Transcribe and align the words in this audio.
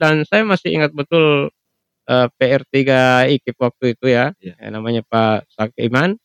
dan 0.00 0.24
saya 0.24 0.42
masih 0.48 0.72
ingat 0.72 0.96
betul 0.96 1.52
uh, 2.08 2.26
PR3 2.40 2.74
IKIP 3.36 3.56
waktu 3.60 3.84
itu 3.92 4.06
ya, 4.08 4.32
Iya. 4.40 4.56
yang 4.64 4.80
namanya 4.80 5.04
Pak 5.04 5.46
Sakiman, 5.52 6.16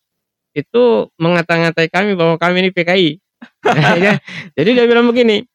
itu 0.55 1.11
mengata-ngatai 1.19 1.91
kami 1.91 2.15
bahwa 2.15 2.39
kami 2.39 2.63
ini 2.65 2.71
PKI. 2.71 3.09
Ya, 4.01 4.17
Jadi 4.57 4.73
dia 4.73 4.85
bilang 4.89 5.05
begini, 5.05 5.45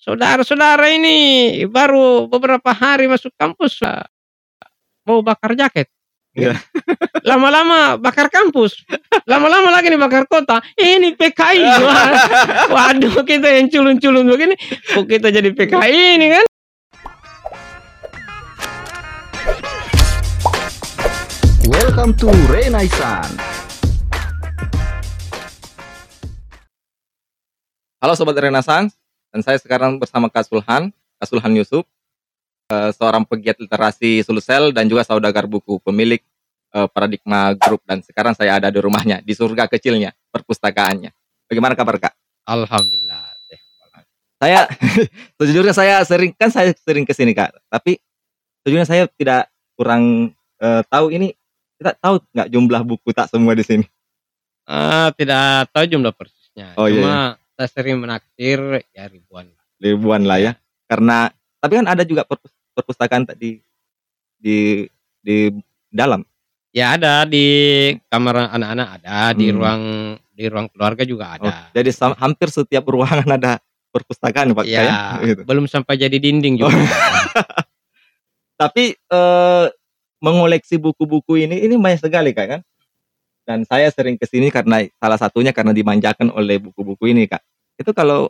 saudara-saudara 0.00 0.90
ini 0.90 1.16
baru 1.70 2.26
beberapa 2.26 2.72
hari 2.74 3.06
masuk 3.06 3.30
kampus 3.38 3.78
mau 5.06 5.20
bakar 5.22 5.54
jaket. 5.54 5.86
Iya. 6.34 6.54
Lama-lama 7.26 7.98
bakar 7.98 8.30
kampus, 8.30 8.82
lama-lama 9.26 9.74
lagi 9.74 9.90
nih 9.90 10.00
bakar 10.00 10.24
kota. 10.26 10.62
Ini 10.78 11.14
PKI. 11.18 11.62
Waduh, 12.74 13.22
kita 13.26 13.48
yang 13.54 13.66
culun-culun 13.70 14.26
begini, 14.26 14.54
kok 14.94 15.06
kita 15.06 15.28
jadi 15.34 15.50
PKI 15.50 16.18
ini 16.18 16.26
kan? 16.32 16.44
Welcome 21.68 22.16
to 22.24 22.32
Renaissance. 22.48 23.36
Halo 28.00 28.16
Sobat 28.16 28.40
Renaissance, 28.40 28.96
dan 29.28 29.44
saya 29.44 29.60
sekarang 29.60 30.00
bersama 30.00 30.32
Kak 30.32 30.48
Sulhan, 30.48 30.88
Kak 31.20 31.28
Sulhan 31.28 31.52
Yusuf, 31.52 31.84
eh, 32.72 32.88
seorang 32.96 33.28
pegiat 33.28 33.60
literasi 33.60 34.24
Sulsel 34.24 34.72
dan 34.72 34.88
juga 34.88 35.04
saudagar 35.04 35.44
buku, 35.44 35.76
pemilik 35.84 36.24
eh, 36.72 36.88
Paradigma 36.88 37.52
Group, 37.52 37.84
dan 37.84 38.00
sekarang 38.00 38.32
saya 38.32 38.56
ada 38.56 38.72
di 38.72 38.80
rumahnya, 38.80 39.20
di 39.20 39.36
surga 39.36 39.68
kecilnya, 39.68 40.16
perpustakaannya. 40.32 41.12
Bagaimana 41.52 41.76
kabar 41.76 42.00
Kak? 42.00 42.16
Alhamdulillah. 42.48 43.28
Saya, 44.40 44.64
sejujurnya 45.36 45.76
saya 45.76 46.00
sering, 46.08 46.32
kan 46.32 46.48
saya 46.48 46.72
sering 46.80 47.04
ke 47.04 47.12
sini 47.12 47.36
Kak, 47.36 47.60
tapi 47.68 48.00
sejujurnya 48.64 48.88
saya 48.88 49.04
tidak 49.20 49.52
kurang 49.76 50.32
eh, 50.64 50.80
tahu 50.88 51.12
ini, 51.12 51.36
kita 51.78 51.94
tahu 51.94 52.18
nggak 52.28 52.48
jumlah 52.48 52.82
buku 52.82 53.08
tak 53.10 53.30
semua 53.30 53.54
di 53.54 53.62
sini? 53.62 53.86
Ah, 54.64 55.14
tidak 55.14 55.70
tahu 55.70 55.84
jumlah 55.88 56.12
persisnya. 56.12 56.74
Oh, 56.74 56.84
iya, 56.84 56.98
Cuma 56.98 57.14
saya 57.54 57.68
sering 57.70 57.96
menaktir 57.96 58.58
ya 58.90 59.06
ribuan. 59.06 59.48
ribuan 59.78 60.26
lah 60.26 60.36
ya. 60.36 60.52
Karena 60.84 61.30
tapi 61.56 61.78
kan 61.78 61.86
ada 61.86 62.02
juga 62.02 62.22
perpus- 62.22 62.52
perpustakaan 62.74 63.24
tadi 63.24 63.62
di 64.34 64.84
di 65.18 65.48
dalam. 65.88 66.20
Ya 66.68 66.94
ada 66.94 67.24
di 67.24 67.46
kamar 68.06 68.52
anak-anak 68.52 68.88
ada, 69.00 69.32
di 69.32 69.48
Hmm. 69.48 69.56
ruang 69.56 69.82
di 70.30 70.44
ruang 70.46 70.66
keluarga 70.68 71.02
juga 71.02 71.34
Oh, 71.34 71.48
ada. 71.48 71.70
jadi 71.72 71.90
sam- 71.90 72.14
hampir 72.14 72.46
setiap 72.48 72.84
ruangan 72.84 73.26
ada 73.26 73.58
perpustakaan 73.88 74.52
Pak 74.52 74.66
ya, 74.68 74.84
ya. 74.84 74.96
Gitu. 75.24 75.42
belum 75.42 75.64
sampai 75.64 75.96
jadi 75.96 76.14
dinding 76.14 76.60
Oh. 76.60 76.68
juga. 76.68 76.76
Tapi 78.60 78.84
eh, 78.92 79.66
mengoleksi 80.18 80.76
buku-buku 80.78 81.46
ini 81.46 81.62
ini 81.62 81.74
banyak 81.78 82.02
sekali 82.02 82.34
Kak 82.34 82.46
kan. 82.48 82.60
Dan 83.48 83.64
saya 83.64 83.88
sering 83.88 84.20
ke 84.20 84.28
sini 84.28 84.52
karena 84.52 84.84
salah 85.00 85.16
satunya 85.16 85.56
karena 85.56 85.72
dimanjakan 85.72 86.28
oleh 86.36 86.60
buku-buku 86.60 87.08
ini 87.08 87.24
Kak. 87.24 87.40
Itu 87.80 87.96
kalau 87.96 88.28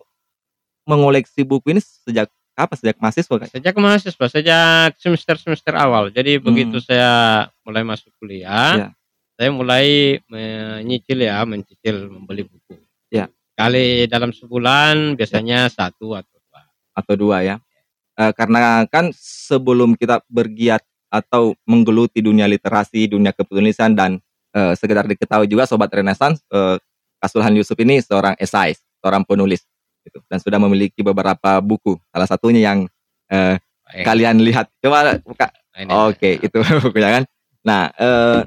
mengoleksi 0.87 1.43
buku 1.43 1.75
ini 1.75 1.81
sejak 1.83 2.31
kapan? 2.55 2.77
Sejak 2.79 2.97
mahasiswa 3.03 3.35
Kak? 3.43 3.49
Sejak 3.51 3.75
mahasiswa, 3.77 4.27
sejak 4.31 4.91
semester-semester 4.97 5.75
awal. 5.75 6.15
Jadi 6.15 6.39
Hmm. 6.39 6.45
begitu 6.47 6.79
saya 6.79 7.45
mulai 7.67 7.83
masuk 7.83 8.09
Ya. 8.09 8.17
kuliah, 8.19 8.73
saya 9.35 9.51
mulai 9.51 10.19
menyicil 10.31 11.19
ya, 11.19 11.43
mencicil 11.43 12.09
membeli 12.11 12.47
buku. 12.47 12.79
Ya. 13.11 13.27
Kali 13.59 14.07
dalam 14.07 14.31
sebulan 14.31 15.19
biasanya 15.19 15.67
satu 15.67 16.15
atau 16.15 16.39
dua. 16.39 16.61
atau 16.95 17.15
dua 17.19 17.39
ya. 17.43 17.57
Eh, 18.19 18.33
karena 18.35 18.83
kan 18.91 19.11
sebelum 19.15 19.95
kita 19.95 20.23
bergiat 20.27 20.83
atau 21.09 21.57
menggeluti 21.65 22.21
dunia 22.21 22.45
literasi, 22.45 23.09
dunia 23.09 23.33
kepenulisan 23.33 23.97
dan 23.97 24.21
eh, 24.53 24.73
sekedar 24.77 25.09
diketahui 25.09 25.49
juga 25.49 25.65
sobat 25.65 25.89
Renaissance, 25.93 26.45
eh, 26.53 26.77
Kasulhan 27.19 27.57
Yusuf 27.57 27.77
ini 27.81 27.99
seorang 28.01 28.39
esais, 28.39 28.79
seorang 29.03 29.25
penulis 29.27 29.65
gitu 30.07 30.23
dan 30.31 30.39
sudah 30.41 30.57
memiliki 30.61 31.03
beberapa 31.03 31.59
buku. 31.61 31.99
Salah 32.13 32.29
satunya 32.29 32.73
yang 32.73 32.89
Baik. 33.89 34.05
kalian 34.05 34.37
lihat. 34.45 34.69
Coba 34.81 35.17
buka. 35.25 35.49
Nah, 35.85 36.11
Oke, 36.11 36.37
ada. 36.37 36.45
itu 36.45 36.57
bukunya 36.85 37.11
kan. 37.21 37.25
Nah, 37.65 37.83
eh, 37.97 38.41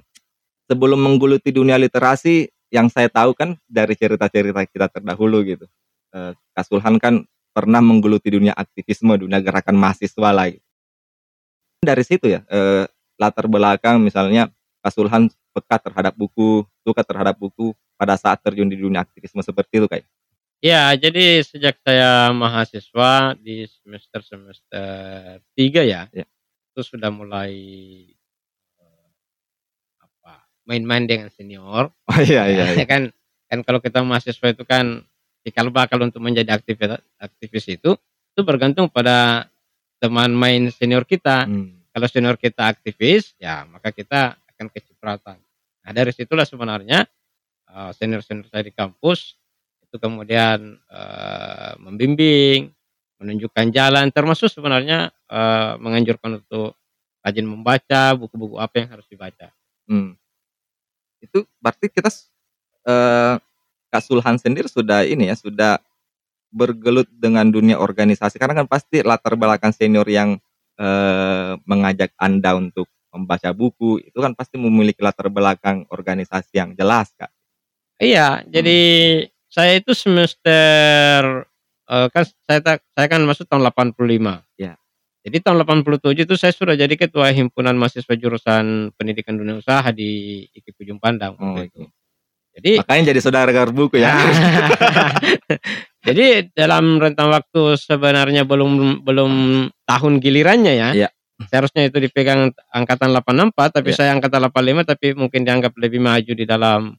sebelum 0.70 1.00
menggeluti 1.02 1.50
dunia 1.50 1.76
literasi 1.82 2.48
yang 2.72 2.88
saya 2.88 3.12
tahu 3.12 3.36
kan 3.36 3.60
dari 3.68 3.94
cerita-cerita 3.98 4.64
kita 4.70 4.88
terdahulu 4.88 5.44
gitu. 5.44 5.66
Eh, 6.14 6.32
Kasulhan 6.54 7.02
kan 7.02 7.24
pernah 7.52 7.84
menggeluti 7.84 8.32
dunia 8.32 8.56
aktivisme, 8.56 9.18
dunia 9.20 9.44
gerakan 9.44 9.76
mahasiswa 9.76 10.30
lah. 10.32 10.48
gitu. 10.52 10.64
Dari 11.81 12.06
situ 12.06 12.30
ya, 12.30 12.46
eh, 12.46 12.86
latar 13.18 13.50
belakang 13.50 13.97
misalnya 13.97 14.53
Kasulhan 14.86 15.34
peka 15.50 15.81
terhadap 15.81 16.14
buku, 16.14 16.62
suka 16.86 17.02
terhadap 17.02 17.34
buku 17.42 17.74
pada 17.97 18.14
saat 18.22 18.38
terjun 18.46 18.69
di 18.69 18.78
dunia 18.78 19.02
aktivisme 19.02 19.42
seperti 19.42 19.81
itu 19.81 19.90
kayak. 19.90 20.06
Ya, 20.62 20.94
jadi 20.94 21.41
sejak 21.41 21.81
saya 21.81 22.30
mahasiswa 22.38 23.34
di 23.34 23.66
semester-semester 23.66 25.41
tiga 25.58 25.81
ya, 25.81 26.06
Ya. 26.14 26.30
itu 26.70 26.81
sudah 26.86 27.09
mulai 27.09 27.50
eh, 28.78 29.09
apa 30.06 30.46
main-main 30.70 31.09
dengan 31.09 31.34
senior. 31.34 31.90
Oh 32.06 32.20
iya 32.22 32.46
iya. 32.46 32.78
iya. 32.78 32.78
Ya 32.78 32.86
kan, 32.94 33.09
kan 33.50 33.59
kalau 33.66 33.81
kita 33.81 34.06
mahasiswa 34.06 34.53
itu 34.53 34.62
kan 34.70 35.02
cikal 35.41 35.74
bakal 35.74 35.97
untuk 36.06 36.22
menjadi 36.22 36.62
aktivis 36.62 37.02
aktivis 37.18 37.66
itu 37.74 37.97
itu 38.38 38.41
bergantung 38.46 38.86
pada 38.86 39.50
teman 40.02 40.34
main 40.34 40.74
senior 40.74 41.06
kita. 41.06 41.46
Hmm. 41.46 41.78
Kalau 41.94 42.08
senior 42.10 42.36
kita 42.42 42.66
aktivis, 42.74 43.38
ya 43.38 43.68
maka 43.70 43.94
kita 43.94 44.34
akan 44.56 44.68
kecipratan. 44.74 45.38
Nah 45.86 45.92
dari 45.94 46.10
situlah 46.10 46.48
sebenarnya 46.48 47.06
eh, 47.70 47.92
senior-senior 47.94 48.50
saya 48.50 48.66
di 48.66 48.74
kampus 48.74 49.38
itu 49.86 49.96
kemudian 50.02 50.82
eh, 50.82 51.74
membimbing, 51.78 52.74
menunjukkan 53.22 53.70
jalan, 53.70 54.10
termasuk 54.10 54.50
sebenarnya 54.50 55.14
eh, 55.30 55.74
menganjurkan 55.78 56.42
untuk 56.42 56.74
rajin 57.22 57.46
membaca 57.46 58.18
buku-buku 58.18 58.58
apa 58.58 58.82
yang 58.82 58.90
harus 58.98 59.06
dibaca. 59.06 59.54
Hmm. 59.86 60.18
Itu 61.22 61.46
berarti 61.62 61.94
kita 61.94 62.10
eh 62.90 63.38
Kak 63.92 64.02
Sulhan 64.08 64.40
sendiri 64.40 64.72
sudah 64.72 65.04
ini 65.04 65.28
ya, 65.28 65.36
sudah 65.36 65.78
bergelut 66.52 67.08
dengan 67.10 67.48
dunia 67.48 67.80
organisasi 67.80 68.36
karena 68.36 68.64
kan 68.64 68.68
pasti 68.68 69.00
latar 69.02 69.40
belakang 69.40 69.72
senior 69.72 70.06
yang 70.06 70.36
eh 70.76 71.52
mengajak 71.64 72.12
Anda 72.20 72.56
untuk 72.56 72.88
membaca 73.12 73.52
buku 73.52 74.00
itu 74.02 74.18
kan 74.18 74.32
pasti 74.32 74.56
memiliki 74.56 75.04
latar 75.04 75.28
belakang 75.28 75.84
organisasi 75.92 76.52
yang 76.56 76.72
jelas, 76.76 77.12
Kak. 77.16 77.32
Iya, 78.00 78.42
jadi 78.48 78.80
saya 79.46 79.78
itu 79.78 79.92
semester 79.92 81.44
eh, 81.86 82.08
kan 82.08 82.24
saya 82.48 82.60
tak- 82.64 82.88
saya 82.96 83.08
kan 83.12 83.22
masuk 83.28 83.46
tahun 83.46 83.68
85. 83.68 84.48
Ya. 84.56 84.80
Jadi 85.22 85.38
tahun 85.44 85.62
87 85.62 86.24
itu 86.24 86.34
saya 86.34 86.50
sudah 86.56 86.74
jadi 86.74 86.96
ketua 86.98 87.30
himpunan 87.30 87.76
mahasiswa 87.78 88.16
jurusan 88.18 88.90
pendidikan 88.98 89.38
dunia 89.38 89.60
usaha 89.60 89.86
di 89.94 90.42
IKIP 90.50 90.82
Ujung 90.82 90.98
Pandang 90.98 91.36
Oh, 91.38 91.60
itu. 91.62 91.86
Jadi 92.52 92.84
Makanya 92.84 93.04
jadi 93.16 93.20
saudara 93.24 93.50
buku 93.72 93.96
ya. 94.04 94.12
jadi 96.08 96.52
dalam 96.52 97.00
rentang 97.00 97.32
waktu 97.32 97.80
sebenarnya 97.80 98.44
belum 98.44 99.04
belum 99.08 99.34
tahun 99.88 100.14
gilirannya 100.20 100.74
ya. 100.76 100.90
Iya. 100.92 101.10
Seharusnya 101.48 101.90
itu 101.90 101.98
dipegang 101.98 102.54
angkatan 102.70 103.16
84 103.18 103.82
tapi 103.82 103.90
Iya. 103.96 103.98
saya 103.98 104.10
angkatan 104.14 104.52
85 104.52 104.84
tapi 104.94 105.08
mungkin 105.18 105.42
dianggap 105.48 105.74
lebih 105.80 106.04
maju 106.04 106.32
di 106.38 106.46
dalam 106.46 106.94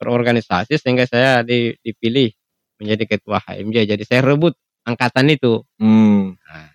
berorganisasi 0.00 0.80
sehingga 0.80 1.06
saya 1.06 1.44
di- 1.46 1.76
dipilih 1.84 2.32
menjadi 2.80 3.04
ketua 3.16 3.38
HMJ. 3.44 3.86
Jadi 3.94 4.02
saya 4.02 4.24
rebut 4.24 4.56
angkatan 4.82 5.30
itu. 5.30 5.62
Hmm. 5.78 6.34
Nah. 6.34 6.68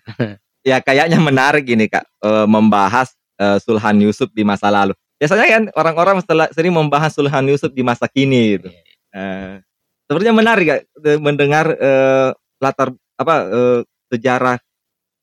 Ya 0.60 0.76
kayaknya 0.84 1.16
menarik 1.20 1.64
gini 1.64 1.88
Kak, 1.88 2.04
eh, 2.20 2.46
membahas 2.48 3.12
eh, 3.40 3.56
Sulhan 3.64 3.96
Yusuf 4.04 4.28
di 4.36 4.44
masa 4.44 4.68
lalu. 4.68 4.92
Biasanya 5.20 5.46
kan 5.46 5.62
orang-orang 5.76 6.16
setelah 6.24 6.48
sering 6.48 6.72
membahas 6.72 7.12
Sulhan 7.12 7.44
Yusuf 7.44 7.68
di 7.70 7.84
masa 7.84 8.08
kini 8.08 8.56
gitu. 8.56 8.72
Eh, 9.12 9.60
sepertinya 10.08 10.40
menarik 10.40 10.66
Kak, 10.66 10.80
de- 10.96 11.20
mendengar 11.20 11.66
eh, 11.76 12.32
latar 12.56 12.96
apa 13.20 13.34
eh, 13.46 13.80
sejarah 14.08 14.56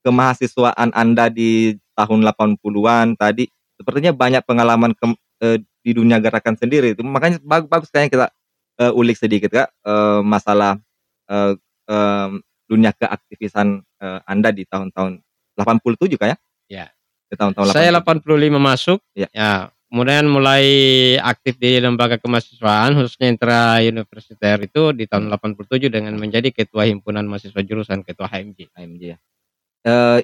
kemahasiswaan 0.06 0.94
Anda 0.94 1.28
di 1.28 1.76
tahun 1.98 2.22
80-an 2.24 3.18
tadi. 3.18 3.50
Sepertinya 3.74 4.14
banyak 4.14 4.46
pengalaman 4.46 4.94
ke- 4.94 5.18
eh, 5.42 5.58
di 5.82 5.92
dunia 5.98 6.22
gerakan 6.22 6.54
sendiri. 6.54 6.94
Itu 6.94 7.02
makanya 7.02 7.42
bagus, 7.42 7.68
bagus 7.68 7.90
kayaknya 7.90 8.12
kita 8.14 8.28
eh, 8.78 8.94
ulik 8.94 9.18
sedikit 9.18 9.50
Kak 9.50 9.70
eh, 9.74 10.22
masalah 10.22 10.78
eh, 11.26 11.54
em, 11.90 12.38
dunia 12.68 12.94
keaktivisan 12.94 13.82
eh, 13.82 14.20
Anda 14.30 14.54
di 14.54 14.62
tahun-tahun 14.62 15.26
87 15.58 16.22
Kak 16.22 16.28
ya? 16.30 16.38
Ya. 16.70 16.86
Di 17.28 17.36
tahun-tahun 17.36 17.74
Saya 17.74 17.90
87. 17.98 18.54
85 18.54 18.62
masuk. 18.62 19.00
Ya. 19.18 19.28
Ya. 19.34 19.74
Kemudian 19.88 20.28
mulai 20.28 20.66
aktif 21.24 21.56
di 21.56 21.80
lembaga 21.80 22.20
kemahasiswaan 22.20 22.92
khususnya 23.00 23.32
intra 23.32 23.80
universiter 23.80 24.60
itu 24.60 24.92
di 24.92 25.08
tahun 25.08 25.32
87 25.32 25.88
dengan 25.88 26.12
menjadi 26.20 26.52
ketua 26.52 26.84
himpunan 26.84 27.24
mahasiswa 27.24 27.64
jurusan 27.64 28.04
ketua 28.04 28.28
HMJ. 28.28 28.68
AMJ 28.76 29.02
ya. 29.16 29.18
Eh, 29.88 30.20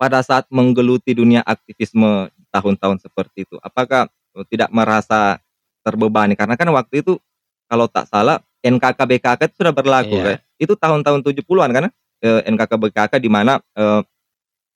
pada 0.00 0.24
saat 0.24 0.48
menggeluti 0.48 1.12
dunia 1.12 1.44
aktivisme 1.44 2.32
tahun-tahun 2.48 3.04
seperti 3.04 3.44
itu, 3.44 3.60
apakah 3.60 4.08
eh, 4.08 4.44
tidak 4.48 4.72
merasa 4.72 5.36
terbebani? 5.84 6.32
Karena 6.32 6.56
kan 6.56 6.72
waktu 6.72 7.04
itu 7.04 7.20
kalau 7.68 7.92
tak 7.92 8.08
salah 8.08 8.40
NKK 8.64 8.96
BKK 8.96 9.40
itu 9.52 9.56
sudah 9.60 9.72
berlaku 9.76 10.16
Iya. 10.16 10.24
kan? 10.24 10.36
Itu 10.56 10.72
tahun-tahun 10.80 11.20
70-an 11.28 11.70
kan? 11.76 11.84
Eh, 12.24 12.40
NKK 12.48 12.72
BKK 12.88 13.12
di 13.20 13.28
mana 13.28 13.60
eh, 13.76 14.00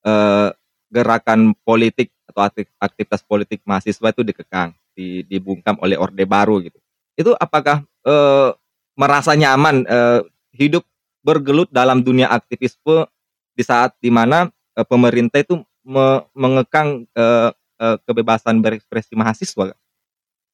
eh, 0.05 0.49
gerakan 0.95 1.59
politik 1.67 2.15
atau 2.31 2.47
aktivitas 2.79 3.27
politik 3.27 3.67
mahasiswa 3.67 4.15
itu 4.15 4.23
dikekang, 4.23 4.71
di- 4.95 5.27
dibungkam 5.27 5.75
oleh 5.83 5.99
Orde 5.99 6.23
Baru 6.23 6.63
gitu. 6.63 6.79
Itu 7.19 7.35
apakah 7.35 7.83
eh, 8.07 8.51
merasa 8.95 9.35
nyaman 9.35 9.83
eh, 9.91 10.21
hidup 10.55 10.87
bergelut 11.27 11.67
dalam 11.75 12.07
dunia 12.07 12.31
aktivisme 12.31 13.11
di 13.59 13.63
saat 13.67 13.99
di 13.99 14.15
mana 14.15 14.47
eh, 14.79 14.87
pemerintah 14.87 15.43
itu 15.43 15.59
me- 15.83 16.23
mengekang 16.39 17.11
eh, 17.11 17.51
eh, 17.83 17.97
kebebasan 18.07 18.63
berekspresi 18.63 19.19
mahasiswa? 19.19 19.75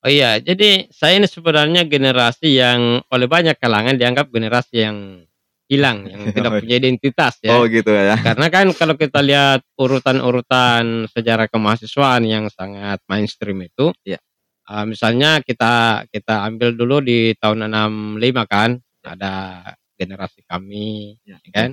Oh 0.01 0.09
iya, 0.09 0.41
jadi 0.41 0.89
saya 0.89 1.21
ini 1.21 1.29
sebenarnya 1.29 1.85
generasi 1.85 2.57
yang 2.57 3.05
oleh 3.13 3.29
banyak 3.29 3.61
kalangan 3.61 4.01
dianggap 4.01 4.33
generasi 4.33 4.89
yang 4.89 5.29
hilang, 5.71 6.03
yang 6.11 6.21
tidak 6.35 6.59
punya 6.59 6.77
identitas 6.83 7.39
ya. 7.39 7.55
Oh 7.55 7.65
gitu 7.71 7.95
ya. 7.95 8.19
Karena 8.27 8.51
kan 8.51 8.67
kalau 8.75 8.99
kita 8.99 9.23
lihat 9.23 9.63
urutan-urutan 9.79 11.07
sejarah 11.15 11.47
kemahasiswaan 11.47 12.27
yang 12.27 12.51
sangat 12.51 12.99
mainstream 13.07 13.63
itu, 13.63 13.95
Iya. 14.03 14.19
uh, 14.67 14.83
misalnya 14.85 15.39
kita 15.47 16.05
kita 16.11 16.43
ambil 16.51 16.75
dulu 16.75 16.99
di 16.99 17.39
tahun 17.39 17.71
65 17.71 18.51
kan, 18.51 18.71
ada 19.07 19.63
generasi 19.95 20.43
kami, 20.43 21.15
Ya. 21.23 21.39
ya 21.47 21.51
kan, 21.55 21.71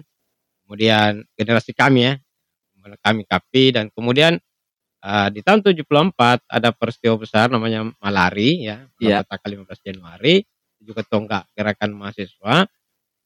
kemudian 0.63 1.25
generasi 1.33 1.73
kami 1.73 1.99
ya, 2.05 2.13
kami 3.01 3.25
kapi 3.25 3.75
dan 3.75 3.89
kemudian 3.91 4.37
uh, 5.01 5.27
di 5.33 5.41
tahun 5.41 5.59
74 5.65 6.45
ada 6.45 6.69
peristiwa 6.71 7.17
besar 7.17 7.49
namanya 7.49 7.89
Malari 7.97 8.61
ya, 8.69 8.85
Iya. 9.01 9.25
tanggal 9.25 9.65
15 9.65 9.81
Januari, 9.81 10.45
juga 10.77 11.01
tonggak 11.01 11.49
gerakan 11.57 11.97
mahasiswa 11.97 12.69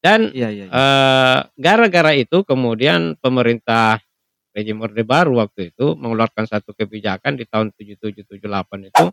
dan 0.02 0.34
Iya 0.34 0.48
iya. 0.50 0.66
Eh, 0.66 1.38
gara-gara 1.56 2.12
itu 2.12 2.42
kemudian 2.42 3.14
pemerintah 3.22 4.02
rejim 4.52 4.82
Orde 4.82 5.00
Baru 5.06 5.40
waktu 5.40 5.72
itu 5.72 5.96
mengeluarkan 5.96 6.44
satu 6.44 6.74
kebijakan 6.76 7.38
di 7.40 7.48
tahun 7.48 7.72
7778 7.72 8.90
itu 8.92 9.04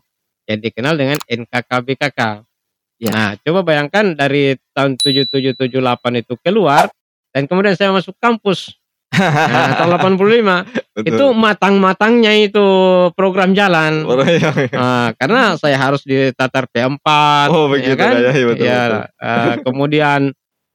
yang 0.44 0.58
dikenal 0.60 0.94
dengan 0.98 1.18
NKKBKK. 1.24 2.20
Ya. 3.00 3.10
Nah, 3.14 3.30
coba 3.40 3.64
bayangkan 3.64 4.12
dari 4.12 4.58
tahun 4.76 5.00
7778 5.00 6.20
itu 6.20 6.34
keluar 6.44 6.90
dan 7.32 7.48
kemudian 7.48 7.72
saya 7.72 7.94
masuk 7.94 8.12
kampus. 8.20 8.76
Nah, 9.10 9.74
tahun 9.80 9.96
85 10.20 11.02
itu 11.08 11.24
matang-matangnya 11.32 12.36
itu 12.36 12.66
program 13.16 13.56
jalan. 13.56 14.04
Oh, 14.04 14.20
iya, 14.20 14.52
iya. 14.52 14.76
Nah, 14.76 15.08
karena 15.16 15.56
saya 15.56 15.80
harus 15.80 16.04
ditatar 16.04 16.68
P4 16.68 17.08
Oh, 17.48 17.66
ya 17.66 17.72
begitu 17.72 17.94
kan? 17.96 18.12
ya, 18.20 18.30
iya, 18.36 18.44
betul, 18.46 18.64
Ya, 18.68 18.80
betul. 18.84 19.62
kemudian 19.64 20.20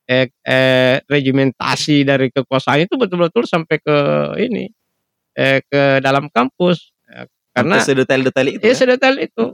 eh, 0.05 0.29
eh, 0.41 0.95
regimentasi 1.03 2.01
dari 2.01 2.29
kekuasaan 2.29 2.85
itu 2.85 2.95
betul-betul 2.95 3.43
sampai 3.43 3.77
ke 3.77 3.97
ini 4.39 4.69
eh, 5.33 5.59
ke 5.65 5.99
dalam 5.99 6.29
kampus 6.29 6.91
Eh, 7.05 7.29
karena 7.53 7.77
sedetail-detail 7.79 8.47
itu. 8.51 8.61
ya 8.65 8.67
ya? 8.67 8.75
sedetail 8.75 9.15
itu. 9.21 9.53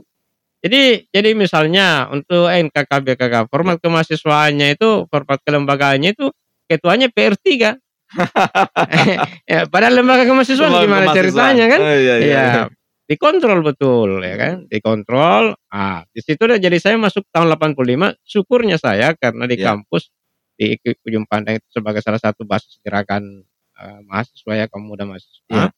Jadi 0.58 1.04
jadi 1.08 1.34
misalnya 1.34 2.08
untuk 2.08 2.48
NKKBKK 2.48 3.46
format 3.46 3.76
kemahasiswaannya 3.76 4.72
itu 4.72 5.04
format 5.06 5.36
kelembagaannya 5.42 6.14
itu 6.14 6.32
ketuanya 6.64 7.10
PR3. 7.10 7.76
ya, 9.52 9.66
padahal 9.68 10.00
lembaga 10.00 10.24
kemahasiswaan 10.24 10.70
Lembaga 10.70 10.84
gimana 10.86 11.04
kemahasiswaan. 11.04 11.18
ceritanya 11.18 11.64
kan? 11.68 11.80
Oh, 11.80 11.90
iya, 11.90 11.98
iya, 11.98 12.14
Iya, 12.18 12.42
iya. 12.42 12.64
dikontrol 13.04 13.60
betul 13.60 14.10
ya 14.22 14.36
kan, 14.38 14.54
dikontrol. 14.68 15.44
Ah, 15.68 16.06
di 16.08 16.20
situ 16.24 16.40
udah 16.40 16.56
jadi 16.56 16.78
saya 16.78 16.96
masuk 16.96 17.26
tahun 17.28 17.52
85, 17.52 18.16
syukurnya 18.24 18.76
saya 18.76 19.12
karena 19.14 19.44
di 19.44 19.60
Iya. 19.60 19.76
kampus 19.76 20.08
di 20.56 20.76
ujung 21.08 21.24
pandang 21.26 21.58
itu 21.58 21.68
sebagai 21.72 22.04
salah 22.04 22.20
satu 22.20 22.44
basis 22.44 22.78
gerakan 22.84 23.44
eh, 23.78 23.98
mahasiswa 24.06 24.52
ya 24.52 24.66
kaum 24.68 24.84
muda 24.86 25.08
mahasiswa. 25.08 25.42
Iya. 25.48 25.68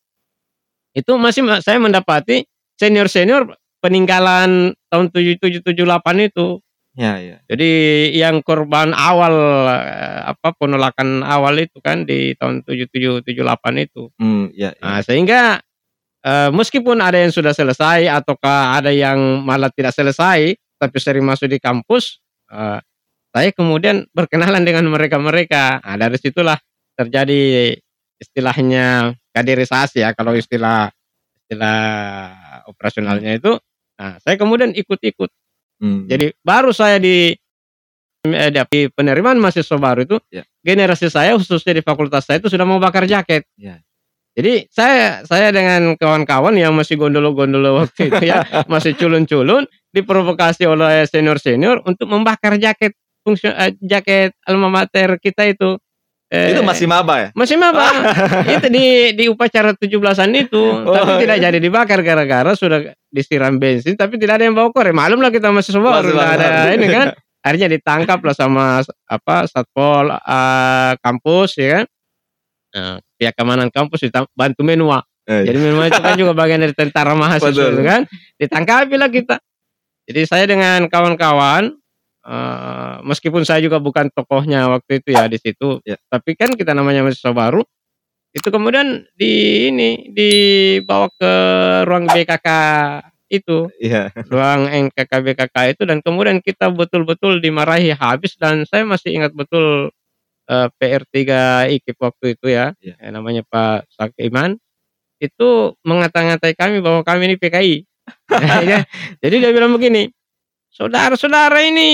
Itu 0.94 1.18
masih 1.18 1.42
ma- 1.42 1.62
saya 1.62 1.78
mendapati 1.82 2.46
senior-senior 2.78 3.54
peninggalan 3.82 4.72
tahun 4.88 5.06
7778 5.12 6.28
itu. 6.30 6.62
Iya, 6.94 7.14
iya. 7.18 7.36
Jadi 7.50 7.70
yang 8.14 8.38
korban 8.46 8.94
awal 8.94 9.34
eh, 9.74 10.20
apa 10.30 10.54
penolakan 10.54 11.26
awal 11.26 11.58
itu 11.58 11.82
kan 11.82 12.06
di 12.06 12.38
tahun 12.38 12.62
7778 12.62 13.86
itu. 13.90 14.02
Hmm, 14.22 14.54
iya, 14.54 14.70
iya. 14.78 14.82
Nah, 14.82 15.00
sehingga 15.02 15.40
eh, 16.22 16.50
meskipun 16.54 17.02
ada 17.02 17.18
yang 17.18 17.34
sudah 17.34 17.50
selesai 17.50 18.06
ataukah 18.06 18.78
ada 18.78 18.94
yang 18.94 19.42
malah 19.42 19.68
tidak 19.74 19.92
selesai 19.92 20.54
tapi 20.78 20.96
sering 21.02 21.26
masuk 21.26 21.50
di 21.50 21.58
kampus, 21.58 22.22
eh, 22.54 22.78
saya 23.34 23.50
kemudian 23.50 24.06
berkenalan 24.14 24.62
dengan 24.62 24.86
mereka-mereka. 24.86 25.82
Nah, 25.82 25.96
dari 25.98 26.14
situlah 26.22 26.54
terjadi 26.94 27.74
istilahnya 28.22 29.10
kaderisasi 29.34 30.06
ya 30.06 30.14
kalau 30.14 30.38
istilah 30.38 30.94
istilah 31.42 31.78
operasionalnya 32.70 33.42
itu. 33.42 33.58
Nah, 33.98 34.22
saya 34.22 34.38
kemudian 34.38 34.70
ikut-ikut. 34.70 35.30
Hmm. 35.82 36.06
Jadi 36.06 36.30
baru 36.46 36.70
saya 36.70 37.02
di 37.02 37.34
eh, 38.24 38.50
di 38.54 38.80
penerimaan 38.94 39.42
mahasiswa 39.42 39.76
baru 39.82 40.06
itu 40.06 40.16
Ya. 40.30 40.46
generasi 40.62 41.10
saya 41.10 41.34
khususnya 41.34 41.74
di 41.74 41.82
fakultas 41.82 42.30
saya 42.30 42.38
itu 42.38 42.46
sudah 42.46 42.62
mau 42.62 42.78
bakar 42.78 43.02
jaket. 43.10 43.50
Ya. 43.58 43.82
Jadi 44.34 44.66
saya 44.70 45.22
saya 45.26 45.50
dengan 45.50 45.94
kawan-kawan 45.98 46.54
yang 46.54 46.74
masih 46.74 46.98
gondolo-gondolo 46.98 47.74
waktu 47.82 48.14
itu 48.14 48.30
ya 48.30 48.46
masih 48.70 48.94
culun-culun 48.94 49.66
diprovokasi 49.90 50.66
oleh 50.70 51.02
senior-senior 51.06 51.82
untuk 51.86 52.06
membakar 52.10 52.58
jaket 52.62 52.94
fungsi 53.24 53.48
eh, 53.48 53.72
jaket 53.80 54.36
alma 54.44 54.68
mater 54.68 55.16
kita 55.16 55.48
itu. 55.48 55.80
Eh, 56.28 56.56
itu 56.56 56.66
masih 56.66 56.88
maba 56.88 57.14
ya? 57.20 57.28
masih 57.32 57.56
maba. 57.56 57.88
itu 58.58 58.66
di 58.68 59.14
di 59.14 59.24
upacara 59.30 59.72
17-an 59.76 60.30
itu, 60.34 60.62
tapi 60.82 61.10
Oh, 61.14 61.20
tidak 61.20 61.36
iya. 61.38 61.44
jadi 61.48 61.58
dibakar 61.62 62.00
gara-gara 62.02 62.52
sudah 62.58 62.90
disiram 63.08 63.54
bensin 63.60 63.94
tapi 63.94 64.18
tidak 64.18 64.42
ada 64.42 64.44
yang 64.50 64.56
bawa 64.56 64.74
korek. 64.74 64.92
Maklum 64.92 65.22
lah 65.22 65.30
kita 65.30 65.54
masih 65.54 65.78
baru 65.78 66.10
Masih 66.10 66.10
tidak 66.12 66.28
ada 66.36 66.72
ini 66.74 66.86
kan. 66.90 67.06
Akhirnya 67.44 67.68
ditangkap 67.76 68.18
lah 68.24 68.34
sama 68.34 68.80
apa 69.04 69.36
Satpol 69.46 70.10
eh, 70.10 70.92
kampus 71.00 71.50
ya 71.60 71.68
kan. 71.80 71.84
Nah, 72.74 72.96
pihak 73.20 73.32
keamanan 73.38 73.68
kampus 73.70 74.02
bantu 74.34 74.66
menua. 74.66 75.06
Eh, 75.24 75.46
Jadi 75.46 75.58
menua 75.60 75.88
itu 75.88 76.00
kan 76.02 76.18
juga 76.18 76.32
bagian 76.34 76.60
dari 76.60 76.74
tentara 76.74 77.14
mahasiswa 77.14 77.68
itu 77.70 77.84
kan. 77.84 78.02
Ditangkapi 78.40 78.94
lah 78.98 79.08
kita. 79.12 79.36
Jadi 80.04 80.20
saya 80.28 80.44
dengan 80.44 80.84
kawan-kawan 80.90 81.72
eh, 82.24 82.96
meskipun 83.04 83.44
saya 83.44 83.60
juga 83.60 83.78
bukan 83.78 84.08
tokohnya 84.12 84.66
waktu 84.72 85.00
itu 85.04 85.12
ya 85.14 85.28
di 85.28 85.38
situ, 85.40 85.78
Ya. 85.84 85.96
tapi 86.08 86.34
kan 86.34 86.56
kita 86.56 86.72
namanya 86.72 87.04
mahasiswa 87.04 87.32
baru. 87.32 87.62
Itu 88.34 88.50
kemudian 88.50 89.06
di 89.14 89.32
ini 89.70 90.10
dibawa 90.10 91.06
ke 91.14 91.32
ruang 91.86 92.10
BKK 92.10 92.48
itu, 93.30 93.70
Iya. 93.78 94.10
ruang 94.26 94.66
NKK 94.68 95.12
BKK 95.22 95.56
itu 95.76 95.82
dan 95.86 96.02
kemudian 96.02 96.42
kita 96.42 96.68
betul-betul 96.74 97.38
dimarahi 97.38 97.94
habis 97.94 98.34
dan 98.40 98.66
saya 98.66 98.82
masih 98.86 99.14
ingat 99.16 99.32
betul 99.36 99.90
eh, 100.44 100.68
PR3 100.76 101.20
IKIP 101.72 101.96
waktu 102.00 102.36
itu 102.36 102.46
ya, 102.52 102.74
Ya. 102.82 102.94
eh, 103.00 103.10
namanya 103.14 103.40
Pak 103.48 103.88
Sakiman 103.94 104.58
itu 105.22 105.72
mengata-ngatai 105.86 106.52
kami 106.58 106.84
bahwa 106.84 107.00
kami 107.06 107.32
ini 107.32 107.36
PKI. 107.40 107.74
Ya, 108.68 108.84
Jadi 109.24 109.40
dia 109.40 109.50
bilang 109.56 109.72
begini, 109.72 110.12
saudara-saudara 110.74 111.62
ini 111.62 111.88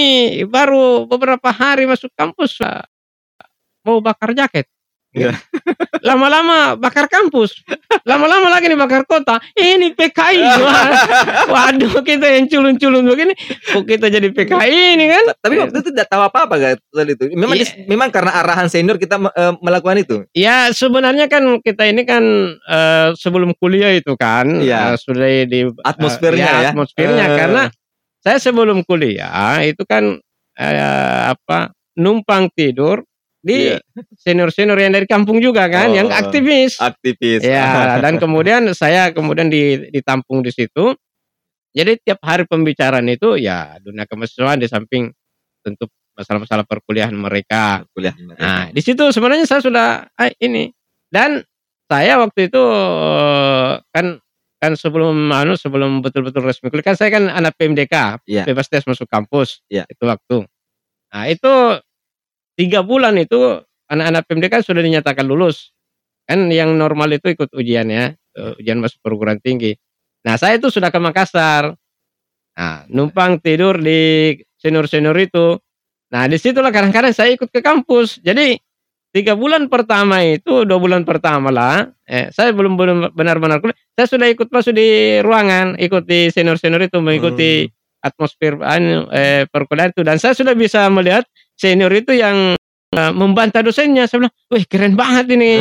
baru 0.49 1.05
beberapa 1.05 1.53
hari 1.53 1.85
masuk 1.85 2.09
kampus 2.17 2.59
mau 3.81 4.01
bakar 4.01 4.33
jaket. 4.33 4.65
Iya. 5.11 5.35
Lama-lama 6.07 6.79
bakar 6.79 7.11
kampus, 7.11 7.61
lama-lama 8.07 8.47
lagi 8.47 8.71
nih 8.71 8.79
bakar 8.79 9.03
kota. 9.05 9.43
Ini 9.53 9.93
PKI. 9.93 10.39
Waduh, 11.53 11.99
kita 12.01 12.31
yang 12.31 12.47
culun-culun 12.47 13.05
begini, 13.05 13.35
kok 13.67 13.85
kita 13.85 14.07
jadi 14.07 14.31
PKI 14.31 14.97
ini 14.97 15.11
kan? 15.11 15.35
Tapi 15.37 15.55
waktu 15.59 15.77
itu 15.77 15.91
tidak 15.91 16.07
tahu 16.09 16.23
apa-apa 16.25 16.55
guys 16.57 16.79
soal 16.89 17.05
itu. 17.05 17.27
Memang 17.35 17.53
Iya. 17.53 17.63
dis- 17.67 17.77
memang 17.85 18.09
karena 18.09 18.33
arahan 18.33 18.71
senior 18.71 18.97
kita 18.97 19.19
eh, 19.19 19.53
melakukan 19.59 19.99
itu. 19.99 20.17
Ya 20.31 20.71
sebenarnya 20.71 21.27
kan 21.27 21.59
kita 21.59 21.91
ini 21.91 22.07
kan 22.07 22.23
eh, 22.57 23.09
sebelum 23.19 23.51
kuliah 23.59 23.91
itu 23.93 24.15
kan 24.15 24.47
Iya. 24.63 24.95
eh, 24.95 24.97
sudah 24.97 25.27
di 25.45 25.69
Atmosfernya 25.83 26.49
ya. 26.65 26.71
atmosfernya 26.71 27.25
Eh. 27.27 27.37
karena 27.37 27.63
saya 28.21 28.37
sebelum 28.37 28.85
kuliah 28.85 29.61
itu 29.65 29.83
kan 29.85 30.17
eh, 30.57 31.23
apa 31.33 31.73
numpang 31.97 32.53
tidur 32.53 33.01
di 33.41 33.73
Iya. 33.73 33.81
senior-senior 34.21 34.77
yang 34.77 34.93
dari 34.93 35.09
kampung 35.09 35.41
juga 35.41 35.65
kan 35.73 35.89
Oh. 35.89 35.97
yang 35.97 36.13
aktivis. 36.13 36.77
Aktivis. 36.77 37.41
Ya, 37.41 37.97
dan 38.05 38.21
kemudian 38.21 38.77
saya 38.77 39.17
kemudian 39.17 39.49
di, 39.49 39.89
ditampung 39.89 40.45
di 40.45 40.53
situ. 40.53 40.93
Jadi 41.73 42.03
tiap 42.05 42.21
hari 42.21 42.45
pembicaraan 42.45 43.07
itu 43.09 43.41
ya 43.41 43.81
dunia 43.81 44.05
kemahasiswaan 44.05 44.61
di 44.61 44.69
samping 44.69 45.09
tentu 45.65 45.89
masalah-masalah 46.19 46.69
perkuliahan 46.69 47.17
mereka. 47.17 47.89
kuliah. 47.97 48.13
Nah, 48.37 48.69
di 48.69 48.83
situ 48.85 49.09
sebenarnya 49.09 49.49
saya 49.49 49.65
sudah 49.65 49.89
ah, 50.13 50.31
ini 50.37 50.69
dan 51.09 51.41
saya 51.89 52.21
waktu 52.21 52.53
itu 52.53 52.61
eh, 52.61 53.73
kan 53.89 54.21
kan 54.61 54.77
sebelum 54.77 55.17
anu 55.33 55.57
sebelum 55.57 56.05
betul-betul 56.05 56.45
resmi 56.45 56.69
kuliah 56.69 56.93
kan 56.93 56.97
saya 57.01 57.11
kan 57.17 57.27
anak 57.33 57.57
PMDK 57.57 58.21
Iya. 58.29 58.45
bebas 58.45 58.69
tes 58.69 58.85
masuk 58.85 59.09
kampus 59.09 59.65
Iya. 59.73 59.89
itu 59.89 60.05
waktu. 60.05 60.45
Nah 61.11 61.25
itu 61.27 61.53
tiga 62.55 62.85
bulan 62.85 63.17
itu 63.19 63.59
anak-anak 63.91 64.23
PMDK 64.29 64.55
sudah 64.63 64.83
dinyatakan 64.85 65.25
lulus. 65.27 65.73
Kan 66.29 66.47
yang 66.53 66.77
normal 66.79 67.11
itu 67.17 67.33
ikut 67.35 67.51
ujian 67.57 67.89
ya 67.91 68.13
eh, 68.15 68.53
ujian 68.61 68.79
masuk 68.79 69.01
perguruan 69.03 69.41
tinggi. 69.43 69.75
Nah 70.29 70.37
saya 70.37 70.61
itu 70.61 70.69
sudah 70.71 70.93
ke 70.93 71.01
Makassar. 71.03 71.75
Nah 72.55 72.85
numpang 72.93 73.41
tidur 73.41 73.81
di 73.81 74.37
senior-senior 74.61 75.17
itu. 75.19 75.57
Nah 76.13 76.29
di 76.29 76.37
situlah 76.37 76.71
kadang-kadang 76.71 77.17
saya 77.17 77.33
ikut 77.35 77.49
ke 77.51 77.65
kampus. 77.65 78.21
Jadi 78.21 78.61
tiga 79.11 79.35
bulan 79.35 79.67
pertama 79.67 80.23
itu 80.23 80.63
dua 80.63 80.79
bulan 80.79 81.03
pertama 81.03 81.51
lah 81.51 81.91
eh, 82.07 82.31
saya 82.31 82.55
belum 82.55 82.79
belum 82.79 82.99
benar-benar 83.15 83.59
kuliah 83.59 83.79
saya 83.99 84.07
sudah 84.07 84.27
ikut 84.31 84.49
masuk 84.51 84.75
di 84.79 85.19
ruangan 85.19 85.75
ikut 85.83 86.07
di 86.07 86.31
senior-senior 86.31 86.87
itu 86.87 87.03
mengikuti 87.03 87.67
atmosfer 88.01 88.57
anu, 88.63 89.11
eh, 89.13 89.45
perkuliahan 89.51 89.93
itu 89.93 90.03
dan 90.07 90.17
saya 90.17 90.33
sudah 90.33 90.55
bisa 90.55 90.87
melihat 90.89 91.27
senior 91.59 91.91
itu 91.93 92.15
yang 92.17 92.55
eh, 92.95 93.13
membantah 93.13 93.61
dosennya 93.61 94.09
saya 94.09 94.27
bilang, 94.27 94.35
wih 94.51 94.65
keren 94.67 94.95
banget 94.97 95.37
ini, 95.37 95.53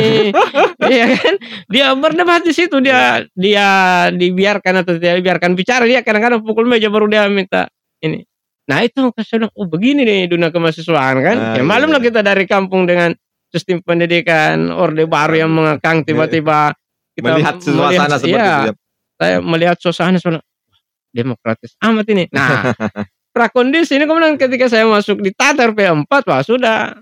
iya 0.92 1.14
kan? 1.14 1.34
Dia 1.70 1.92
berdebat 1.94 2.42
di 2.42 2.50
situ, 2.56 2.80
dia 2.82 3.22
dia 3.36 3.68
dibiarkan 4.10 4.82
atau 4.82 4.96
tidak 4.98 5.20
dibiarkan 5.22 5.52
bicara, 5.54 5.84
dia 5.86 6.00
kadang-kadang 6.00 6.40
pukul 6.42 6.66
meja 6.66 6.88
baru 6.88 7.06
dia 7.06 7.28
minta 7.30 7.68
ini. 8.02 8.24
Nah 8.66 8.82
itu 8.86 9.10
saya 9.20 9.46
bilang, 9.46 9.54
oh 9.54 9.66
begini 9.68 10.02
nih 10.02 10.20
dunia 10.26 10.48
kemahasiswaan 10.50 11.16
kan? 11.20 11.36
Ah, 11.36 11.46
ya 11.54 11.60
iya, 11.60 11.62
malum 11.62 11.90
lah 11.92 12.00
iya. 12.02 12.06
kita 12.08 12.20
dari 12.22 12.46
kampung 12.46 12.86
dengan 12.88 13.12
sistem 13.50 13.82
pendidikan 13.82 14.70
orde 14.70 15.04
baru 15.04 15.46
yang 15.46 15.50
mengekang 15.50 16.06
tiba-tiba 16.06 16.72
kita 17.18 17.26
melihat 17.34 17.54
suasana 17.58 18.16
seperti 18.16 18.38
iya, 18.38 18.46
itu 18.48 18.70
ya. 18.70 18.74
saya 19.18 19.36
melihat 19.42 19.76
suasana 19.82 20.16
sebenarnya 20.16 20.42
"Wah, 20.46 20.80
demokratis 21.10 21.70
amat 21.82 22.06
ini. 22.14 22.24
Nah, 22.30 22.70
prakondisi 23.36 23.98
ini 23.98 24.06
kemudian 24.06 24.38
ketika 24.38 24.70
saya 24.70 24.86
masuk 24.86 25.18
di 25.20 25.30
Tatar 25.34 25.74
P4 25.74 26.06
wah 26.26 26.42
sudah. 26.42 26.94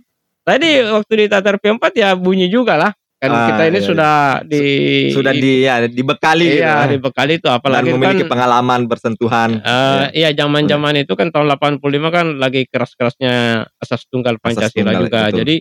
Tadi 0.49 0.81
waktu 0.81 1.13
di 1.13 1.27
Tatar 1.29 1.61
P4 1.61 1.85
ya 1.93 2.17
bunyi 2.17 2.49
juga 2.49 2.81
lah. 2.81 2.93
Kan 3.19 3.35
Ah, 3.35 3.51
kita 3.51 3.63
ini 3.67 3.83
iya, 3.83 3.89
sudah 3.91 4.15
di 4.47 4.63
sudah 5.11 5.35
di 5.35 5.67
ya 5.67 5.83
dibekali 5.91 6.55
gitu 6.55 6.63
iya, 6.63 6.87
ya. 6.87 6.95
dibekali 6.95 7.43
itu 7.43 7.51
dan 7.51 7.59
apalagi 7.59 7.91
memiliki 7.91 8.23
kan 8.23 8.31
pengalaman 8.31 8.87
bersentuhan 8.87 9.59
eh, 9.59 10.23
iya 10.23 10.31
zaman-zaman 10.31 11.03
itu 11.03 11.19
kan 11.19 11.35
tahun 11.35 11.51
85 11.59 11.83
kan 12.15 12.27
lagi 12.39 12.71
keras-kerasnya 12.71 13.67
asas 13.83 14.07
tunggal 14.07 14.39
Pancasila 14.39 14.95
tunggal, 14.95 15.03
juga. 15.11 15.21
betul. 15.35 15.39
Jadi 15.43 15.55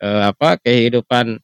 eh, 0.00 0.22
apa 0.30 0.60
kehidupan 0.60 1.40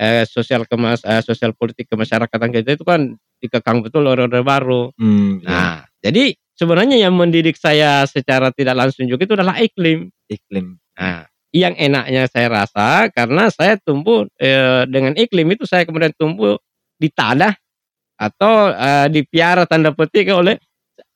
eh, 0.00 0.24
sosial 0.24 0.64
kemas 0.64 1.04
eh, 1.04 1.20
sosial 1.20 1.52
politik 1.52 1.86
kemasyarakatan 1.90 2.50
kita 2.50 2.78
itu 2.78 2.84
kan 2.86 3.14
dikekang 3.40 3.80
betul 3.80 4.08
Orde 4.08 4.44
Baru. 4.44 4.92
Hmm, 4.96 5.40
ya, 5.40 5.48
Nah, 5.48 5.76
jadi 6.04 6.36
sebenarnya 6.56 7.00
yang 7.00 7.16
mendidik 7.16 7.56
saya 7.56 8.04
secara 8.04 8.52
tidak 8.52 8.76
langsung 8.76 9.08
juga 9.08 9.24
itu 9.24 9.34
adalah 9.36 9.56
iklim. 9.60 10.12
iklim 10.28 10.76
Nah, 11.00 11.24
yang 11.50 11.74
enaknya 11.74 12.30
saya 12.30 12.46
rasa 12.52 13.10
karena 13.10 13.50
saya 13.50 13.74
tumbuh 13.80 14.28
eh, 14.38 14.86
dengan 14.86 15.16
iklim 15.18 15.50
itu 15.56 15.66
saya 15.66 15.82
kemudian 15.82 16.14
tumbuh 16.14 16.60
di 17.00 17.08
tanah 17.10 17.56
atau 18.20 18.70
eh, 18.70 19.06
dipiara 19.08 19.64
tanda 19.64 19.90
petik 19.96 20.30
oleh 20.30 20.60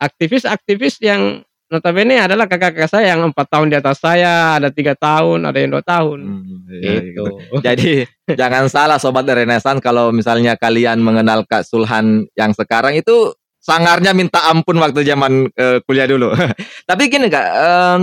aktivis-aktivis 0.01 0.99
yang 1.05 1.45
notabene 1.75 2.23
adalah 2.23 2.47
kakak-kakak 2.47 2.87
saya 2.87 3.19
yang 3.19 3.35
empat 3.35 3.47
tahun 3.51 3.75
di 3.75 3.77
atas 3.83 3.99
saya, 3.99 4.63
ada 4.63 4.71
tiga 4.71 4.95
tahun, 4.95 5.43
ada 5.43 5.59
yang 5.59 5.75
dua 5.75 5.83
tahun. 5.83 6.19
Hmm, 6.23 6.71
ya, 6.71 7.03
gitu. 7.03 7.03
gitu. 7.11 7.25
Jadi 7.67 7.93
jangan 8.39 8.71
salah 8.71 9.03
sobat 9.03 9.27
Renaissance 9.27 9.83
kalau 9.83 10.15
misalnya 10.15 10.55
kalian 10.55 11.03
mengenal 11.03 11.43
Kak 11.43 11.67
Sulhan 11.67 12.31
yang 12.39 12.55
sekarang 12.55 12.95
itu 12.95 13.35
sangarnya 13.59 14.15
minta 14.15 14.45
ampun 14.47 14.79
waktu 14.79 15.03
zaman 15.03 15.51
eh, 15.51 15.83
kuliah 15.83 16.07
dulu. 16.07 16.31
Tapi 16.89 17.03
gini 17.11 17.27
Kak, 17.27 17.49
em, 17.51 18.01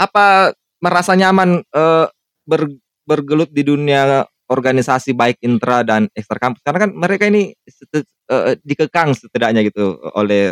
apa 0.00 0.56
merasa 0.80 1.12
nyaman 1.12 1.60
eh, 1.60 2.06
ber- 2.48 2.80
bergelut 3.04 3.52
di 3.52 3.66
dunia 3.66 4.24
organisasi 4.50 5.14
baik 5.14 5.38
intra 5.46 5.86
dan 5.86 6.10
ekstra 6.10 6.38
kampus 6.42 6.62
karena 6.66 6.78
kan 6.86 6.90
mereka 6.90 7.30
ini 7.30 7.54
eh, 7.54 8.54
dikekang 8.66 9.14
setidaknya 9.14 9.62
gitu 9.66 9.98
oleh 10.14 10.50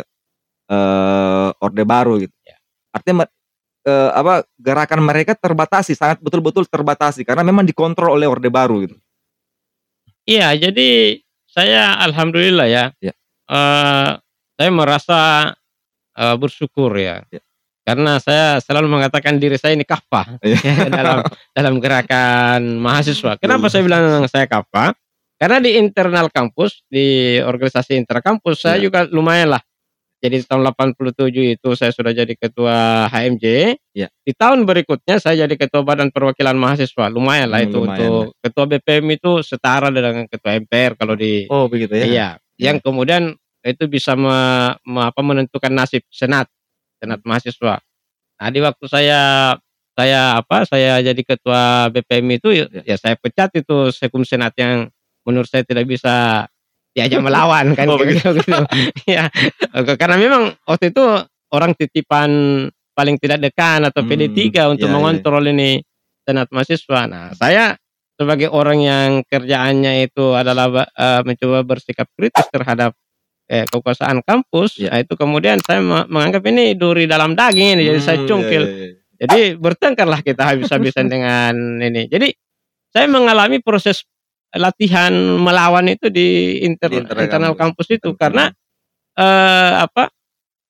eh, 0.69 1.49
orde 1.65 1.83
baru 1.83 2.21
gitu. 2.21 2.35
Ya. 2.45 2.57
Artinya 2.93 3.25
eh, 3.85 4.09
apa 4.13 4.45
gerakan 4.61 5.01
mereka 5.03 5.33
terbatasi 5.33 5.97
sangat 5.97 6.21
betul-betul 6.21 6.69
terbatasi 6.69 7.25
karena 7.25 7.41
memang 7.41 7.65
dikontrol 7.65 8.15
oleh 8.15 8.29
orde 8.29 8.47
baru 8.53 8.85
gitu. 8.85 8.95
Iya, 10.29 10.53
jadi 10.69 11.17
saya 11.49 11.97
alhamdulillah 12.05 12.67
ya. 12.69 12.85
Ya. 13.01 13.13
eh, 13.49 14.11
saya 14.59 14.69
merasa 14.69 15.19
eh, 16.17 16.35
bersyukur 16.37 16.93
ya. 16.95 17.25
Ya. 17.33 17.41
Karena 17.87 18.21
saya 18.21 18.61
selalu 18.61 18.85
mengatakan 18.85 19.41
diri 19.41 19.57
saya 19.57 19.73
ini 19.73 19.81
kafah 19.81 20.37
ya, 20.45 20.61
dalam 20.93 21.25
dalam 21.57 21.75
gerakan 21.81 22.77
mahasiswa. 22.77 23.33
Kenapa 23.41 23.65
saya 23.65 23.81
bilang 23.81 24.29
saya 24.29 24.45
kafah? 24.45 24.93
Karena 25.41 25.57
di 25.57 25.73
internal 25.79 26.27
kampus, 26.29 26.83
di 26.85 27.39
organisasi 27.41 27.95
intra 27.97 28.19
kampus 28.21 28.61
saya 28.61 28.77
Ya. 28.77 28.91
juga 28.91 29.07
lumayan 29.09 29.55
lah. 29.57 29.63
Jadi 30.19 30.43
tahun 30.43 30.67
87 30.67 31.55
itu 31.55 31.69
saya 31.79 31.95
sudah 31.95 32.11
jadi 32.11 32.35
ketua 32.35 33.07
HMJ. 33.07 33.45
Ya. 33.95 34.11
Di 34.19 34.35
tahun 34.35 34.67
berikutnya 34.67 35.15
saya 35.15 35.47
jadi 35.47 35.55
ketua 35.55 35.79
Badan 35.87 36.11
Perwakilan 36.11 36.59
Mahasiswa. 36.59 37.07
Lumayan 37.07 37.47
lah 37.47 37.63
Hmm, 37.63 37.67
itu 37.71 37.77
lumayan 37.79 37.99
untuk 38.03 38.35
ketua 38.43 38.65
BPM 38.67 39.05
itu 39.15 39.31
setara 39.39 39.87
dengan 39.87 40.27
ketua 40.27 40.59
MPR 40.59 40.99
kalau 40.99 41.15
di 41.15 41.47
Oh 41.47 41.71
begitu 41.71 41.95
ya. 41.95 42.03
Iya, 42.05 42.27
yang 42.59 42.83
kemudian 42.83 43.31
itu 43.63 43.87
bisa 43.87 44.19
me- 44.19 44.75
me- 44.83 45.07
apa, 45.07 45.19
menentukan 45.23 45.71
nasib 45.71 46.03
senat, 46.11 46.51
senat 46.99 47.23
mahasiswa. 47.23 47.79
Nah, 48.39 48.49
di 48.51 48.59
waktu 48.59 48.85
saya 48.91 49.19
saya 49.95 50.39
apa 50.39 50.63
saya 50.63 50.99
jadi 50.99 51.21
ketua 51.23 51.87
BPM 51.91 52.27
itu 52.39 52.55
ya, 52.55 52.67
Ya. 52.71 52.83
ya 52.91 52.95
saya 52.99 53.15
pecat 53.15 53.51
itu 53.55 53.91
sekum 53.91 54.23
senat 54.27 54.51
yang 54.59 54.87
menurut 55.23 55.47
saya 55.47 55.63
tidak 55.63 55.87
bisa 55.87 56.47
diajak 56.99 57.23
melawan 57.23 57.71
kan 57.73 57.87
Oh, 57.87 57.95
gitu, 58.03 58.35
gitu. 58.35 58.63
ya 59.15 59.31
karena 59.95 60.15
memang 60.19 60.43
waktu 60.67 60.91
itu 60.91 61.03
orang 61.49 61.71
titipan 61.73 62.29
paling 62.91 63.15
tidak 63.15 63.39
dekan 63.39 63.87
atau 63.87 64.03
Hmm, 64.03 64.11
PD3 64.11 64.67
untuk 64.67 64.85
iya, 64.85 64.91
iya. 64.91 64.95
mengontrol 64.99 65.43
ini 65.47 65.79
senat 66.27 66.51
mahasiswa. 66.51 67.07
Nah, 67.07 67.31
saya 67.31 67.73
sebagai 68.19 68.51
orang 68.51 68.83
yang 68.83 69.09
kerjaannya 69.23 70.03
itu 70.03 70.35
adalah 70.35 70.83
eh, 70.85 71.21
mencoba 71.23 71.63
bersikap 71.63 72.11
kritis 72.13 72.43
terhadap 72.51 72.91
eh, 73.49 73.65
kekuasaan 73.65 74.21
kampus, 74.21 74.77
Ya. 74.77 74.93
nah, 74.93 74.99
itu 75.01 75.15
kemudian 75.15 75.57
saya 75.63 75.79
me- 75.81 76.05
menganggap 76.05 76.43
ini 76.51 76.77
duri 76.77 77.07
dalam 77.09 77.33
daging 77.33 77.79
ini, 77.79 77.83
jadi 77.87 77.99
saya 78.03 78.17
Hmm, 78.21 78.27
cungkil. 78.29 78.63
iya, 78.67 78.75
iya, 78.75 78.85
iya. 78.93 78.97
Jadi 79.19 79.39
bertengkarlah 79.57 80.21
kita 80.21 80.43
habis-habisan 80.43 81.07
dengan 81.13 81.55
ini. 81.81 82.05
Jadi 82.05 82.29
saya 82.93 83.07
mengalami 83.07 83.57
proses 83.59 84.03
latihan 84.55 85.11
melawan 85.37 85.85
itu 85.89 86.09
di 86.09 86.59
inter- 86.65 86.89
Di 86.89 86.97
internal 87.05 87.23
internal 87.25 87.53
kampus. 87.53 87.85
kampus 87.85 87.87
itu 88.01 88.09
Betul. 88.13 88.17
karena 88.17 88.45
eh, 89.15 89.71
apa? 89.85 90.09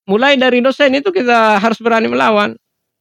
Mulai 0.10 0.36
dari 0.42 0.60
dosen 0.60 0.90
itu 0.98 1.14
kita 1.14 1.62
harus 1.62 1.78
berani 1.80 2.10
melawan. 2.10 2.58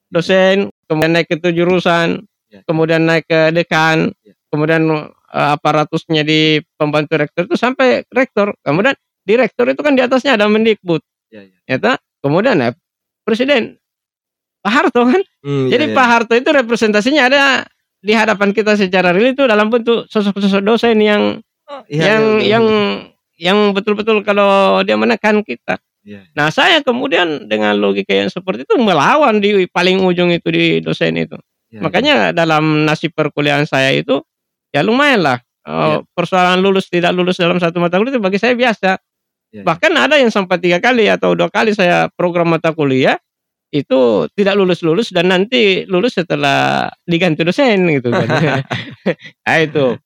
Dosen, 0.08 0.68
kemudian 0.88 1.12
naik 1.16 1.28
ke 1.28 1.50
jurusan, 1.52 2.20
Ya. 2.48 2.64
kemudian 2.64 3.04
naik 3.04 3.28
ke 3.28 3.52
dekan, 3.52 4.12
Ya. 4.24 4.32
kemudian 4.48 4.84
eh, 5.28 5.48
aparatusnya 5.56 6.24
di 6.24 6.60
pembantu 6.76 7.16
rektor 7.20 7.44
itu 7.48 7.56
sampai 7.56 8.04
rektor. 8.12 8.52
Kemudian 8.60 8.96
di 9.24 9.34
rektor 9.36 9.68
itu 9.68 9.80
kan 9.84 9.92
di 9.96 10.00
atasnya 10.04 10.36
ada 10.36 10.48
Mendikbud. 10.48 11.00
Iya. 11.32 11.48
Ya 11.68 11.76
toh? 11.76 11.96
Kemudian 12.24 12.56
ya, 12.60 12.72
presiden 13.24 13.76
Pak 14.64 14.72
Harto 14.74 15.06
kan 15.06 15.22
Hmm, 15.44 15.70
jadi 15.70 15.92
iya, 15.92 15.94
Pak 15.94 16.06
Harto 16.08 16.34
itu 16.34 16.50
representasinya 16.50 17.30
ada 17.30 17.42
di 17.98 18.12
hadapan 18.14 18.54
kita 18.54 18.78
secara 18.78 19.10
real 19.10 19.34
itu 19.34 19.42
dalam 19.46 19.68
bentuk 19.70 20.06
sosok-sosok 20.06 20.62
dosen 20.62 20.98
yang 21.02 21.42
iya. 21.90 22.14
yang 22.14 22.24
Iya, 22.38 22.38
iya, 22.38 22.48
yang 22.48 22.64
yang 23.38 23.58
betul-betul 23.74 24.22
kalau 24.26 24.82
dia 24.82 24.98
menekan 24.98 25.42
kita. 25.46 25.78
Iya. 26.06 26.26
Nah 26.34 26.48
saya 26.50 26.80
kemudian 26.82 27.46
dengan 27.50 27.74
logika 27.78 28.14
yang 28.14 28.30
seperti 28.30 28.64
itu 28.66 28.74
melawan 28.78 29.38
di 29.42 29.66
paling 29.68 30.02
ujung 30.02 30.30
itu 30.32 30.48
di 30.50 30.66
dosen 30.82 31.14
itu. 31.18 31.36
iya, 31.70 31.82
Makanya 31.82 32.14
dalam 32.32 32.86
nasib 32.86 33.12
perkuliahan 33.14 33.66
saya 33.66 33.92
itu 33.94 34.22
ya 34.74 34.82
lumayan 34.82 35.22
lah. 35.22 35.38
Iya. 35.66 36.00
Oh, 36.00 36.08
Persoalan 36.16 36.62
lulus 36.64 36.88
tidak 36.88 37.12
lulus 37.12 37.36
dalam 37.36 37.60
satu 37.60 37.78
mata 37.82 37.98
kuliah 38.00 38.16
itu 38.16 38.22
bagi 38.22 38.38
saya 38.40 38.54
biasa. 38.56 38.90
iya, 39.52 39.60
iya. 39.60 39.62
Bahkan 39.66 39.92
ada 39.94 40.16
yang 40.16 40.30
sampai 40.32 40.56
tiga 40.62 40.78
kali 40.80 41.10
atau 41.10 41.34
dua 41.34 41.50
kali 41.52 41.74
saya 41.74 42.08
program 42.14 42.54
mata 42.56 42.72
kuliah 42.72 43.18
itu 43.68 44.00
tidak 44.32 44.54
lulus-lulus 44.56 45.12
dan 45.12 45.28
nanti 45.28 45.84
lulus 45.84 46.16
setelah 46.16 46.88
diganti 47.04 47.44
dosen 47.44 47.84
gitu 47.92 48.08
kan. 48.08 48.28
nah 49.44 49.56
itu. 49.60 49.96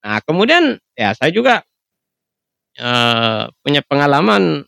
Nah 0.00 0.18
kemudian 0.22 0.78
ya 0.94 1.10
saya 1.12 1.34
juga 1.34 1.60
eh, 2.78 3.42
punya 3.62 3.82
pengalaman 3.84 4.62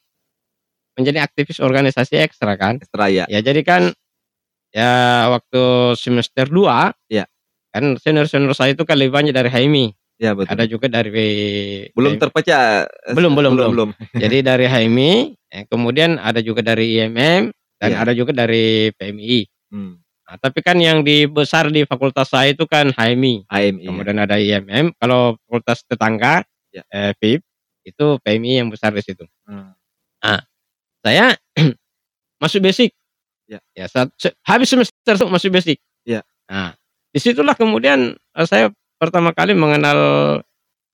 menjadi 0.98 1.24
aktivis 1.24 1.62
organisasi 1.62 2.18
ekstra 2.20 2.58
kan. 2.58 2.82
Ekstra 2.82 3.08
ya. 3.08 3.24
Ya 3.30 3.40
jadi 3.40 3.62
kan 3.62 3.82
ya 4.72 5.26
waktu 5.30 5.94
semester 5.96 6.48
2 6.48 6.92
Ya. 7.12 7.24
kan 7.72 7.96
senior-senior 7.96 8.52
saya 8.52 8.76
itu 8.76 8.84
kan 8.84 9.00
lebih 9.00 9.12
banyak 9.16 9.32
dari 9.32 9.48
HMI. 9.48 9.86
Ya 10.20 10.36
betul. 10.36 10.54
ada 10.54 10.64
juga 10.68 10.86
dari 10.86 11.32
belum 11.96 12.20
terpecah. 12.20 12.84
eh, 12.86 13.14
Belum, 13.16 13.32
belum, 13.34 13.56
belum. 13.58 13.70
belum. 13.74 13.90
jadi 14.14 14.44
dari 14.44 14.66
HMI, 14.68 15.12
eh, 15.50 15.64
kemudian 15.66 16.20
ada 16.20 16.38
juga 16.44 16.60
dari 16.62 17.00
IMM 17.00 17.50
dan 17.82 17.90
Iya. 17.90 17.98
ada 17.98 18.12
juga 18.14 18.30
dari 18.30 18.94
PMI. 18.94 19.38
Hmm. 19.74 19.98
Nah, 20.22 20.36
tapi 20.38 20.62
kan 20.62 20.78
yang 20.78 21.02
di 21.02 21.26
besar 21.26 21.66
di 21.68 21.82
fakultas 21.82 22.30
saya 22.30 22.54
itu 22.54 22.62
kan 22.64 22.94
HMI, 22.94 23.50
AMI. 23.50 23.82
kemudian 23.90 24.22
ada 24.22 24.38
IMM. 24.38 24.94
Kalau 24.96 25.34
fakultas 25.50 25.82
tetangga, 25.82 26.46
Ya. 26.70 26.86
eh, 26.88 27.10
FIP, 27.18 27.42
itu 27.82 28.06
PMI 28.22 28.62
yang 28.62 28.70
besar 28.70 28.94
di 28.94 29.02
situ. 29.02 29.26
Hmm. 29.44 29.74
Saya 31.02 31.34
masuk 32.42 32.62
basic. 32.62 32.94
Ya. 33.50 33.58
Ya, 33.74 33.90
saat, 33.90 34.14
se- 34.14 34.38
habis 34.46 34.70
semester 34.70 35.18
satu 35.18 35.26
masuk 35.26 35.50
basic. 35.50 35.82
Ya. 36.06 36.22
Nah, 36.46 36.78
di 37.10 37.18
situlah 37.18 37.58
kemudian 37.58 38.14
eh, 38.14 38.46
saya 38.46 38.70
pertama 39.02 39.34
kali 39.34 39.52
mengenal 39.58 39.98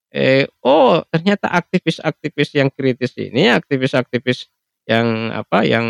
eh 0.08 0.48
oh 0.64 1.04
ternyata 1.12 1.52
aktivis-aktivis 1.52 2.56
yang 2.56 2.72
kritis 2.72 3.12
ini, 3.20 3.52
aktivis-aktivis 3.52 4.48
yang 4.88 5.28
apa 5.36 5.68
yang 5.68 5.84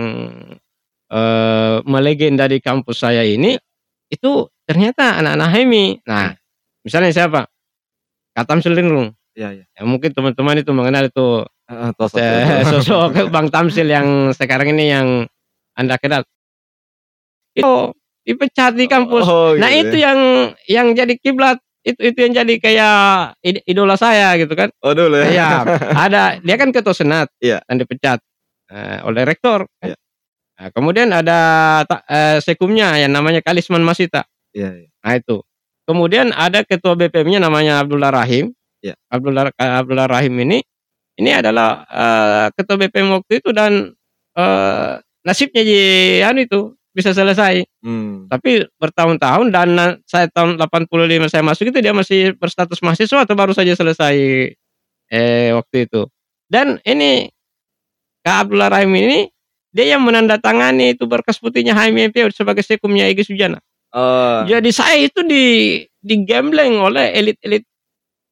eh 1.08 1.76
melegenda 1.88 2.44
di 2.44 2.60
kampus 2.60 3.00
saya 3.00 3.24
ini 3.24 3.56
itu 4.08 4.44
ternyata 4.64 5.20
anak-anak 5.20 5.48
HMI. 5.48 5.86
Nah, 6.04 6.36
misalnya 6.84 7.12
siapa? 7.12 7.48
Katam 8.36 8.60
Selindrung. 8.60 9.12
Ya, 9.32 9.52
ya. 9.54 9.64
Ya, 9.72 9.82
mungkin 9.86 10.12
teman-teman 10.12 10.60
itu 10.60 10.70
mengenal 10.74 11.08
itu 11.08 11.46
sosok 12.68 13.28
Bang 13.28 13.48
Tamsil 13.52 13.88
yang 13.88 14.32
sekarang 14.32 14.72
ini 14.76 14.88
yang 14.92 15.08
Anda 15.76 15.96
kenal. 16.00 16.24
Itu 17.54 17.94
dipecat 18.24 18.76
di 18.76 18.84
kampus. 18.86 19.24
Oh, 19.24 19.56
nah, 19.56 19.72
gitu 19.72 19.94
itu 19.94 19.96
ya. 20.00 20.12
yang 20.12 20.18
yang 20.68 20.86
jadi 20.92 21.14
kiblat. 21.18 21.58
Itu 21.80 22.00
itu 22.12 22.18
yang 22.20 22.32
jadi 22.44 22.54
kayak 22.60 22.96
id- 23.40 23.64
idola 23.64 23.96
saya 23.96 24.34
gitu 24.36 24.52
kan. 24.52 24.68
Oh 24.84 24.92
dulu 24.92 25.16
ya. 25.22 25.28
Iya, 25.32 25.48
ada 25.94 26.22
dia 26.42 26.56
kan 26.60 26.68
ketua 26.74 26.92
senat 26.92 27.32
Iya. 27.40 27.62
dan 27.64 27.80
dipecat 27.80 28.18
eh, 28.68 28.98
oleh 29.06 29.22
rektor. 29.24 29.64
kan. 29.80 29.94
Nah, 30.58 30.74
kemudian 30.74 31.06
ada 31.14 31.38
eh, 32.10 32.42
sekumnya 32.42 32.98
yang 32.98 33.14
namanya 33.14 33.38
Kalisman 33.38 33.86
Masita. 33.86 34.26
Iya, 34.50 34.74
iya. 34.74 34.90
Nah 35.06 35.14
itu. 35.14 35.38
Kemudian 35.86 36.34
ada 36.34 36.66
ketua 36.66 36.98
BPM-nya 36.98 37.38
namanya 37.38 37.80
Abdullah 37.80 38.10
Rahim. 38.10 38.50
Ya. 38.82 38.98
Abdullah 39.06 39.54
Abdullah 39.54 40.10
Rahim 40.10 40.34
ini 40.42 40.58
ini 41.18 41.30
adalah 41.30 41.86
eh, 41.86 42.46
ketua 42.58 42.74
BPM 42.74 43.22
waktu 43.22 43.38
itu 43.38 43.54
dan 43.54 43.94
eh, 44.34 44.92
nasibnya 45.22 45.62
di 45.62 45.78
anu 46.26 46.42
itu 46.42 46.60
bisa 46.90 47.14
selesai. 47.14 47.62
Hmm. 47.86 48.26
Tapi 48.26 48.66
bertahun-tahun 48.82 49.54
dan 49.54 50.02
saya 50.10 50.26
tahun 50.26 50.58
85 50.58 51.30
saya 51.30 51.42
masuk 51.46 51.70
itu 51.70 51.78
dia 51.78 51.94
masih 51.94 52.34
berstatus 52.34 52.82
mahasiswa 52.82 53.22
atau 53.22 53.34
baru 53.38 53.54
saja 53.54 53.78
selesai 53.78 54.16
eh 55.06 55.50
waktu 55.54 55.86
itu. 55.86 56.10
Dan 56.50 56.82
ini 56.82 57.30
Kak 58.26 58.50
Abdullah 58.50 58.74
Rahim 58.74 58.90
ini 58.98 59.30
dia 59.68 59.96
yang 59.96 60.02
menandatangani 60.02 60.96
itu 60.96 61.04
berkas 61.04 61.36
putihnya 61.36 61.72
HMIP 61.72 62.32
sebagai 62.32 62.64
sekumnya 62.64 63.04
Egy 63.06 63.24
Sujana. 63.24 63.60
Oh, 63.88 64.44
Jadi 64.44 64.68
saya 64.68 65.00
itu 65.00 65.24
di 65.24 65.44
digembleng 65.98 66.76
oleh 66.76 67.08
elit-elit 67.12 67.64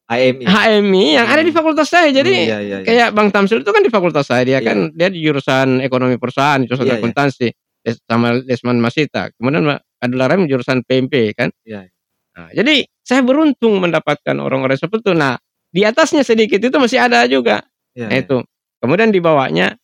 AMI. 0.07 0.45
HMI 0.47 1.07
yang 1.19 1.27
ada 1.27 1.43
di 1.43 1.51
fakultas 1.51 1.91
saya. 1.91 2.09
Jadi 2.09 2.31
Hmm, 2.31 2.47
iya, 2.47 2.59
iya, 2.61 2.77
iya. 2.79 2.87
kayak 2.87 3.09
Bang 3.11 3.29
Tamsil 3.29 3.61
itu 3.61 3.71
kan 3.73 3.83
di 3.83 3.91
fakultas 3.91 4.29
saya 4.29 4.47
dia 4.47 4.61
Iya. 4.61 4.63
kan 4.63 4.79
dia 4.95 5.09
di 5.11 5.19
jurusan 5.19 5.83
ekonomi 5.83 6.15
perusahaan, 6.15 6.63
jurusan 6.63 6.87
Iya, 6.87 6.95
iya. 6.95 7.01
akuntansi 7.03 7.47
Des- 7.83 8.01
sama 8.07 8.39
Desman 8.39 8.79
Masita. 8.79 9.35
Kemudian 9.35 9.67
adalah 9.99 10.27
Rem 10.31 10.47
jurusan 10.47 10.87
PMP 10.87 11.35
kan. 11.35 11.51
Iya. 11.67 11.91
Nah, 12.37 12.53
jadi 12.53 12.85
saya 13.01 13.25
beruntung 13.25 13.81
mendapatkan 13.81 14.37
orang-orang 14.39 14.77
seperti 14.79 15.11
itu. 15.11 15.15
Nah, 15.17 15.41
di 15.73 15.83
atasnya 15.83 16.23
sedikit 16.23 16.61
itu 16.61 16.77
masih 16.77 17.01
ada 17.01 17.25
juga. 17.27 17.65
Iya, 17.97 18.07
Nah, 18.07 18.13
iya. 18.15 18.23
itu. 18.23 18.37
Kemudian 18.79 19.11
di 19.11 19.19
bawahnya 19.19 19.75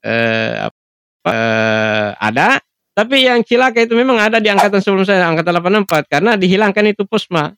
eh, 0.00 0.70
eh, 1.26 2.08
ada, 2.16 2.58
tapi 2.92 3.26
yang 3.26 3.42
cilaka 3.42 3.82
itu 3.82 3.92
memang 3.92 4.16
ada 4.16 4.38
di 4.38 4.48
angkatan 4.48 4.80
sebelum 4.80 5.04
saya, 5.04 5.26
angkatan 5.26 5.52
84 5.52 6.06
karena 6.08 6.32
dihilangkan 6.34 6.84
itu 6.88 7.02
pusma. 7.04 7.52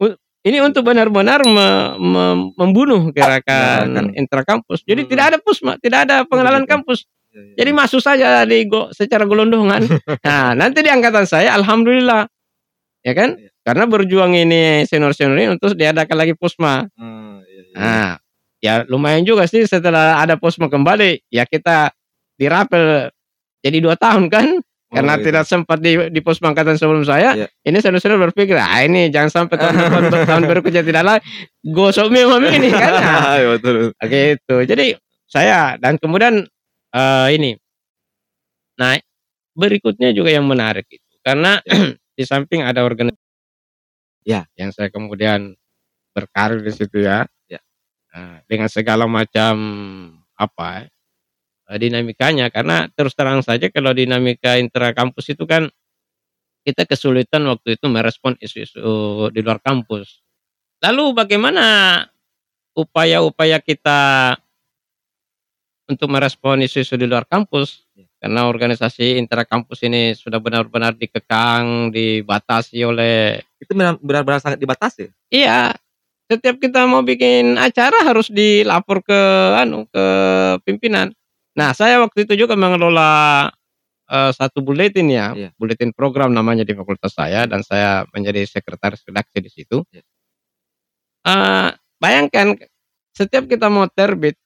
U- 0.00 0.16
Ini 0.46 0.62
untuk 0.62 0.86
benar-benar 0.86 1.42
me- 1.42 1.98
me- 1.98 2.54
membunuh 2.54 3.10
gerakan 3.10 3.90
Gerakan. 3.90 4.06
intrakampus. 4.14 4.86
Jadi 4.86 5.02
Hmm. 5.02 5.10
tidak 5.10 5.24
ada 5.34 5.38
pusma, 5.42 5.74
tidak 5.82 6.06
ada 6.06 6.22
pengenalan 6.22 6.62
begitu. 6.62 6.74
kampus. 6.78 6.98
Iya, 7.34 7.40
iya. 7.42 7.54
Jadi 7.58 7.70
masuk 7.74 7.98
saja 7.98 8.28
di 8.46 8.58
go, 8.70 8.86
secara 8.94 9.26
gelondongan. 9.26 9.82
nah, 10.26 10.54
nanti 10.54 10.86
di 10.86 10.90
angkatan 10.90 11.26
saya 11.26 11.50
alhamdulillah. 11.58 12.30
Ya 13.02 13.12
kan? 13.18 13.34
Iya. 13.38 13.50
Karena 13.66 13.84
berjuang 13.90 14.38
ini 14.38 14.86
senior-senior 14.86 15.34
ini 15.34 15.46
untuk 15.58 15.74
diadakan 15.74 16.14
lagi 16.14 16.34
pusma. 16.38 16.86
Hmm. 16.94 17.42
Nah, 17.74 18.14
ya 18.62 18.86
lumayan 18.86 19.26
juga 19.26 19.50
sih 19.50 19.66
setelah 19.66 20.22
ada 20.22 20.38
posma 20.38 20.70
kembali, 20.70 21.26
ya 21.26 21.42
kita 21.42 21.90
dirapel 22.38 23.10
jadi 23.64 23.78
dua 23.82 23.96
tahun 23.98 24.28
kan, 24.30 24.46
karena 24.92 25.12
Oh, 25.12 25.18
gitu. 25.18 25.26
tidak 25.34 25.44
sempat 25.50 25.78
di, 25.82 25.98
di 26.14 26.20
pos 26.22 26.38
angkatan 26.38 26.78
sebelum 26.78 27.02
saya. 27.02 27.34
Iya. 27.34 27.46
Ini 27.66 27.76
saudara-saudara 27.82 28.30
berpikir, 28.30 28.54
ah 28.54 28.80
ini 28.86 29.10
jangan 29.10 29.30
sampai 29.44 29.56
tahun 29.58 29.74
depan 29.82 30.02
tahun 30.24 30.42
berikutnya 30.46 30.82
tidak 30.86 31.02
lagi 31.04 31.22
gosok 31.66 32.08
memang 32.14 32.46
ini 32.46 32.70
kan. 32.70 32.92
Nah, 33.02 33.34
Iya, 33.36 33.46
betul. 33.58 33.74
gitu. 34.06 34.56
Jadi 34.62 34.86
saya 35.26 35.74
dan 35.82 35.98
kemudian 35.98 36.46
eh, 36.94 37.28
ini, 37.34 37.58
nah 38.78 38.94
berikutnya 39.56 40.12
juga 40.14 40.30
yang 40.30 40.46
menarik 40.46 40.86
itu 40.86 41.02
karena 41.24 41.58
di 42.16 42.24
samping 42.24 42.62
ada 42.62 42.84
organisasi 42.86 43.18
Ya. 44.26 44.42
yang 44.58 44.70
saya 44.74 44.90
kemudian 44.90 45.54
berkarir 46.14 46.58
di 46.62 46.72
situ 46.74 46.98
ya, 47.02 47.26
Ya. 47.46 47.58
Nah, 48.14 48.42
dengan 48.46 48.66
segala 48.66 49.06
macam 49.06 49.54
apa 50.34 50.90
dinamikanya 51.74 52.46
karena 52.54 52.86
terus 52.94 53.18
terang 53.18 53.42
saja 53.42 53.66
kalau 53.74 53.90
dinamika 53.90 54.54
intra 54.54 54.94
kampus 54.94 55.34
itu 55.34 55.42
kan 55.50 55.66
kita 56.66 56.86
kesulitan 56.86 57.46
waktu 57.46 57.78
itu 57.78 57.86
merespon 57.86 58.34
isu-isu 58.42 58.82
di 59.30 59.40
luar 59.42 59.62
kampus. 59.62 60.22
Lalu 60.82 61.14
bagaimana 61.14 61.66
upaya-upaya 62.74 63.62
kita 63.62 64.34
untuk 65.86 66.10
merespon 66.10 66.62
isu-isu 66.66 66.98
di 66.98 67.06
luar 67.06 67.22
kampus? 67.26 67.86
Karena 68.18 68.50
organisasi 68.50 69.22
intra 69.22 69.46
kampus 69.46 69.86
ini 69.86 70.10
sudah 70.18 70.42
benar-benar 70.42 70.98
dikekang, 70.98 71.94
dibatasi 71.94 72.82
oleh 72.82 73.38
Itu 73.62 73.78
benar- 73.78 74.02
benar-benar 74.02 74.42
sangat 74.42 74.58
dibatasi. 74.58 75.06
Iya, 75.30 75.70
setiap 76.26 76.58
kita 76.58 76.82
mau 76.90 77.06
bikin 77.06 77.54
acara 77.54 78.02
harus 78.02 78.26
dilapor 78.26 79.06
ke 79.06 79.20
anu 79.62 79.86
ke 79.86 80.04
pimpinan. 80.66 81.14
Nah, 81.56 81.72
saya 81.72 82.04
waktu 82.04 82.28
itu 82.28 82.36
juga 82.36 82.52
mengelola 82.54 83.48
eh, 84.06 84.30
satu 84.30 84.62
buletin 84.62 85.10
ya, 85.10 85.34
Iya. 85.34 85.50
buletin 85.58 85.90
program 85.90 86.30
namanya 86.30 86.62
di 86.62 86.70
fakultas 86.78 87.10
saya 87.10 87.42
dan 87.50 87.66
saya 87.66 88.06
menjadi 88.14 88.46
sekretaris 88.46 89.02
redaksi 89.02 89.38
di 89.42 89.50
situ. 89.50 89.82
Iya. 89.90 90.04
Eh, 91.26 91.68
bayangkan 91.98 92.54
setiap 93.10 93.50
kita 93.50 93.66
mau 93.66 93.90
terbit 93.90 94.38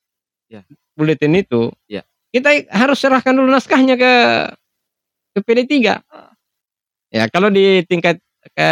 Iya. 0.49 0.65
buletin 0.97 1.37
itu, 1.37 1.69
Iya. 1.93 2.09
kita 2.33 2.73
harus 2.73 2.97
serahkan 2.97 3.37
dulu 3.37 3.53
naskahnya 3.53 4.01
ke 4.01 4.13
ke 5.37 5.39
PD3. 5.45 6.01
Ya, 7.13 7.27
kalau 7.29 7.51
di 7.53 7.85
tingkat 7.85 8.17
ke 8.57 8.69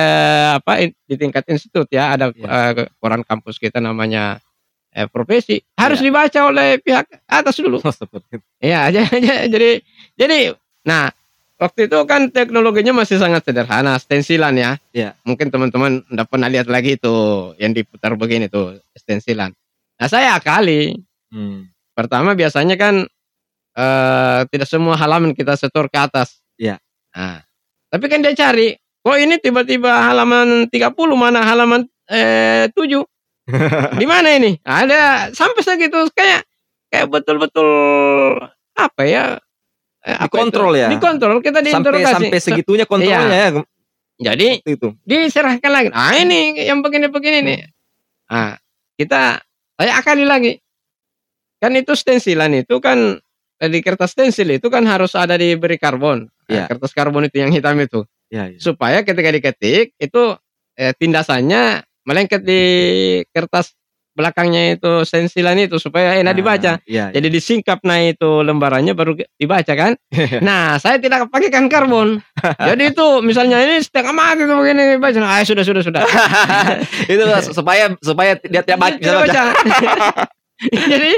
apa 0.57 0.89
di 0.89 1.15
tingkat 1.21 1.45
institut 1.53 1.85
ya 1.93 2.17
ada 2.17 2.33
Iya. 2.33 2.49
eh, 2.49 2.89
koran 2.97 3.21
kampus 3.29 3.61
kita 3.61 3.77
namanya 3.85 4.41
eh, 4.99 5.07
profesi 5.07 5.63
harus 5.79 6.03
Iya. 6.03 6.07
dibaca 6.11 6.41
oleh 6.51 6.69
pihak 6.83 7.07
atas 7.31 7.55
dulu. 7.57 7.79
Oh, 7.79 7.95
seperti 7.95 8.43
itu. 8.43 8.47
Iya, 8.59 8.91
jadi 8.91 9.15
jadi 9.55 9.71
jadi 10.19 10.39
nah 10.83 11.15
waktu 11.59 11.87
itu 11.87 11.99
kan 12.07 12.31
teknologinya 12.31 12.91
masih 12.95 13.19
sangat 13.19 13.47
sederhana, 13.47 13.95
stensilan 13.99 14.55
ya. 14.59 14.75
Iya. 14.91 15.15
Mungkin 15.23 15.51
teman-teman 15.51 16.03
udah 16.11 16.27
pernah 16.27 16.51
lihat 16.51 16.67
lagi 16.67 16.99
itu 16.99 17.15
yang 17.63 17.71
diputar 17.71 18.19
begini 18.19 18.51
tuh 18.51 18.83
stensilan. 18.95 19.55
Nah 19.99 20.09
saya 20.11 20.35
akali 20.35 20.99
Hmm. 21.29 21.69
pertama 21.93 22.33
biasanya 22.33 22.75
kan 22.75 23.05
eh, 23.75 24.41
tidak 24.49 24.67
semua 24.67 24.97
halaman 24.97 25.31
kita 25.33 25.55
setor 25.55 25.87
ke 25.87 25.99
atas. 26.01 26.41
Iya. 26.57 26.81
Nah, 27.15 27.43
tapi 27.89 28.11
kan 28.11 28.19
dia 28.19 28.35
cari, 28.35 28.75
kok 28.75 29.19
ini 29.19 29.39
tiba-tiba 29.39 29.93
halaman 30.09 30.67
30 30.67 31.15
mana 31.15 31.45
halaman 31.45 31.87
eh 32.09 32.67
7. 32.75 33.05
Di 33.97 34.07
mana 34.07 34.37
ini? 34.37 34.61
Ada 34.61 35.33
sampai 35.33 35.63
segitu 35.65 35.97
kayak 36.13 36.45
kayak 36.93 37.07
betul-betul 37.09 37.69
apa 38.77 39.03
ya? 39.05 39.41
eh, 40.05 40.17
Dikontrol 40.29 40.73
itu? 40.77 40.83
ya? 40.85 40.89
Dikontrol, 40.93 41.37
kita 41.41 41.59
sampai 41.61 41.69
diinterogasi. 41.73 42.15
sampai 42.29 42.39
segitunya 42.41 42.85
kontrolnya 42.85 43.39
ya. 43.39 43.49
Jadi 44.19 44.63
itu. 44.67 44.95
diserahkan 45.07 45.71
lagi. 45.71 45.89
Ah 45.95 46.15
ini 46.19 46.59
yang 46.59 46.83
begini-begini 46.83 47.39
nih. 47.45 47.59
Ah, 48.29 48.59
kita 48.99 49.41
saya 49.79 49.93
akali 49.97 50.27
lagi. 50.27 50.59
Kan 51.59 51.75
itu 51.75 51.95
stensilan 51.95 52.55
itu 52.55 52.79
kan 52.79 53.19
eh, 53.59 53.71
di 53.71 53.79
kertas 53.83 54.15
stensil 54.15 54.47
itu 54.55 54.67
kan 54.71 54.87
harus 54.87 55.15
ada 55.15 55.35
diberi 55.39 55.79
karbon. 55.79 56.27
Nah, 56.49 56.49
Iya. 56.49 56.65
kertas 56.71 56.95
karbon 56.95 57.27
itu 57.29 57.43
yang 57.43 57.53
hitam 57.55 57.79
itu. 57.79 58.07
Ya, 58.29 58.49
ya. 58.51 58.59
Supaya 58.61 59.03
ketika 59.07 59.31
diketik 59.33 59.95
itu 59.99 60.23
eh, 60.79 60.93
tindasannya 60.99 61.88
melengket 62.09 62.41
di 62.41 62.63
kertas 63.29 63.77
belakangnya 64.19 64.75
itu 64.75 65.07
sensilan 65.07 65.55
itu 65.63 65.79
supaya 65.79 66.19
enak 66.19 66.35
dibaca. 66.35 66.73
Ah, 66.75 66.91
Iya. 66.91 67.15
Jadi 67.15 67.29
disingkap 67.31 67.85
nah 67.87 68.03
itu 68.03 68.43
lembarannya 68.43 68.91
baru 68.97 69.15
dibaca 69.39 69.73
kan. 69.79 69.95
Nah 70.47 70.75
saya 70.83 70.99
tidak 70.99 71.31
pakai 71.31 71.55
kan 71.55 71.71
karbon. 71.71 72.19
Jadi 72.69 72.91
itu 72.91 73.07
misalnya 73.23 73.63
ini 73.63 73.79
setengah 73.79 74.11
mati 74.11 74.43
tuh 74.43 74.59
begini 74.59 74.99
baca. 74.99 75.23
Ah 75.23 75.47
sudah 75.47 75.63
sudah 75.63 75.87
sudah. 75.87 76.03
itu 77.13 77.23
supaya 77.55 77.95
supaya 78.03 78.35
dia 78.43 78.67
tidak 78.67 78.81
baca. 78.83 78.99
Tidak 78.99 79.21
baca. 79.23 79.43
Jadi 80.67 81.13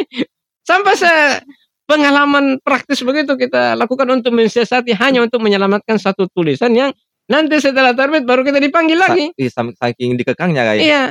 sampai 0.61 0.94
saya 0.98 1.40
pengalaman 1.88 2.61
praktis 2.61 3.00
begitu 3.00 3.35
kita 3.35 3.74
lakukan 3.74 4.07
untuk 4.12 4.37
mensiasati 4.37 4.92
hanya 4.94 5.24
untuk 5.24 5.40
menyelamatkan 5.40 5.96
satu 5.96 6.29
tulisan 6.31 6.70
yang 6.76 6.92
nanti 7.31 7.62
setelah 7.62 7.95
terbit 7.95 8.27
baru 8.27 8.43
kita 8.43 8.59
dipanggil 8.59 8.99
lagi. 8.99 9.31
Iya, 9.38 9.51
sam- 9.55 9.75
saking 9.79 10.19
dikekangnya 10.19 10.66
kayak 10.66 10.83
Iya, 10.83 11.03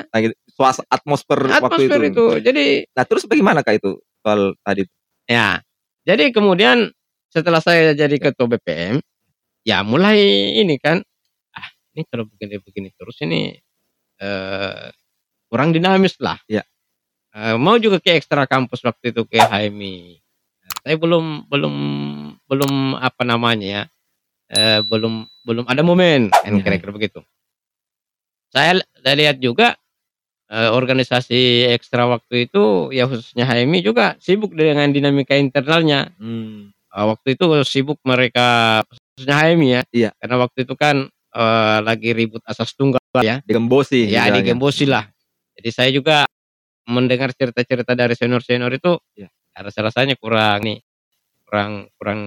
suas 0.51 0.83
atmosfer, 0.91 1.39
waktu 1.39 1.87
atmosfer 1.87 2.01
itu. 2.03 2.11
itu. 2.11 2.25
Jadi 2.43 2.63
Nah, 2.91 3.03
terus 3.07 3.23
bagaimana 3.23 3.63
Kak 3.63 3.79
itu 3.79 3.95
soal 4.19 4.53
tadi? 4.59 4.83
Ya, 5.25 5.63
jadi 6.03 6.35
kemudian 6.35 6.91
setelah 7.31 7.63
saya 7.63 7.95
jadi 7.95 8.17
ketua 8.19 8.51
BPM, 8.51 8.99
ya 9.63 9.85
mulai 9.85 10.19
ini 10.59 10.75
kan, 10.81 10.99
ah 11.55 11.67
ini 11.95 12.03
kalau 12.11 12.27
begini-begini 12.27 12.89
terus 12.97 13.15
ini 13.23 13.55
eh, 14.19 14.87
kurang 15.47 15.71
dinamis 15.71 16.19
lah. 16.19 16.35
Ya. 16.51 16.67
Eh, 17.31 17.55
mau 17.55 17.77
juga 17.77 18.01
ke 18.01 18.17
ekstra 18.17 18.49
kampus 18.49 18.81
waktu 18.83 19.13
itu 19.15 19.21
ke 19.29 19.37
HMI. 19.39 20.17
Saya 20.83 20.95
belum 20.97 21.45
belum 21.47 21.75
belum 22.49 22.73
apa 22.97 23.21
namanya 23.21 23.67
ya, 23.69 23.83
eh, 24.49 24.79
belum 24.81 25.29
belum 25.49 25.65
ada 25.65 25.81
momen 25.81 26.29
kan 26.29 26.53
Ya. 26.53 26.61
kira-kira 26.61 26.93
begitu. 26.93 27.19
Saya, 28.49 28.77
saya 29.01 29.15
lihat 29.17 29.37
juga 29.41 29.77
eh, 30.49 30.69
organisasi 30.69 31.69
ekstra 31.73 32.09
waktu 32.09 32.49
itu 32.49 32.89
ya 32.89 33.05
khususnya 33.05 33.45
HMI 33.45 33.81
juga 33.81 34.17
sibuk 34.17 34.53
dengan 34.53 34.89
dinamika 34.89 35.33
internalnya. 35.33 36.09
Hmm. 36.17 36.69
Eh, 36.73 37.05
waktu 37.05 37.37
itu 37.37 37.45
sibuk 37.65 37.97
mereka 38.01 38.81
khususnya 38.89 39.35
HMI 39.37 39.67
ya. 39.69 39.81
Iya. 39.89 40.09
Karena 40.17 40.35
waktu 40.41 40.65
itu 40.65 40.73
kan 40.73 40.95
eh, 41.09 41.77
lagi 41.85 42.09
ribut 42.13 42.41
asas 42.45 42.73
tunggal 42.73 43.01
ya. 43.21 43.41
Digembosi. 43.45 44.09
Ya 44.09 44.25
misalnya. 44.25 44.37
digembosi 44.41 44.85
lah. 44.89 45.05
Jadi 45.57 45.69
saya 45.69 45.89
juga 45.89 46.25
mendengar 46.89 47.29
cerita-cerita 47.37 47.93
dari 47.93 48.17
senior-senior 48.17 48.73
itu 48.73 48.97
Iya. 49.13 49.29
rasa-rasanya 49.53 50.17
kurang 50.17 50.65
nih 50.65 50.81
kurang 51.49 51.89
kurang 51.97 52.21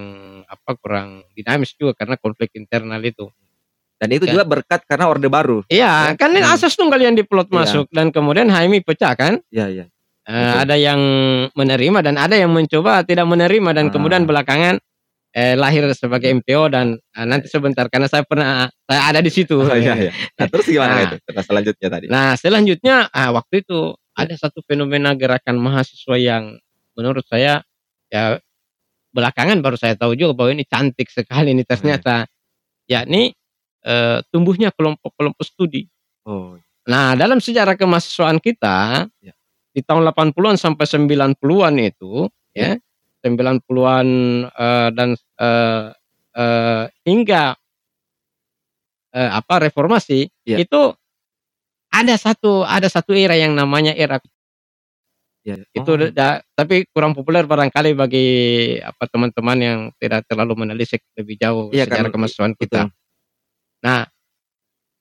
apa 0.50 0.70
kurang 0.82 1.08
dinamis 1.32 1.78
juga 1.78 1.94
karena 1.94 2.18
konflik 2.18 2.50
internal 2.58 2.98
itu. 2.98 3.30
Dan 4.02 4.10
itu 4.10 4.26
Ya. 4.26 4.34
juga 4.34 4.42
berkat 4.42 4.82
karena 4.82 5.06
orde 5.06 5.30
baru. 5.30 5.62
Iya, 5.70 6.18
kan 6.18 6.34
ini 6.34 6.42
Hmm. 6.42 6.58
asas 6.58 6.74
tunggal 6.74 6.98
yang 6.98 7.14
diplot 7.14 7.46
Iya. 7.46 7.54
masuk 7.62 7.86
dan 7.94 8.10
kemudian 8.10 8.50
HMI 8.50 8.82
pecah 8.82 9.14
kan? 9.14 9.38
Iya, 9.54 9.66
iya. 9.70 9.84
Betul. 10.22 10.58
ada 10.62 10.76
yang 10.78 11.00
menerima 11.50 11.98
dan 11.98 12.14
ada 12.14 12.38
yang 12.38 12.50
mencoba 12.54 13.02
tidak 13.02 13.26
menerima 13.26 13.70
dan 13.74 13.86
Ah. 13.86 13.92
kemudian 13.94 14.22
belakangan 14.26 14.78
eh, 15.32 15.56
lahir 15.56 15.88
sebagai 15.96 16.28
MPO 16.28 16.68
dan 16.68 16.94
eh, 16.94 17.26
nanti 17.26 17.48
sebentar 17.48 17.88
karena 17.88 18.04
saya 18.06 18.20
pernah 18.22 18.68
saya 18.84 19.02
ada 19.10 19.18
di 19.24 19.32
situ. 19.32 19.58
Oh, 19.58 19.72
iya, 19.72 19.96
iya. 19.96 20.12
Nah, 20.36 20.46
terus 20.46 20.66
gimana 20.68 20.92
Nah. 20.94 21.02
itu? 21.08 21.16
Cerita 21.24 21.42
selanjutnya 21.42 21.88
tadi. 21.88 22.06
Nah 22.06 22.36
selanjutnya 22.36 22.96
ah, 23.08 23.30
waktu 23.32 23.64
itu 23.64 23.96
ada 24.12 24.34
satu 24.36 24.60
fenomena 24.62 25.16
gerakan 25.16 25.56
mahasiswa 25.56 26.16
yang 26.20 26.60
menurut 26.94 27.24
saya 27.26 27.64
ya 28.12 28.36
belakangan 29.12 29.60
baru 29.60 29.76
saya 29.76 29.94
tahu 29.94 30.16
juga 30.16 30.32
bahwa 30.32 30.50
ini 30.56 30.64
cantik 30.66 31.08
sekali 31.12 31.52
ini 31.52 31.62
ternyata 31.68 32.24
yakni 32.88 33.32
eh, 33.84 34.18
tumbuhnya 34.32 34.72
kelompok-kelompok 34.74 35.44
studi. 35.46 35.86
Oh, 36.26 36.56
Nah, 36.82 37.14
dalam 37.14 37.38
sejarah 37.38 37.78
kemahasiswaan 37.78 38.42
kita 38.42 39.06
Ya. 39.22 39.34
di 39.70 39.80
tahun 39.86 40.02
80-an 40.02 40.58
sampai 40.58 40.82
90-an 40.82 41.78
itu 41.78 42.26
ya, 42.58 42.74
90-an 43.22 44.06
eh, 44.50 44.88
dan 44.90 45.08
eh, 45.14 45.84
eh, 46.34 46.84
hingga 47.06 47.54
eh, 49.14 49.30
apa 49.30 49.54
reformasi 49.62 50.26
Ya. 50.42 50.58
itu 50.58 50.94
ada 51.92 52.14
satu 52.16 52.64
ada 52.64 52.88
satu 52.88 53.12
era 53.12 53.36
yang 53.36 53.52
namanya 53.54 53.92
era 53.94 54.18
iya. 55.42 55.56
itu 55.74 55.90
Oh, 55.90 56.10
da- 56.10 56.42
tapi 56.54 56.86
kurang 56.90 57.12
populer 57.12 57.44
barangkali 57.44 57.92
bagi 57.92 58.26
apa 58.78 59.04
teman-teman 59.10 59.58
yang 59.58 59.78
tidak 59.98 60.22
terlalu 60.26 60.66
menelisik 60.66 61.02
lebih 61.14 61.36
jauh 61.38 61.68
Iya, 61.70 61.86
sejarah 61.86 62.08
kan, 62.08 62.14
kemahasiswaan 62.14 62.54
kita. 62.56 62.80
Nah, 63.82 64.06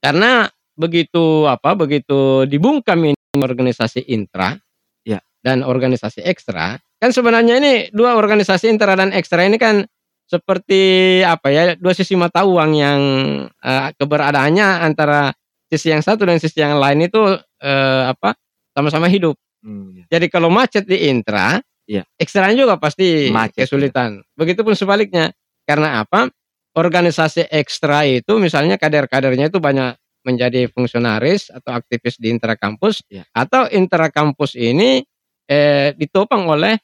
karena 0.02 0.50
begitu 0.74 1.46
apa 1.46 1.78
begitu 1.78 2.50
dibungkam 2.50 3.14
ini 3.14 3.20
organisasi 3.38 4.08
intra 4.10 4.58
Ya. 5.06 5.22
dan 5.42 5.62
organisasi 5.66 6.22
ekstra, 6.26 6.78
kan 7.02 7.10
sebenarnya 7.10 7.58
ini 7.58 7.74
dua 7.90 8.14
organisasi 8.18 8.70
intra 8.70 8.94
dan 8.94 9.10
ekstra 9.14 9.46
ini 9.46 9.58
kan 9.58 9.82
seperti 10.26 10.82
apa 11.22 11.50
ya 11.52 11.64
dua 11.76 11.92
sisi 11.92 12.14
mata 12.16 12.46
uang 12.48 12.72
yang 12.72 13.02
eh, 13.50 13.90
keberadaannya 13.98 14.86
antara 14.86 15.34
sisi 15.68 15.92
yang 15.92 16.00
satu 16.06 16.24
dan 16.24 16.38
sisi 16.40 16.62
yang 16.64 16.78
lain 16.80 17.04
itu 17.04 17.20
eh, 17.62 18.04
apa 18.10 18.34
sama-sama 18.72 19.10
hidup. 19.12 19.36
Hmm, 19.62 19.94
iya. 19.96 20.06
Jadi 20.10 20.26
kalau 20.30 20.50
macet 20.50 20.86
di 20.86 21.08
intra, 21.10 21.62
Iya. 21.86 22.06
ekstranya 22.18 22.56
juga 22.56 22.76
pasti 22.82 23.30
Macet, 23.30 23.66
kesulitan. 23.66 24.22
Begitupun 24.38 24.74
sebaliknya. 24.74 25.34
Karena 25.66 26.02
apa? 26.02 26.30
Organisasi 26.72 27.52
ekstra 27.52 28.08
itu 28.08 28.40
misalnya 28.40 28.80
kader-kadernya 28.80 29.52
itu 29.52 29.60
banyak 29.60 29.98
menjadi 30.24 30.70
fungsionaris 30.72 31.50
atau 31.52 31.76
aktivis 31.76 32.16
di 32.22 32.30
intra 32.32 32.54
kampus 32.56 33.02
Iya. 33.10 33.26
atau 33.34 33.66
intra 33.74 34.08
kampus 34.14 34.54
ini 34.56 35.04
eh, 35.52 35.92
ditopang 36.00 36.48
oleh 36.48 36.80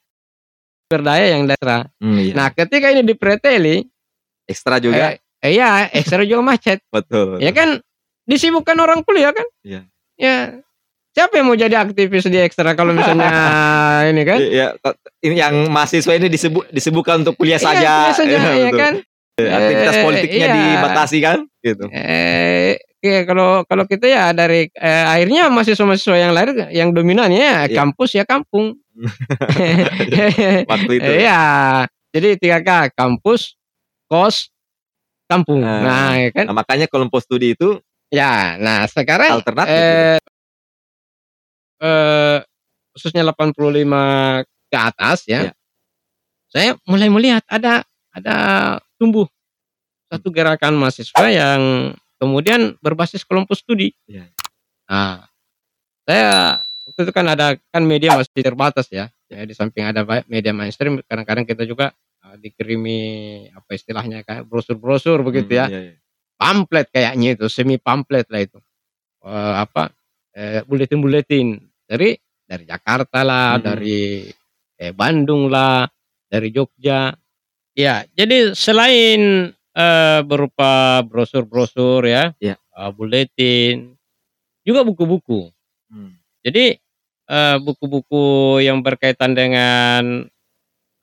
berdaya 0.91 1.35
yang 1.35 1.47
ekstra. 1.47 1.87
Hmm, 2.03 2.19
iya. 2.19 2.33
Nah, 2.35 2.47
ketika 2.51 2.91
ini 2.91 3.03
dipreteli, 3.03 3.83
ekstra 4.47 4.79
juga. 4.83 5.15
eh, 5.15 5.19
eh, 5.43 5.51
ya 5.55 5.87
ekstra 5.91 6.23
juga 6.27 6.43
macet. 6.43 6.79
betul. 6.91 7.39
Ya 7.39 7.51
kan 7.55 7.79
disibukkan 8.27 8.75
orang 8.79 9.07
kuliah 9.07 9.31
kan? 9.31 9.47
Iya. 9.63 9.81
Ya. 10.19 10.35
Siapa 11.17 11.33
yang 11.33 11.49
mau 11.49 11.57
jadi 11.57 11.73
aktivis 11.73 12.29
di 12.29 12.37
ekstra 12.37 12.77
kalau 12.77 12.93
misalnya 12.93 13.25
ini 14.13 14.21
kan? 14.21 14.37
Iya, 14.37 14.67
ini 15.25 15.33
yang 15.33 15.65
mahasiswa 15.67 16.13
ini 16.13 16.29
disebut 16.29 16.69
disebutkan 16.69 17.25
untuk 17.25 17.33
kuliah 17.35 17.57
Iya, 17.57 17.65
saja. 17.65 17.93
kuliah 18.05 18.13
saja, 18.13 18.29
Iya, 18.29 18.37
ya 18.37 18.69
betul. 18.69 18.77
kan? 18.77 18.93
Aktivitas 19.37 19.93
Eh, 19.93 20.03
politiknya 20.03 20.45
iya. 20.45 20.53
dibatasi 20.53 21.17
kan? 21.19 21.37
Gitu. 21.59 21.85
Eh, 21.89 22.73
ya 23.01 23.19
kalau 23.25 23.65
kalau 23.65 23.85
kita 23.85 24.05
ya 24.05 24.29
dari 24.29 24.69
eh, 24.69 25.05
akhirnya 25.05 25.49
mahasiswa-mahasiswa 25.49 26.17
yang 26.17 26.33
lain 26.33 26.49
yang 26.69 26.89
dominan 26.93 27.33
ya 27.33 27.65
Iya. 27.65 27.73
kampus 27.73 28.13
ya 28.13 28.21
kampung. 28.21 28.77
Waktu 30.69 30.91
itu. 31.01 31.11
Iya. 31.17 31.41
Jadi 32.13 32.29
3K 32.39 32.69
kampus, 32.93 33.57
kos, 34.05 34.49
kampung. 35.25 35.61
Nah. 35.61 35.81
Nah, 35.81 36.11
ya 36.17 36.29
kan? 36.29 36.45
Nah, 36.49 36.55
makanya 36.55 36.85
kelompok 36.85 37.21
studi 37.21 37.53
itu 37.53 37.77
Ya, 38.07 38.55
nah 38.55 38.87
sekarang 38.87 39.35
alternatif. 39.35 39.67
gitu. 39.75 39.83
eh, 39.83 40.17
eh, 41.81 42.39
khususnya 42.93 43.21
85 43.25 44.43
ke 44.67 44.77
atas 44.77 45.25
ya. 45.29 45.49
Iya. 45.49 45.53
Saya 46.47 46.69
mulai 46.87 47.09
melihat 47.11 47.43
ada 47.47 47.83
ada 48.15 48.35
tumbuh 48.97 49.27
satu 50.07 50.31
gerakan 50.31 50.79
mahasiswa 50.79 51.27
yang 51.27 51.93
kemudian 52.17 52.79
berbasis 52.79 53.27
kelompok 53.27 53.59
studi. 53.59 53.93
Iya. 54.07 54.31
Nah, 54.87 55.27
saya 56.07 56.59
waktu 56.87 57.01
itu 57.03 57.13
kan 57.13 57.27
ada 57.27 57.59
kan 57.69 57.83
media 57.83 58.15
masih 58.15 58.31
terbatas 58.41 58.87
ya. 58.89 59.11
Ya 59.27 59.43
di 59.43 59.51
samping 59.51 59.83
ada 59.83 60.07
media 60.31 60.55
mainstream 60.55 61.03
kadang-kadang 61.03 61.43
kita 61.43 61.67
juga 61.67 61.91
eh, 62.23 62.35
dikirimi 62.39 62.99
apa 63.51 63.75
istilahnya 63.75 64.23
kayak 64.23 64.47
brosur-brosur 64.47 65.19
begitu 65.21 65.59
ya 65.59 65.67
Hmm, 65.67 65.75
iya, 65.75 65.81
iya. 65.91 65.95
pamflet 66.39 66.87
kayaknya 66.95 67.29
itu 67.35 67.45
semi 67.51 67.75
pamflet 67.75 68.23
lah 68.31 68.39
itu 68.39 68.59
Eh, 69.27 69.55
apa 69.59 69.91
eh, 70.31 70.63
buletin-buletin 70.63 71.59
dari 71.87 72.13
dari 72.47 72.63
Jakarta 72.67 73.23
lah 73.23 73.57
Mhm. 73.57 73.63
dari 73.63 74.01
eh, 74.77 74.93
Bandung 74.93 75.47
lah 75.49 75.87
dari 76.27 76.51
Jogja 76.51 77.11
ya 77.73 78.03
jadi 78.11 78.51
selain 78.53 79.51
eh, 79.73 80.19
berupa 80.27 81.01
brosur-brosur 81.07 82.05
ya 82.05 82.31
Iya. 82.37 82.55
eh, 82.59 82.91
buletin 82.93 83.95
juga 84.61 84.83
buku-buku 84.83 85.49
Hmm. 85.87 86.19
jadi 86.43 86.75
eh, 87.27 87.57
buku-buku 87.59 88.59
yang 88.63 88.83
berkaitan 88.83 89.35
dengan 89.35 90.27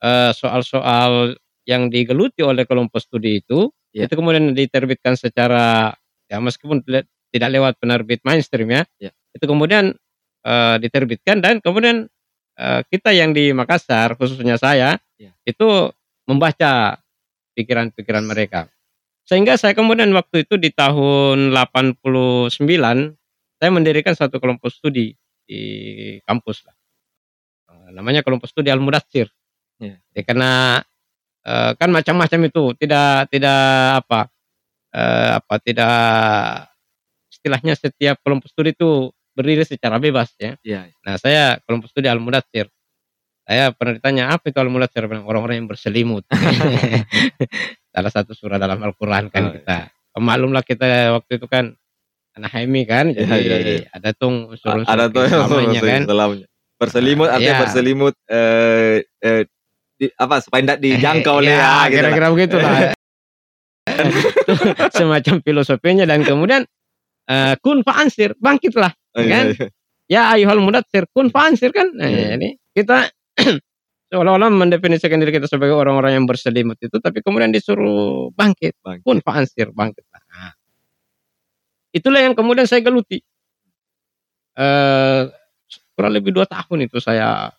eh, 0.01 0.31
soal-soal 0.33 1.33
yang 1.65 1.89
digeluti 1.89 2.45
oleh 2.45 2.61
kelompok 2.69 3.01
studi 3.01 3.41
itu, 3.41 3.73
Ya. 3.89 4.05
itu 4.05 4.13
kemudian 4.13 4.53
diterbitkan 4.53 5.15
secara 5.17 5.95
ya 6.29 6.37
meskipun 6.37 6.83
tidak 6.85 7.09
tidak 7.33 7.49
lewat 7.49 7.73
penerbit 7.81 8.21
mainstream 8.21 8.69
ya, 8.69 8.83
Ya. 9.01 9.09
itu 9.33 9.45
kemudian 9.49 9.97
eh, 10.45 10.75
diterbitkan 10.79 11.41
dan 11.41 11.57
kemudian 11.59 12.05
eh, 12.57 12.81
kita 12.87 13.11
yang 13.11 13.33
di 13.33 13.51
Makassar 13.51 14.15
khususnya 14.15 14.55
saya 14.61 14.97
Ya. 15.15 15.31
itu 15.47 15.95
membaca 16.27 16.99
pikiran-pikiran 17.55 18.27
mereka. 18.27 18.67
Sehingga 19.23 19.55
saya 19.55 19.71
kemudian 19.71 20.11
waktu 20.11 20.43
itu 20.43 20.59
di 20.59 20.75
tahun 20.75 21.55
89 21.55 22.51
saya 23.55 23.71
mendirikan 23.71 24.11
satu 24.11 24.43
kelompok 24.43 24.67
studi 24.75 25.15
di 25.47 25.61
kampus 26.27 26.67
lah. 26.67 26.75
Eh, 27.71 27.89
namanya 27.95 28.27
kelompok 28.27 28.51
studi 28.51 28.67
Al 28.67 28.83
Mudatsir. 28.83 29.31
Iya. 29.79 30.03
Ya, 30.11 30.21
karena 30.27 30.83
eh, 31.47 31.71
kan 31.79 31.89
macam-macam 31.95 32.39
itu, 32.51 32.63
tidak 32.75 33.31
tidak 33.31 33.61
apa 34.03 34.19
eh, 34.91 35.31
apa 35.39 35.55
tidak 35.63 35.95
istilahnya 37.31 37.73
setiap 37.79 38.19
kelompok 38.19 38.51
studi 38.51 38.75
itu 38.75 39.14
berdiri 39.35 39.67
secara 39.67 39.99
bebas 39.99 40.31
ya. 40.39 40.55
Iya. 40.63 40.87
Nah, 41.03 41.19
saya 41.19 41.59
kelompok 41.67 41.91
studi 41.91 42.07
Al 42.07 42.23
Mudatsir. 42.23 42.71
Saya 43.45 43.69
pernah 43.75 43.93
ditanya 43.99 44.33
apa 44.33 44.47
itu 44.49 44.57
Al 44.57 44.71
Mudatsir? 44.71 45.05
Bilang, 45.05 45.27
Orang-orang 45.27 45.59
yang 45.61 45.67
berselimut. 45.69 46.23
Salah 47.95 48.11
satu 48.11 48.35
surah 48.35 48.59
dalam 48.59 48.79
Al-Qur'an 48.83 49.31
kan 49.31 49.43
Oh, 49.47 49.51
kita. 49.55 49.77
Maklumlah 50.15 50.63
kita 50.63 51.11
waktu 51.15 51.39
itu 51.39 51.47
kan 51.47 51.75
anak 52.35 52.51
HMI 52.51 52.83
kan, 52.83 53.05
Iya, 53.15 53.23
jadi 53.23 53.39
iya, 53.39 53.57
iya. 53.83 53.87
ada 53.95 54.11
tuh 54.11 54.51
unsur-unsur 54.51 54.91
ada 54.91 55.07
yang 55.07 55.15
keislamannya 55.15 55.79
kan. 55.83 56.01
Islamnya. 56.03 56.45
Berselimut 56.75 57.27
artinya 57.31 57.55
Iya. 57.55 57.61
berselimut 57.63 58.15
eh, 58.27 58.95
eh, 59.23 59.43
di, 59.95 60.05
apa 60.19 60.35
supaya 60.43 60.61
tidak 60.67 60.79
dijangkau 60.83 61.39
oleh 61.39 61.55
ya, 61.55 61.87
gitu 61.87 61.95
kira-kira 61.95 62.27
begitu 62.35 62.55
lah. 62.59 62.91
Semacam 64.99 65.35
filosofinya 65.39 66.03
dan 66.03 66.27
kemudian 66.27 66.67
eh, 67.31 67.53
kun 67.63 67.79
fa'ansir, 67.87 68.35
bangkitlah. 68.39 68.91
Iya, 69.15 69.31
kan? 69.31 69.45
iya. 69.49 69.67
Ya 70.05 70.21
ayuhal 70.31 70.61
mudatsir, 70.61 71.09
kun 71.09 71.31
fa'ansir 71.31 71.71
kan. 71.71 71.89
Nah, 71.91 72.05
Iya. 72.05 72.37
ini 72.37 72.59
kita 72.71 73.09
seolah-olah 74.13 74.53
mendefinisikan 74.53 75.17
diri 75.17 75.33
kita 75.33 75.49
sebagai 75.49 75.73
orang-orang 75.73 76.21
yang 76.21 76.25
berselimut 76.29 76.77
itu 76.77 76.99
tapi 77.01 77.25
kemudian 77.25 77.49
disuruh 77.49 78.29
bangkit, 78.31 78.77
Bangkit. 78.79 79.01
kun 79.01 79.17
fa'ansir, 79.23 79.73
bangkit. 79.73 80.05
Nah, 80.11 80.53
itulah 81.89 82.21
yang 82.21 82.35
kemudian 82.37 82.67
saya 82.67 82.83
geluti. 82.83 83.23
Eh 84.55 85.21
kurang 85.95 86.11
lebih 86.15 86.31
dua 86.31 86.43
tahun 86.47 86.87
itu 86.87 86.99
saya 86.99 87.51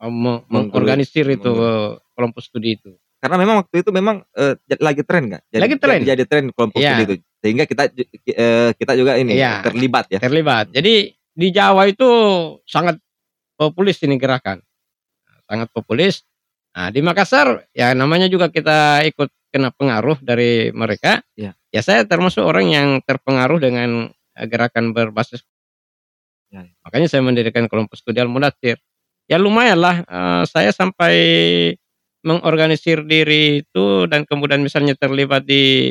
eh, 0.00 0.10
meng- 0.10 0.46
mengorganisir 0.46 1.26
itu 1.28 1.44
menggelut. 1.46 1.66
eh, 1.66 1.90
kelompok 2.14 2.40
studi 2.42 2.78
itu. 2.78 2.90
Karena 3.22 3.38
memang 3.38 3.62
waktu 3.62 3.86
itu 3.86 3.90
memang 3.94 4.26
j- 4.66 4.82
lagi 4.82 5.02
tren 5.06 5.30
nggak? 5.30 5.42
Jadi, 5.46 5.62
Lagi 5.62 5.76
tren. 5.78 5.98
Jadi, 6.02 6.08
jadi 6.10 6.24
tren 6.26 6.44
kelompok 6.50 6.78
Iya. 6.82 6.88
studi 6.98 7.02
itu. 7.06 7.14
Sehingga 7.42 7.66
kita 7.66 7.90
eh, 8.30 8.70
kita 8.78 8.92
juga 8.94 9.18
ini 9.18 9.34
Iya. 9.34 9.66
terlibat 9.66 10.06
ya. 10.14 10.22
terlibat. 10.22 10.70
Jadi 10.70 11.10
di 11.34 11.48
Jawa 11.50 11.90
itu 11.90 12.06
sangat 12.62 13.02
populis 13.58 13.98
ini 14.06 14.14
gerakan, 14.14 14.62
sangat 15.50 15.66
populis. 15.74 16.22
Nah 16.72 16.88
di 16.94 17.02
Makassar 17.02 17.66
ya 17.74 17.92
namanya 17.98 18.30
juga 18.30 18.46
kita 18.48 19.02
ikut 19.10 19.28
kena 19.50 19.74
pengaruh 19.74 20.22
dari 20.22 20.70
mereka. 20.70 21.20
Iya. 21.34 21.58
Ya 21.74 21.80
saya 21.82 22.06
termasuk 22.06 22.46
orang 22.46 22.70
yang 22.70 22.88
terpengaruh 23.02 23.58
dengan 23.58 24.14
eh, 24.38 24.46
gerakan 24.46 24.94
berbasis. 24.94 25.42
Ya, 26.54 26.62
ya. 26.62 26.72
Makanya 26.86 27.08
saya 27.10 27.26
mendirikan 27.26 27.66
kelompok 27.66 27.98
studi 27.98 28.22
Al. 28.22 28.30
Ya 29.26 29.36
lumayan 29.42 29.82
lah 29.82 30.06
eh, 30.06 30.42
saya 30.46 30.70
sampai 30.70 31.14
mengorganisir 32.22 33.02
diri 33.02 33.66
itu 33.66 34.06
dan 34.06 34.22
kemudian 34.22 34.62
misalnya 34.62 34.94
terlibat 34.94 35.42
di 35.42 35.90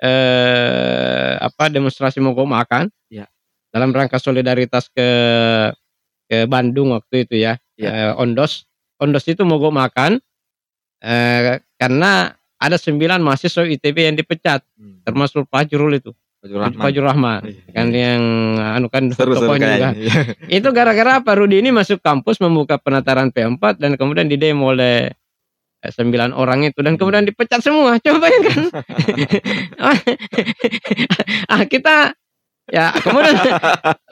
eh, 0.00 1.32
apa 1.38 1.68
demonstrasi 1.68 2.18
mogok 2.18 2.46
makan 2.46 2.88
Ya. 3.06 3.26
dalam 3.68 3.90
rangka 3.90 4.16
solidaritas 4.16 4.88
ke 4.88 5.08
ke 6.24 6.46
Bandung 6.46 6.94
waktu 6.94 7.24
itu 7.24 7.36
ya, 7.36 7.58
Ya. 7.74 8.12
Eh, 8.12 8.12
Ondos 8.14 8.64
Ondos 8.96 9.24
itu 9.24 9.40
mogok 9.42 9.72
makan 9.72 10.20
eh, 11.00 11.58
karena 11.74 12.32
ada 12.56 12.76
sembilan 12.76 13.18
mahasiswa 13.18 13.64
ITB 13.64 13.96
yang 14.04 14.14
dipecat 14.14 14.60
Hmm. 14.76 15.00
termasuk 15.02 15.44
Fajrul 15.46 15.96
itu 15.96 16.12
Fajrul 16.40 16.60
Rahman. 16.60 16.76
Fajrul 16.78 17.06
Rahman 17.06 17.40
Iya, 17.42 17.62
kan 17.70 17.86
yang 17.90 18.22
anu 18.58 18.86
kan 18.88 19.08
Seru-seru 19.08 19.48
tokohnya 19.48 19.68
juga. 19.70 19.90
Iya. 19.92 20.12
itu 20.50 20.68
gara-gara 20.70 21.10
apa 21.18 21.30
Rudi 21.34 21.58
ini 21.58 21.68
masuk 21.70 22.00
kampus 22.00 22.36
membuka 22.38 22.76
penataran 22.76 23.28
P4 23.28 23.76
dan 23.76 23.96
kemudian 23.96 24.24
didemo 24.24 24.70
oleh 24.70 25.08
eh, 25.08 25.19
sembilan 25.80 26.36
orang 26.36 26.68
itu 26.68 26.84
dan 26.84 27.00
kemudian 27.00 27.24
dipecat 27.24 27.64
semua. 27.64 27.96
Coba 27.96 28.28
bayangkan. 28.28 28.68
ah 31.52 31.64
kita 31.64 32.12
ya 32.70 32.92
kemudian 33.00 33.36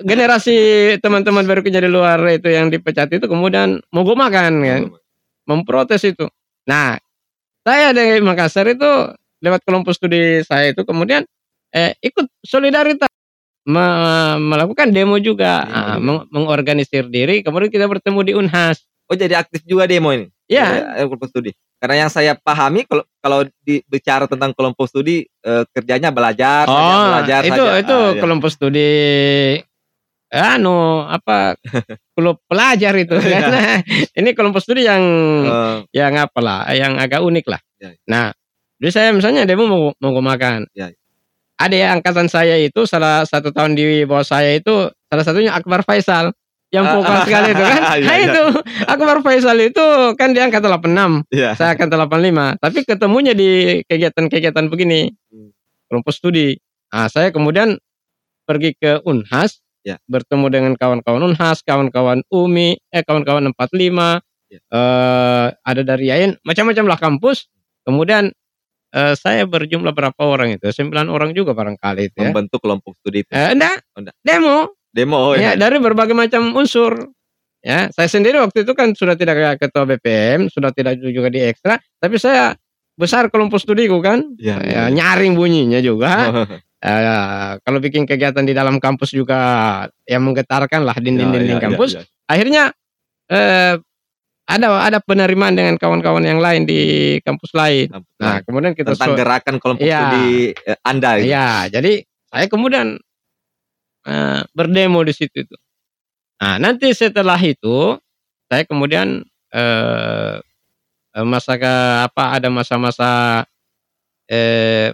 generasi 0.03 0.57
teman-teman 0.99 1.45
baru 1.45 1.61
kerja 1.63 1.85
di 1.85 1.91
luar 1.93 2.19
itu 2.33 2.49
yang 2.49 2.73
dipecat 2.73 3.13
itu 3.13 3.29
kemudian 3.29 3.79
mogok 3.93 4.17
makan 4.17 4.53
kan 4.65 4.83
memprotes 5.49 6.05
itu. 6.05 6.29
Nah, 6.69 7.01
saya 7.65 7.93
dari 7.97 8.21
Makassar 8.21 8.69
itu 8.69 8.89
lewat 9.41 9.65
kelompok 9.65 9.97
studi 9.97 10.45
saya 10.45 10.73
itu 10.77 10.85
kemudian 10.85 11.25
eh, 11.73 11.97
ikut 12.05 12.29
solidaritas 12.45 13.09
me- 13.69 14.41
melakukan 14.41 14.93
demo 14.93 15.17
juga, 15.21 15.65
Demo 15.65 15.73
ah, 15.73 15.97
juga. 15.97 16.01
meng- 16.01 16.27
mengorganisir 16.33 17.05
diri. 17.09 17.41
Kemudian 17.45 17.73
kita 17.73 17.89
bertemu 17.89 18.21
di 18.25 18.33
Unhas. 18.37 18.85
Oh 19.09 19.17
jadi 19.17 19.41
aktif 19.41 19.65
juga 19.65 19.89
demo 19.89 20.13
ini? 20.13 20.29
Ya, 20.49 20.97
Eh, 20.97 21.05
kelompok 21.05 21.29
studi. 21.29 21.53
Karena 21.79 22.03
yang 22.03 22.11
saya 22.11 22.33
pahami 22.35 22.83
kalau 22.83 23.05
kalau 23.21 23.39
di, 23.63 23.85
bicara 23.85 24.25
tentang 24.25 24.51
kelompok 24.51 24.89
studi 24.89 25.23
eh, 25.23 25.65
kerjanya 25.71 26.09
belajar, 26.11 26.65
saja, 26.65 26.73
oh 26.75 27.05
belajar 27.13 27.41
itu 27.45 27.63
saja. 27.63 27.79
itu 27.79 27.95
Ah, 27.95 28.09
iya. 28.11 28.21
kelompok 28.21 28.49
studi 28.51 28.91
anu 30.29 31.05
apa 31.05 31.57
klub 32.17 32.41
pelajar 32.45 32.93
itu 32.97 33.17
kan. 33.17 33.53
Ini 34.19 34.31
kelompok 34.33 34.61
studi 34.61 34.85
yang 34.85 35.01
Eh, 35.45 35.77
yang 35.95 36.17
apalah, 36.17 36.69
yang 36.73 36.97
agak 36.97 37.21
unik 37.21 37.47
lah. 37.47 37.61
Ya. 37.79 37.95
Nah, 38.05 38.33
jadi 38.77 38.91
saya 38.91 39.09
misalnya 39.13 39.45
demo 39.45 39.65
mau 39.69 39.93
mau 40.01 40.21
makan. 40.21 40.69
Ya. 40.73 40.93
Ada 41.59 41.75
ya 41.75 41.89
angkatan 41.93 42.31
saya 42.31 42.55
itu 42.57 42.87
salah 42.87 43.27
satu 43.27 43.51
tahun 43.51 43.75
di 43.75 44.07
bawah 44.07 44.23
saya 44.23 44.55
itu 44.55 44.89
salah 45.11 45.25
satunya 45.27 45.51
Akbar 45.51 45.83
Faisal 45.83 46.31
yang 46.69 46.85
Ah, 46.85 46.93
vokal 47.01 47.17
sekali 47.25 47.49
itu 47.57 47.65
kan. 47.65 47.81
iya, 47.97 48.05
Nah 48.05 48.17
iya. 48.17 48.27
itu 48.29 48.43
Akbar 48.85 49.19
Faisal 49.25 49.59
itu 49.59 49.85
kan 50.15 50.37
dia 50.37 50.45
angkatan 50.45 50.69
86, 50.69 51.25
Iya. 51.33 51.57
saya 51.57 51.73
angkatan 51.73 51.97
85. 51.97 52.61
Tapi 52.61 52.79
ketemunya 52.85 53.33
di 53.33 53.81
kegiatan-kegiatan 53.85 54.65
begini. 54.69 55.09
Hmm. 55.33 55.51
Kelompok 55.89 56.13
studi. 56.13 56.61
Nah, 56.89 57.09
saya 57.09 57.33
kemudian 57.33 57.81
pergi 58.45 58.73
ke 58.75 59.01
Unhas 59.05 59.61
Ya. 59.81 59.97
bertemu 60.05 60.47
dengan 60.49 60.73
kawan-kawan 60.77 61.25
Unhas, 61.25 61.65
kawan-kawan 61.65 62.21
UMI, 62.29 62.77
eh 62.93 63.01
kawan-kawan 63.01 63.49
45, 63.57 64.21
Ya. 64.49 64.61
eh 64.69 65.47
ada 65.55 65.83
dari 65.83 66.13
Yain, 66.13 66.37
macam-macam 66.45 66.85
lah 66.85 66.99
kampus. 66.99 67.49
Kemudian 67.85 68.29
eh, 68.89 69.15
saya 69.17 69.45
berjumlah 69.45 69.93
berapa 69.93 70.17
orang 70.25 70.57
itu? 70.57 70.65
Sembilan 70.69 71.09
orang 71.09 71.33
juga 71.33 71.53
barangkali 71.53 72.09
itu 72.09 72.17
ya. 72.21 72.29
Membentuk 72.29 72.61
kelompok 72.61 72.97
studi 72.97 73.21
itu. 73.21 73.33
Eh, 73.33 73.53
enggak, 73.53 73.85
Oh, 73.93 74.01
enggak. 74.01 74.17
demo. 74.25 74.77
Demo 74.93 75.33
oh, 75.33 75.35
ya, 75.37 75.53
ya. 75.55 75.61
dari 75.61 75.77
berbagai 75.79 76.17
macam 76.17 76.53
unsur. 76.57 77.13
Ya, 77.59 77.91
saya 77.91 78.07
sendiri 78.07 78.39
waktu 78.39 78.63
itu 78.63 78.73
kan 78.73 78.95
sudah 78.95 79.19
tidak 79.19 79.59
ketua 79.59 79.83
BPM, 79.83 80.47
sudah 80.47 80.71
tidak 80.71 80.97
juga 81.03 81.27
di 81.27 81.43
ekstra, 81.43 81.75
tapi 81.99 82.15
saya 82.15 82.55
besar 82.95 83.31
kelompok 83.35 83.59
studiku 83.59 83.99
kan, 83.99 84.23
Iya, 84.39 84.57
ya, 84.63 84.83
iya. 84.87 84.95
nyaring 84.95 85.35
bunyinya 85.35 85.83
juga. 85.83 86.47
Eh, 86.79 87.59
kalau 87.67 87.79
bikin 87.83 88.07
kegiatan 88.07 88.47
di 88.47 88.55
dalam 88.55 88.79
kampus 88.79 89.11
juga 89.11 89.39
yang 90.07 90.23
menggetarkan 90.23 90.87
lah 90.87 90.95
dinding-dinding 90.99 91.59
ya, 91.59 91.63
ya, 91.63 91.67
kampus. 91.67 91.91
ya, 91.99 92.03
ya. 92.03 92.31
Akhirnya 92.31 92.63
eh, 93.29 93.75
ada 94.49 94.67
ada 94.81 94.99
penerimaan 95.05 95.53
dengan 95.53 95.75
kawan-kawan 95.77 96.25
yang 96.25 96.41
lain 96.41 96.65
di 96.65 96.81
kampus 97.21 97.53
lain. 97.53 97.93
Nah, 98.17 98.41
kemudian 98.47 98.73
kita 98.73 98.97
tentang 98.97 99.13
so- 99.13 99.19
gerakan 99.19 99.55
kelompok 99.61 99.85
Iya. 99.85 100.01
studi 100.01 100.31
eh, 100.57 100.79
Anda 100.87 101.11
itu. 101.21 101.27
Iya, 101.29 101.49
jadi 101.69 101.93
saya 102.33 102.47
kemudian 102.49 102.97
eh, 104.09 104.41
berdemo 104.51 105.05
di 105.05 105.13
situ 105.13 105.45
itu. 105.45 105.57
Nah, 106.39 106.57
nanti 106.57 106.89
setelah 106.91 107.37
itu 107.39 107.99
saya 108.47 108.65
kemudian 108.65 109.21
eh, 109.51 110.35
eh, 111.13 111.27
masa 111.27 111.57
ke- 111.57 112.01
apa 112.05 112.25
ada 112.35 112.49
masa-masa 112.49 113.43
eh 114.29 114.93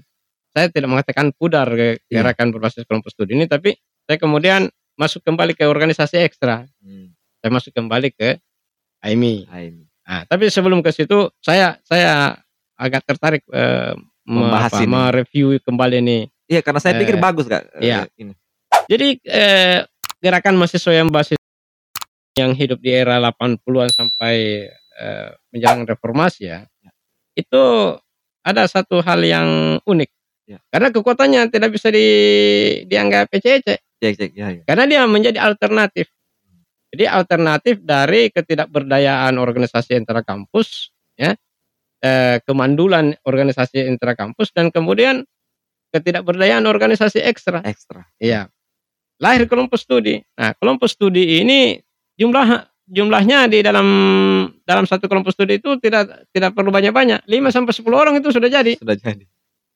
saya 0.54 0.70
tidak 0.70 0.86
mengatakan 0.88 1.34
pudar 1.34 1.66
ke 1.68 1.98
Iya. 2.06 2.22
gerakan 2.22 2.54
berbasis 2.54 2.86
kelompok 2.86 3.10
studi 3.10 3.34
ini, 3.34 3.46
tapi 3.46 3.74
saya 4.06 4.14
kemudian 4.16 4.70
masuk 4.94 5.22
kembali 5.22 5.52
ke 5.52 5.66
organisasi 5.66 6.22
ekstra. 6.22 6.62
Hmm, 6.78 7.10
Saya 7.42 7.50
masuk 7.50 7.74
kembali 7.74 8.14
ke 8.14 8.38
AIMI. 9.02 9.34
ah, 9.44 9.58
ini. 9.60 9.82
Nah, 10.04 10.22
tapi 10.24 10.46
sebelum 10.48 10.78
ke 10.80 10.94
situ 10.94 11.28
saya 11.40 11.74
saya 11.82 12.38
agak 12.74 13.02
tertarik 13.04 13.42
eh, 13.50 13.98
me- 14.24 14.46
Membahas 14.46 14.70
apa, 14.70 14.80
ini. 14.80 14.88
mereview 14.88 15.58
kembali 15.60 15.98
nih 16.00 16.22
Iya 16.44 16.60
karena 16.60 16.78
saya 16.78 16.94
pikir 16.96 17.16
Eh, 17.16 17.20
bagus 17.20 17.44
kak. 17.44 17.64
Eh, 17.74 17.88
iya. 17.88 18.04
ini. 18.14 18.32
Jadi 18.90 19.08
eh, 19.24 19.84
gerakan 20.20 20.56
mahasiswa 20.56 20.92
yang 20.92 21.10
basis 21.12 21.40
yang 22.34 22.52
hidup 22.52 22.82
di 22.82 22.90
era 22.90 23.22
80-an 23.22 23.90
sampai 23.94 24.66
eh, 24.72 25.30
menjelang 25.54 25.86
reformasi 25.86 26.50
ya, 26.50 26.66
itu 27.38 27.62
ada 28.44 28.62
satu 28.68 29.00
hal 29.00 29.20
yang 29.24 29.80
unik. 29.82 30.10
Ya. 30.44 30.58
Karena 30.68 30.92
kekuatannya 30.92 31.48
tidak 31.48 31.72
bisa 31.72 31.88
di, 31.88 32.06
dianggap 32.84 33.32
ece-ece. 33.32 33.80
Cek 33.96 34.14
cek 34.20 34.32
ya, 34.36 34.52
ya. 34.52 34.62
Karena 34.68 34.84
dia 34.84 35.02
menjadi 35.08 35.40
alternatif. 35.40 36.12
Jadi 36.94 37.10
alternatif 37.10 37.82
dari 37.82 38.30
ketidakberdayaan 38.30 39.34
organisasi 39.34 39.98
intra 39.98 40.22
kampus, 40.22 40.94
ya, 41.18 41.34
eh, 41.98 42.38
kemandulan 42.46 43.18
organisasi 43.26 43.88
intra 43.88 44.14
kampus 44.14 44.54
dan 44.54 44.70
kemudian 44.70 45.26
ketidakberdayaan 45.90 46.62
organisasi 46.70 47.18
ekstra. 47.24 47.66
Ekstra. 47.66 48.06
Iya. 48.22 48.46
Lahir 49.22 49.46
kelompok 49.46 49.78
studi. 49.78 50.22
Nah, 50.38 50.54
kelompok 50.58 50.90
studi 50.90 51.42
ini 51.42 51.78
jumlah 52.18 52.66
jumlahnya 52.84 53.48
di 53.48 53.64
dalam 53.64 53.88
dalam 54.62 54.84
satu 54.84 55.08
kelompok 55.08 55.32
studi 55.32 55.58
itu 55.58 55.76
tidak 55.80 56.28
tidak 56.34 56.52
perlu 56.52 56.70
banyak-banyak. 56.74 57.24
5 57.24 57.54
sampai 57.54 57.72
10 57.72 57.94
orang 57.94 58.14
itu 58.20 58.28
sudah 58.34 58.50
jadi. 58.50 58.74
Sudah 58.76 58.96
jadi. 58.96 59.24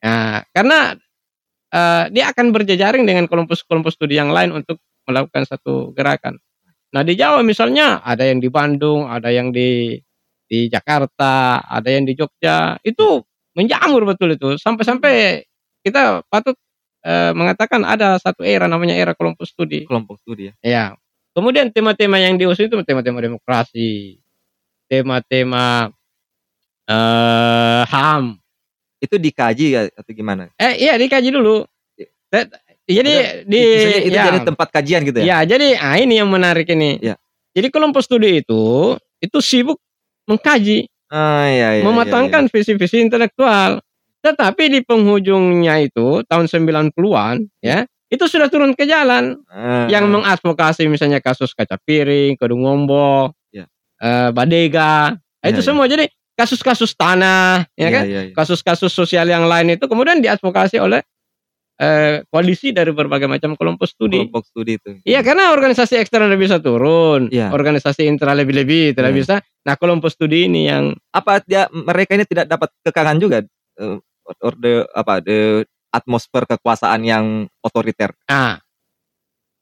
Nah, 0.05 0.45
karena 0.53 0.95
eh, 1.73 2.03
dia 2.13 2.25
akan 2.31 2.45
berjejaring 2.53 3.03
dengan 3.03 3.25
kelompok-kelompok 3.25 3.91
studi 3.93 4.19
yang 4.19 4.31
lain 4.31 4.53
untuk 4.53 4.79
melakukan 5.09 5.43
satu 5.49 5.91
gerakan. 5.97 6.37
Nah, 6.89 7.05
di 7.05 7.13
Jawa 7.13 7.45
misalnya 7.45 8.01
ada 8.01 8.25
yang 8.25 8.41
di 8.41 8.49
Bandung, 8.49 9.05
ada 9.05 9.29
yang 9.29 9.53
di 9.53 9.97
di 10.49 10.65
Jakarta, 10.65 11.61
ada 11.61 11.89
yang 11.89 12.09
di 12.09 12.17
Jogja. 12.17 12.81
Itu 12.81 13.21
menjamur 13.53 14.09
betul 14.09 14.33
itu. 14.33 14.57
Sampai-sampai 14.57 15.45
kita 15.85 16.25
patut 16.29 16.57
eh, 17.03 17.31
mengatakan 17.35 17.83
ada 17.85 18.19
satu 18.19 18.43
era 18.43 18.67
namanya 18.67 18.95
era 18.95 19.13
kelompok 19.15 19.45
studi. 19.47 19.85
Kelompok 19.85 20.19
studi 20.21 20.51
ya. 20.51 20.53
Ya. 20.63 20.85
Kemudian 21.33 21.71
tema-tema 21.71 22.19
yang 22.19 22.35
diusung 22.35 22.67
itu 22.67 22.75
tema-tema 22.83 23.21
demokrasi, 23.21 24.19
tema-tema 24.89 25.93
eh 26.89 27.83
HAM. 27.85 28.41
Itu 28.99 29.15
dikaji 29.15 29.65
ya 29.71 29.81
atau 29.95 30.11
gimana? 30.11 30.51
Eh 30.59 30.83
iya 30.83 30.99
dikaji 30.99 31.31
dulu. 31.31 31.63
Jadi 32.89 33.13
Maksudnya, 33.13 33.45
di 33.45 33.61
itu 34.09 34.17
ya, 34.17 34.25
jadi 34.33 34.39
tempat 34.49 34.67
kajian 34.73 35.01
gitu 35.05 35.17
ya? 35.21 35.25
ya 35.25 35.37
jadi 35.45 35.77
ah, 35.77 35.97
ini 36.01 36.17
yang 36.17 36.29
menarik 36.29 36.65
ini. 36.73 36.97
Ya. 36.99 37.15
Jadi 37.53 37.69
kelompok 37.69 38.01
studi 38.01 38.41
itu 38.41 38.97
itu 39.21 39.37
sibuk 39.45 39.77
mengkaji, 40.25 40.89
Ah, 41.09 41.49
iya, 41.49 41.81
iya, 41.81 41.83
mematangkan 41.85 42.53
visi-visi 42.53 43.01
intelektual. 43.01 43.81
Tetapi 44.19 44.63
di 44.67 44.79
penghujungnya 44.83 45.79
itu 45.79 46.21
tahun 46.27 46.45
90-an 46.51 47.47
ya, 47.63 47.87
itu 48.11 48.23
sudah 48.27 48.51
turun 48.51 48.75
ke 48.75 48.83
jalan. 48.83 49.39
Ah, 49.47 49.87
yang 49.87 50.11
mengadvokasi 50.11 50.89
misalnya 50.91 51.23
kasus 51.23 51.55
kaca 51.55 51.79
piring, 51.79 52.35
kedung 52.35 52.67
ngombo, 52.67 53.31
Ya. 53.53 53.65
eh, 54.03 54.29
badega, 54.35 55.15
Ya, 55.39 55.47
itu 55.55 55.63
ya. 55.63 55.67
semua 55.71 55.87
jadi 55.87 56.11
kasus-kasus 56.35 56.95
tanah, 56.99 57.67
ya 57.75 57.87
Iya, 57.87 57.89
kan? 57.91 58.03
iya, 58.07 58.21
iya. 58.27 58.33
Kasus-kasus 58.35 58.91
sosial 58.91 59.27
yang 59.27 59.47
lain 59.47 59.75
itu 59.75 59.85
kemudian 59.87 60.19
diadvokasi 60.19 60.79
oleh 60.83 60.99
eh, 61.79 62.27
koalisi 62.27 62.75
dari 62.75 62.91
berbagai 62.91 63.31
macam 63.31 63.55
kelompok 63.55 63.87
studi. 63.87 64.19
Kelompok 64.19 64.43
studi 64.43 64.75
itu. 64.75 64.99
Iya, 65.07 65.23
karena 65.23 65.55
organisasi 65.55 65.95
eksternal 65.95 66.27
bisa 66.35 66.59
turun, 66.59 67.31
Iya. 67.31 67.55
organisasi 67.55 68.03
intra 68.03 68.35
lebih-lebih 68.35 68.99
tidak 68.99 69.15
Iya. 69.15 69.19
bisa. 69.23 69.35
Nah, 69.63 69.79
kelompok 69.79 70.11
studi 70.11 70.51
ini 70.51 70.67
yang 70.67 70.91
Apa 71.15 71.39
dia 71.47 71.71
mereka 71.71 72.19
ini 72.19 72.27
tidak 72.27 72.51
dapat 72.51 72.67
kekangan 72.83 73.15
juga 73.15 73.47
eh, 74.29 74.45
orde 74.45 74.73
apa 74.93 75.25
the 75.25 75.65
atmosfer 75.89 76.45
kekuasaan 76.45 77.01
yang 77.01 77.25
otoriter. 77.65 78.13
ah 78.29 78.61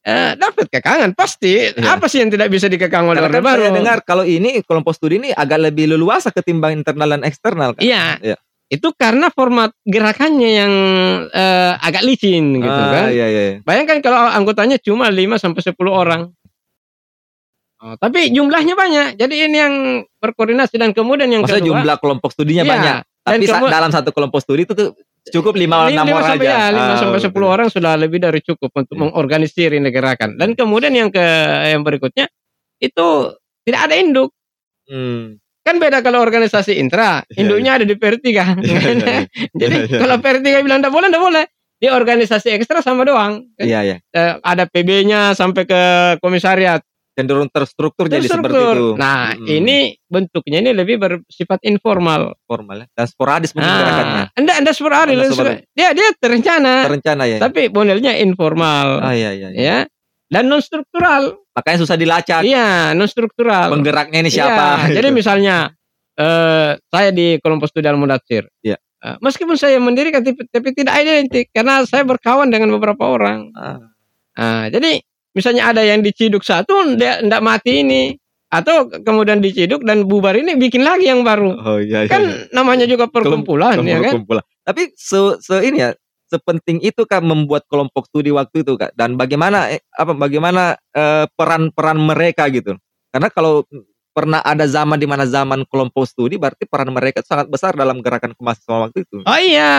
eh, 0.08 0.32
dapat 0.38 0.66
kekangan 0.72 1.12
pasti. 1.12 1.72
Iya. 1.72 1.96
Apa 1.98 2.08
sih 2.08 2.24
yang 2.24 2.30
tidak 2.32 2.48
bisa 2.48 2.66
dikekang 2.70 3.04
oleh 3.08 3.20
Orde 3.20 3.40
kan 3.40 3.44
Baru? 3.44 3.62
saya 3.68 3.72
dengar 3.76 3.98
kalau 4.04 4.24
ini 4.24 4.64
kelompok 4.64 4.96
studi 4.96 5.20
ini 5.20 5.30
agak 5.36 5.70
lebih 5.70 5.92
leluasa 5.96 6.32
ketimbang 6.32 6.80
internal 6.80 7.18
dan 7.18 7.22
eksternal 7.28 7.76
kan. 7.76 7.82
Iya. 7.84 8.16
Iya. 8.24 8.36
Itu 8.68 8.92
karena 8.92 9.32
format 9.32 9.72
gerakannya 9.84 10.50
yang 10.52 10.72
eh, 11.32 11.72
agak 11.80 12.04
licin 12.04 12.60
gitu 12.60 12.68
ah, 12.68 12.92
kan. 12.92 13.04
Iya 13.12 13.26
iya. 13.28 13.42
iya. 13.52 13.56
Bayangkan 13.64 14.00
kalau 14.04 14.28
anggotanya 14.28 14.76
cuma 14.80 15.08
5 15.08 15.40
sampai 15.40 15.60
10 15.64 15.76
orang. 15.88 16.22
Oh, 17.78 17.94
tapi 17.94 18.34
jumlahnya 18.34 18.74
banyak. 18.74 19.08
Jadi 19.22 19.34
ini 19.38 19.56
yang 19.56 19.74
berkoordinasi 20.18 20.82
dan 20.82 20.90
kemudian 20.90 21.30
yang 21.30 21.46
Maksudnya 21.46 21.62
kedua 21.62 21.78
jumlah 21.78 21.96
kelompok 22.02 22.30
studinya 22.34 22.66
Iya. 22.66 22.72
banyak. 22.74 22.98
Tapi 23.34 23.44
kemu- 23.44 23.68
dalam 23.68 23.90
satu 23.90 24.10
kelompok 24.10 24.40
studi 24.40 24.64
itu 24.64 24.72
tuh 24.72 24.96
cukup 25.28 25.54
5 25.54 25.92
lima 25.92 26.02
6 26.02 26.08
orang 26.08 26.28
sampai 26.32 26.46
aja. 26.46 26.56
ya, 26.56 26.64
lima 26.72 26.92
Ah, 26.94 26.96
sampai. 26.96 27.20
10 27.20 27.48
orang 27.48 27.68
sudah 27.68 27.92
lebih 27.94 28.18
dari 28.18 28.40
cukup 28.40 28.70
untuk 28.72 28.94
Iya. 28.94 29.00
mengorganisir 29.04 29.70
ini 29.72 29.88
gerakan. 29.88 30.36
Dan 30.36 30.54
kemudian 30.54 30.90
yang 30.90 31.10
ke 31.10 31.20
yang 31.68 31.82
berikutnya 31.82 32.26
itu 32.78 33.08
tidak 33.62 33.80
ada 33.84 33.94
induk. 33.94 34.32
Hmm. 34.86 35.36
Kan 35.60 35.76
beda 35.76 36.00
kalau 36.00 36.24
organisasi 36.24 36.80
intra, 36.80 37.20
Iya, 37.28 37.44
induknya 37.44 37.76
ada 37.76 37.84
di 37.84 37.92
PR3. 37.92 38.24
Iya, 38.64 38.78
iya, 38.80 38.92
iya. 38.96 39.20
Jadi 39.60 39.76
Iya, 39.76 39.86
iya. 39.86 39.98
kalau 40.00 40.16
PR3 40.16 40.46
bilang 40.62 40.80
tidak 40.80 40.94
boleh, 40.94 41.08
tidak 41.08 41.22
boleh. 41.22 41.44
Di 41.78 41.86
organisasi 41.86 42.48
ekstra 42.50 42.80
sama 42.80 43.04
doang. 43.04 43.44
Iya 43.54 43.80
iya. 43.84 43.96
Eh, 44.10 44.32
ada 44.40 44.64
PB-nya 44.64 45.30
sampai 45.32 45.62
ke 45.62 45.82
komisariat. 46.18 46.80
Cenderung 47.18 47.50
terstruktur 47.50 48.06
jadi 48.06 48.22
seperti 48.22 48.54
Terstruktur. 48.54 48.74
itu. 48.78 48.88
Nah, 48.94 49.34
Mm-mm. 49.34 49.50
ini 49.50 49.78
bentuknya 50.06 50.62
ini 50.62 50.70
lebih 50.70 51.02
bersifat 51.02 51.58
informal. 51.66 52.38
formal 52.46 52.78
ya. 52.78 52.86
dan 52.94 53.06
sporadis 53.10 53.50
mungkin 53.52 53.74
gerakannya. 53.74 54.22
Nah, 54.22 54.38
enggak, 54.38 54.56
enggak 54.62 54.74
seperti 54.78 54.94
Enggak 55.10 55.30
seperti- 55.34 55.62
Dia 55.74 55.88
dia 55.90 56.08
terencana, 56.14 56.74
Terencana 56.86 57.22
ya. 57.26 57.38
tapi 57.42 57.66
modelnya 57.66 58.14
informal. 58.16 59.02
Ah 59.02 59.12
iya 59.12 59.34
iya. 59.34 59.48
iya. 59.50 59.58
Ya. 59.58 59.78
Dan 60.30 60.46
non 60.46 60.62
struktural. 60.62 61.42
Makanya 61.52 61.78
susah 61.82 61.96
dilacak. 61.98 62.46
Iya, 62.46 62.94
non 62.94 63.10
struktural. 63.10 63.74
Penggeraknya 63.74 64.22
ini 64.22 64.30
siapa? 64.30 64.86
Iya, 64.86 65.02
jadi 65.02 65.08
misalnya 65.10 65.74
eh 66.14 66.78
saya 66.78 67.10
di 67.10 67.38
kelompok 67.38 67.66
studi 67.66 67.86
Al-Mudatsir. 67.86 68.46
Iya. 68.60 68.78
Eh, 68.98 69.16
meskipun 69.18 69.54
saya 69.54 69.78
mendirikan 69.78 70.22
tapi, 70.22 70.42
tapi 70.46 70.68
tidak 70.70 70.94
identik 70.96 71.50
karena 71.50 71.82
saya 71.82 72.02
berkawan 72.02 72.46
dengan 72.46 72.70
beberapa 72.70 73.02
orang. 73.04 73.50
Ah, 73.54 73.78
Nah, 74.34 74.70
jadi 74.70 75.02
misalnya 75.38 75.70
ada 75.70 75.86
yang 75.86 76.02
diciduk 76.02 76.42
satu 76.42 76.98
ndak 76.98 77.38
mati 77.38 77.86
ini 77.86 78.02
atau 78.50 78.90
kemudian 78.90 79.38
diciduk 79.38 79.84
dan 79.86 80.08
bubar 80.08 80.34
ini 80.34 80.58
bikin 80.58 80.82
lagi 80.82 81.06
yang 81.06 81.22
baru. 81.22 81.54
oh 81.54 81.78
iya 81.78 82.08
iya. 82.08 82.10
Kan 82.10 82.22
iya. 82.26 82.50
namanya 82.50 82.90
juga 82.90 83.06
perkumpulan 83.06 83.78
ya 83.86 84.02
kan? 84.02 84.18
Kumpulan. 84.18 84.42
Tapi 84.66 84.90
se, 84.96 85.36
se 85.38 85.54
ini 85.62 85.78
ya 85.84 85.92
sepenting 86.28 86.80
itu 86.82 87.04
kan 87.06 87.24
membuat 87.24 87.64
kelompok 87.68 88.08
studi 88.08 88.28
waktu 88.32 88.64
itu 88.64 88.76
kak 88.76 88.92
dan 88.96 89.16
bagaimana 89.16 89.72
eh, 89.72 89.80
apa 89.96 90.12
bagaimana 90.16 90.76
eh, 90.96 91.24
peran-peran 91.28 92.00
mereka 92.00 92.48
gitu. 92.48 92.74
Karena 93.12 93.28
kalau 93.32 93.64
pernah 94.18 94.42
ada 94.42 94.66
zaman 94.66 94.98
di 94.98 95.06
mana 95.06 95.22
zaman 95.30 95.62
kelompok 95.70 96.02
studi 96.10 96.34
berarti 96.34 96.66
peran 96.66 96.90
mereka 96.90 97.22
sangat 97.22 97.46
besar 97.46 97.78
dalam 97.78 98.02
gerakan 98.02 98.34
kemahasiswaan 98.34 98.90
waktu 98.90 99.06
itu. 99.06 99.22
Oh 99.22 99.38
iya, 99.38 99.74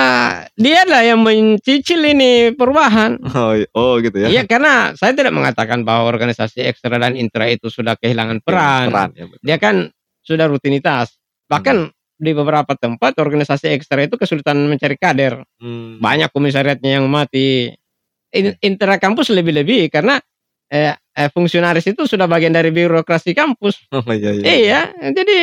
dia 0.55 0.87
lah 0.87 1.03
yang 1.03 1.19
mencicil 1.19 1.99
ini 2.07 2.55
perubahan. 2.55 3.19
Oh, 3.35 3.51
oh 3.75 3.99
gitu 3.99 4.15
ya. 4.15 4.31
Iya, 4.31 4.47
karena 4.47 4.95
saya 4.95 5.11
tidak 5.11 5.35
mengatakan 5.35 5.83
bahwa 5.83 6.07
organisasi 6.07 6.63
ekstra 6.63 6.95
dan 6.95 7.19
intra 7.19 7.51
itu 7.51 7.67
sudah 7.67 7.99
kehilangan 7.99 8.39
peran. 8.39 8.87
Peran 8.87 9.09
ya. 9.11 9.25
betul. 9.27 9.43
Dia 9.43 9.57
kan 9.59 9.75
sudah 10.23 10.47
rutinitas. 10.47 11.19
Bahkan 11.51 11.91
di 12.19 12.31
beberapa 12.31 12.75
tempat 12.79 13.19
organisasi 13.19 13.75
ekstra 13.75 14.07
itu 14.07 14.15
kesulitan 14.15 14.55
mencari 14.71 14.95
kader. 14.95 15.43
Hmm. 15.59 15.99
Banyak 15.99 16.31
komisariatnya 16.31 17.03
yang 17.03 17.11
mati. 17.11 17.75
In- 18.31 18.55
Intra 18.63 18.95
kampus 19.01 19.33
lebih-lebih 19.35 19.89
karena 19.91 20.21
eh, 20.69 20.93
eh, 21.19 21.27
fungsionaris 21.27 21.83
itu 21.91 22.07
sudah 22.07 22.25
bagian 22.31 22.55
dari 22.55 22.71
birokrasi 22.71 23.35
kampus. 23.35 23.83
Oh 23.95 24.03
iya 24.15 24.31
iya. 24.31 24.43
Iya, 24.47 24.81
jadi 25.11 25.39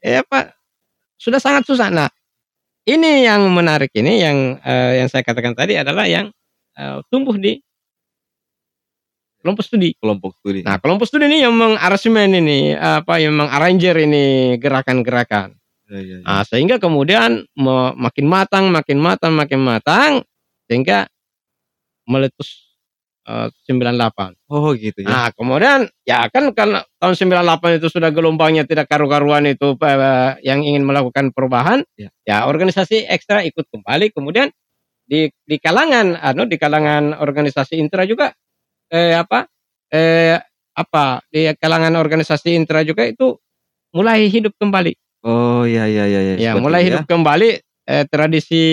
ya 0.00 0.20
Pak 0.24 0.56
sudah 1.20 1.36
sangat 1.36 1.68
susah. 1.68 1.92
Nah, 1.92 2.08
ini 2.88 3.28
yang 3.28 3.44
menarik 3.52 3.92
ini 3.92 4.24
yang 4.24 4.56
eh, 4.64 5.04
yang 5.04 5.08
saya 5.12 5.20
katakan 5.20 5.52
tadi 5.52 5.76
adalah 5.76 6.08
yang 6.08 6.32
eh, 6.80 6.98
tumbuh 7.12 7.36
di 7.36 7.60
kelompok 9.44 9.64
studi. 9.64 9.90
Kelompok 10.00 10.32
studi. 10.40 10.60
Nah, 10.64 10.80
kelompok 10.80 11.06
studi 11.06 11.28
ini 11.28 11.44
yang 11.44 11.54
mengaransemen 11.54 12.32
ini 12.40 12.72
apa 12.74 13.20
yang 13.20 13.36
mengarranger 13.36 13.96
ini 14.02 14.56
gerakan-gerakan. 14.56 15.54
Iya, 15.88 16.00
iya, 16.04 16.16
iya. 16.20 16.26
Nah, 16.26 16.42
sehingga 16.44 16.76
kemudian 16.76 17.48
makin 17.96 18.26
matang, 18.28 18.68
makin 18.68 18.98
matang, 19.00 19.32
makin 19.32 19.60
matang 19.60 20.12
sehingga 20.68 21.08
meletus 22.04 22.48
eh, 22.48 22.67
98. 23.28 24.48
Oh 24.48 24.72
gitu 24.72 25.04
ya. 25.04 25.08
Nah, 25.08 25.28
kemudian 25.36 25.84
ya 26.08 26.32
kan 26.32 26.48
karena 26.56 26.80
tahun 26.96 27.14
98 27.36 27.76
itu 27.76 27.88
sudah 27.92 28.08
gelombangnya 28.08 28.64
tidak 28.64 28.88
karu-karuan 28.88 29.44
itu 29.44 29.76
eh, 29.84 30.32
yang 30.48 30.64
ingin 30.64 30.88
melakukan 30.88 31.30
perubahan, 31.36 31.84
Ya. 32.00 32.08
ya 32.24 32.38
organisasi 32.48 33.04
ekstra 33.04 33.44
ikut 33.44 33.68
kembali. 33.68 34.16
Kemudian 34.16 34.48
di 35.04 35.28
di 35.44 35.56
kalangan 35.60 36.16
anu 36.20 36.48
di 36.48 36.56
kalangan 36.56 37.16
organisasi 37.16 37.80
intra 37.80 38.04
juga 38.04 38.32
eh 38.92 39.16
apa 39.16 39.48
eh 39.88 40.36
apa 40.76 41.24
di 41.32 41.48
kalangan 41.56 41.96
organisasi 41.96 42.56
intra 42.56 42.84
juga 42.84 43.04
itu 43.08 43.36
mulai 43.92 44.28
hidup 44.28 44.56
kembali. 44.56 44.92
Oh 45.28 45.68
iya 45.68 45.84
iya 45.84 46.04
iya. 46.08 46.20
iya. 46.24 46.34
Ya, 46.36 46.50
Seperti 46.56 46.64
mulai 46.64 46.80
hidup 46.86 47.04
kembali 47.04 47.50
eh, 47.88 48.04
tradisi 48.08 48.64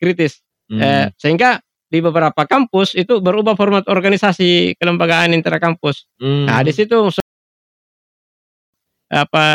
kritis. 0.00 0.40
Hmm. 0.68 0.80
Eh, 0.80 1.06
sehingga 1.16 1.60
di 1.88 1.98
beberapa 2.04 2.44
kampus 2.44 2.92
itu 2.92 3.18
berubah 3.24 3.56
format 3.56 3.84
organisasi 3.88 4.76
kelembagaan 4.76 5.32
intra 5.32 5.56
kampus. 5.56 6.04
Hmm. 6.20 6.44
Nah, 6.44 6.60
di 6.60 6.72
situ 6.76 7.08
se- 7.08 7.24
apa 9.08 9.46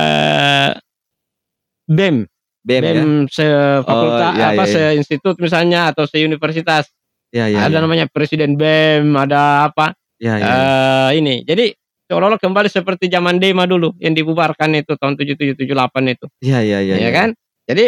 BEM, 1.85 2.25
BEM, 2.65 2.81
ya. 2.81 2.93
BEM 2.97 3.11
sefakultas 3.29 4.33
Oh, 4.33 4.37
iya, 4.37 4.45
apa 4.57 4.63
iya, 4.65 4.69
iya. 4.69 4.73
se-institut 4.97 5.35
misalnya 5.37 5.93
atau 5.93 6.09
se-universitas. 6.09 6.89
Iya 7.33 7.49
iya. 7.53 7.59
ada 7.65 7.77
iya. 7.77 7.83
namanya 7.85 8.05
presiden 8.09 8.57
BEM, 8.57 9.13
ada 9.13 9.69
apa? 9.69 9.93
Iya 10.17 10.33
iya. 10.41 10.53
eh, 10.53 11.09
ini. 11.21 11.35
Jadi 11.45 11.69
seolah-olah 12.09 12.41
kembali 12.41 12.69
seperti 12.69 13.13
zaman 13.13 13.37
Dema 13.37 13.69
dulu 13.69 13.93
yang 14.01 14.17
dibubarkan 14.17 14.73
itu 14.73 14.97
tahun 14.97 15.17
7778 15.21 16.13
itu. 16.17 16.25
Iya 16.41 16.59
iya 16.65 16.79
iya. 16.81 16.95
ya 16.97 17.11
kan? 17.13 17.29
Jadi 17.69 17.85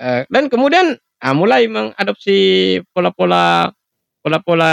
eh, 0.00 0.22
dan 0.28 0.44
kemudian 0.52 1.00
ah, 1.20 1.34
mulai 1.36 1.68
mengadopsi 1.68 2.38
pola-pola 2.90 3.70
pola-pola 4.20 4.72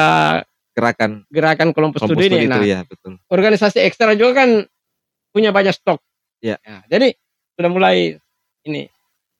gerakan 0.76 1.26
gerakan 1.32 1.74
kelompok 1.74 2.04
kelompok 2.04 2.22
studi 2.22 2.30
studi 2.32 2.46
ini. 2.46 2.52
Nah, 2.52 2.64
ya 2.64 2.80
betul. 2.86 3.18
organisasi 3.28 3.82
ekstra 3.84 4.14
juga 4.14 4.46
kan 4.46 4.50
punya 5.34 5.50
banyak 5.52 5.74
stok. 5.74 6.00
Iya. 6.44 6.62
Nah, 6.62 6.84
jadi 6.86 7.18
sudah 7.58 7.72
mulai 7.74 8.16
ini 8.68 8.86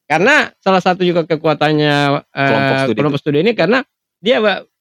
karena 0.08 0.50
salah 0.64 0.80
satu 0.80 1.04
juga 1.04 1.28
kekuatannya 1.28 1.96
eh, 2.32 2.48
Kelompok 2.48 2.76
studi 2.88 2.98
kelompok 2.98 3.20
studi 3.22 3.40
ini 3.44 3.52
karena 3.54 3.84
dia 4.18 4.40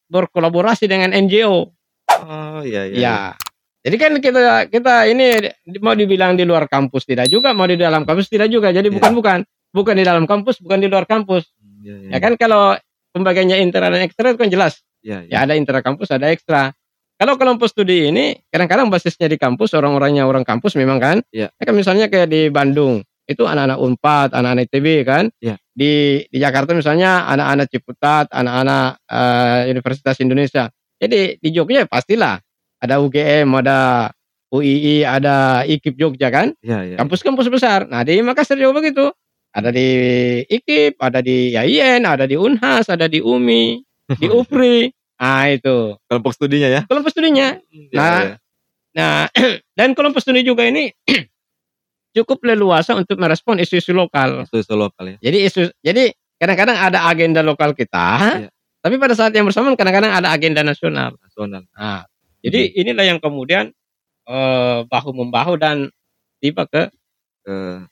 berkolaborasi 0.09 0.87
dengan 0.87 1.13
NGO. 1.13 1.75
Oh 2.23 2.61
iya 2.63 2.89
iya. 2.89 2.97
Ya. 2.97 3.17
Jadi 3.87 3.97
kan 4.03 4.13
kita 4.19 4.67
kita 4.67 4.95
ini 5.07 5.47
mau 5.79 5.95
dibilang 5.95 6.35
di 6.35 6.43
luar 6.43 6.67
kampus 6.67 7.07
tidak 7.07 7.31
juga, 7.31 7.55
mau 7.55 7.71
di 7.71 7.79
dalam 7.79 8.03
kampus 8.03 8.27
tidak 8.27 8.51
juga. 8.51 8.75
Jadi 8.75 8.91
Iya. 8.91 8.97
bukan 8.99 9.13
bukan 9.15 9.39
bukan 9.71 9.95
di 9.95 10.05
dalam 10.07 10.25
kampus, 10.27 10.59
bukan 10.59 10.79
di 10.83 10.89
luar 10.91 11.07
kampus. 11.07 11.47
Iya, 11.87 11.97
iya. 12.03 12.11
Ya 12.11 12.19
kan 12.19 12.35
kalau 12.35 12.75
pembagiannya 13.15 13.63
intra 13.63 13.87
dan 13.87 14.03
ekstra 14.03 14.35
itu 14.35 14.39
kan 14.43 14.51
jelas. 14.51 14.83
Iya, 15.07 15.23
iya. 15.31 15.31
Ya 15.31 15.39
ada 15.47 15.55
intra 15.55 15.79
kampus, 15.79 16.11
ada 16.11 16.27
ekstra. 16.35 16.75
Kalau 17.17 17.39
kelompok 17.39 17.71
studi 17.71 18.11
ini 18.11 18.37
kadang-kadang 18.51 18.91
basisnya 18.91 19.31
di 19.31 19.39
kampus, 19.39 19.73
orang-orangnya 19.73 20.27
orang 20.27 20.43
kampus 20.43 20.75
memang 20.75 20.99
kan. 20.99 21.17
Iya. 21.31 21.49
Ya 21.55 21.63
kan 21.63 21.75
misalnya 21.79 22.11
kayak 22.11 22.29
di 22.29 22.51
Bandung, 22.51 23.07
itu 23.25 23.43
anak-anak 23.47 23.79
Unpad, 23.79 24.29
anak-anak 24.35 24.69
ITB 24.69 24.87
kan. 25.07 25.25
Iya. 25.41 25.57
Di 25.73 26.27
di 26.29 26.39
Jakarta 26.43 26.75
misalnya 26.75 27.25
anak-anak 27.31 27.67
Ciputat, 27.71 28.27
anak-anak 28.35 29.01
eh, 29.07 29.61
Universitas 29.71 30.17
Indonesia. 30.21 30.69
Jadi 30.99 31.39
di 31.41 31.49
Jogja 31.55 31.89
pastilah 31.89 32.37
ada 32.81 33.01
UGM, 33.01 33.49
ada 33.65 34.11
UII, 34.53 35.03
ada 35.03 35.67
IKIP 35.67 35.97
Jogja 35.99 36.29
kan. 36.29 36.55
Iya, 36.61 36.95
iya. 36.95 36.97
Kampus-kampus 37.01 37.51
besar. 37.51 37.89
Nah 37.91 38.07
di 38.07 38.21
Makassar 38.21 38.57
juga 38.57 38.81
begitu. 38.85 39.11
Ada 39.57 39.73
di 39.73 39.89
IKIP, 40.45 41.01
ada 41.01 41.25
di 41.25 41.51
YIN, 41.51 42.05
ada 42.05 42.29
di 42.29 42.37
Unhas, 42.37 42.93
ada 42.93 43.09
di 43.09 43.25
UMI, 43.25 43.81
di 44.21 44.27
UPRI. 44.29 44.93
Ah 45.17 45.49
itu 45.49 45.97
Kelompok 46.05 46.37
studinya 46.37 46.69
ya. 46.69 46.81
kelompok 46.85 47.09
studinya. 47.09 47.57
Iya, 47.73 47.97
Nah, 47.97 48.21
iya. 48.21 48.35
Nah, 48.93 49.17
dan 49.81 49.97
kelompok 49.97 50.21
studi 50.21 50.45
juga 50.45 50.69
ini 50.69 50.93
cukup 52.17 52.45
leluasa 52.45 52.93
untuk 52.93 53.17
merespon 53.17 53.57
isu-isu 53.57 53.93
lokal. 53.93 54.45
isu-isu 54.45 54.77
lokal 54.77 55.17
ya. 55.17 55.19
Jadi 55.25 55.39
isu, 55.49 55.61
jadi 55.81 56.13
kadang-kadang 56.37 56.77
ada 56.77 57.09
agenda 57.09 57.41
lokal 57.41 57.73
kita, 57.73 58.09
Iya. 58.45 58.49
tapi 58.81 58.97
pada 58.97 59.17
saat 59.17 59.33
yang 59.33 59.49
bersamaan 59.49 59.73
kadang-kadang 59.73 60.13
ada 60.13 60.29
agenda 60.33 60.61
nasional. 60.61 61.17
Nasional. 61.17 61.65
Nah, 61.73 62.05
jadi 62.41 62.77
inilah 62.77 63.05
yang 63.09 63.21
kemudian 63.21 63.73
eh, 64.29 64.79
bahu 64.85 65.11
membahu 65.17 65.57
dan 65.57 65.89
tiba 66.41 66.69
ke 66.69 66.93
Ke 67.41 67.85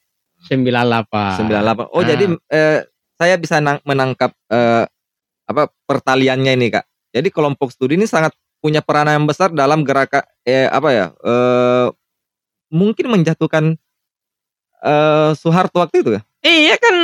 98. 0.47 1.41
98. 1.41 1.89
Oh, 1.91 2.01
Nah. 2.01 2.07
jadi 2.07 2.25
eh, 2.51 2.81
saya 3.15 3.35
bisa 3.37 3.59
nang- 3.59 3.83
menangkap 3.83 4.33
eh, 4.49 4.85
apa 5.45 5.63
pertaliannya 5.85 6.53
ini, 6.55 6.69
Kak. 6.69 6.85
Jadi 7.13 7.29
kelompok 7.31 7.71
studi 7.71 7.95
ini 7.95 8.05
sangat 8.05 8.33
punya 8.59 8.81
peranan 8.81 9.21
yang 9.21 9.27
besar 9.29 9.53
dalam 9.53 9.85
gerakan 9.85 10.25
eh 10.43 10.65
apa 10.65 10.89
ya? 10.89 11.07
eh 11.13 11.87
mungkin 12.73 13.07
menjatuhkan 13.13 13.77
eh 14.81 15.31
Soeharto 15.37 15.81
waktu 15.81 16.01
itu 16.01 16.11
ya. 16.17 16.23
Iya 16.41 16.75
kan 16.77 16.95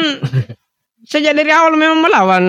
sejak 1.10 1.32
dari 1.32 1.48
awal 1.48 1.76
memang 1.76 2.00
melawan 2.00 2.44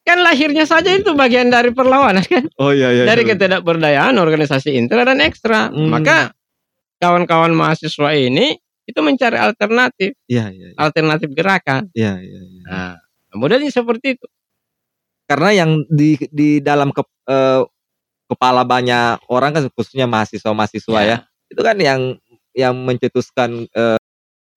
kan 0.00 0.18
lahirnya 0.20 0.64
saja 0.64 0.96
itu 0.96 1.12
bagian 1.12 1.52
dari 1.52 1.76
perlawanan 1.76 2.24
kan 2.24 2.48
Oh 2.56 2.72
iya 2.72 2.88
iya. 2.90 3.04
dari 3.04 3.22
ketidakberdayaan 3.22 4.16
organisasi 4.16 4.76
intra 4.76 5.04
dan 5.04 5.20
ekstra. 5.20 5.68
Hmm. 5.68 5.92
Maka 5.92 6.32
kawan-kawan 7.00 7.52
mahasiswa 7.52 8.12
ini 8.12 8.56
itu 8.90 9.00
mencari 9.00 9.38
alternatif, 9.38 10.12
Iya 10.26 10.50
iya 10.50 10.66
alternatif 10.76 11.30
gerakan. 11.32 11.88
iya 11.94 12.18
iya. 12.18 12.40
iya. 12.42 12.62
Nah, 12.66 12.94
modelnya 13.38 13.70
seperti 13.70 14.18
itu. 14.18 14.26
Karena 15.24 15.50
yang 15.54 15.70
di 15.86 16.18
di 16.30 16.58
dalam 16.58 16.90
ke, 16.90 17.02
eh, 17.30 17.62
kepala 18.26 18.62
banyak 18.66 19.22
orang 19.30 19.50
kan 19.54 19.62
khususnya 19.70 20.10
mahasiswa-mahasiswa 20.10 21.00
ya. 21.02 21.16
Itu 21.46 21.62
kan 21.62 21.78
yang 21.78 22.18
yang 22.54 22.74
mencetuskan 22.82 23.70
eh 23.70 23.98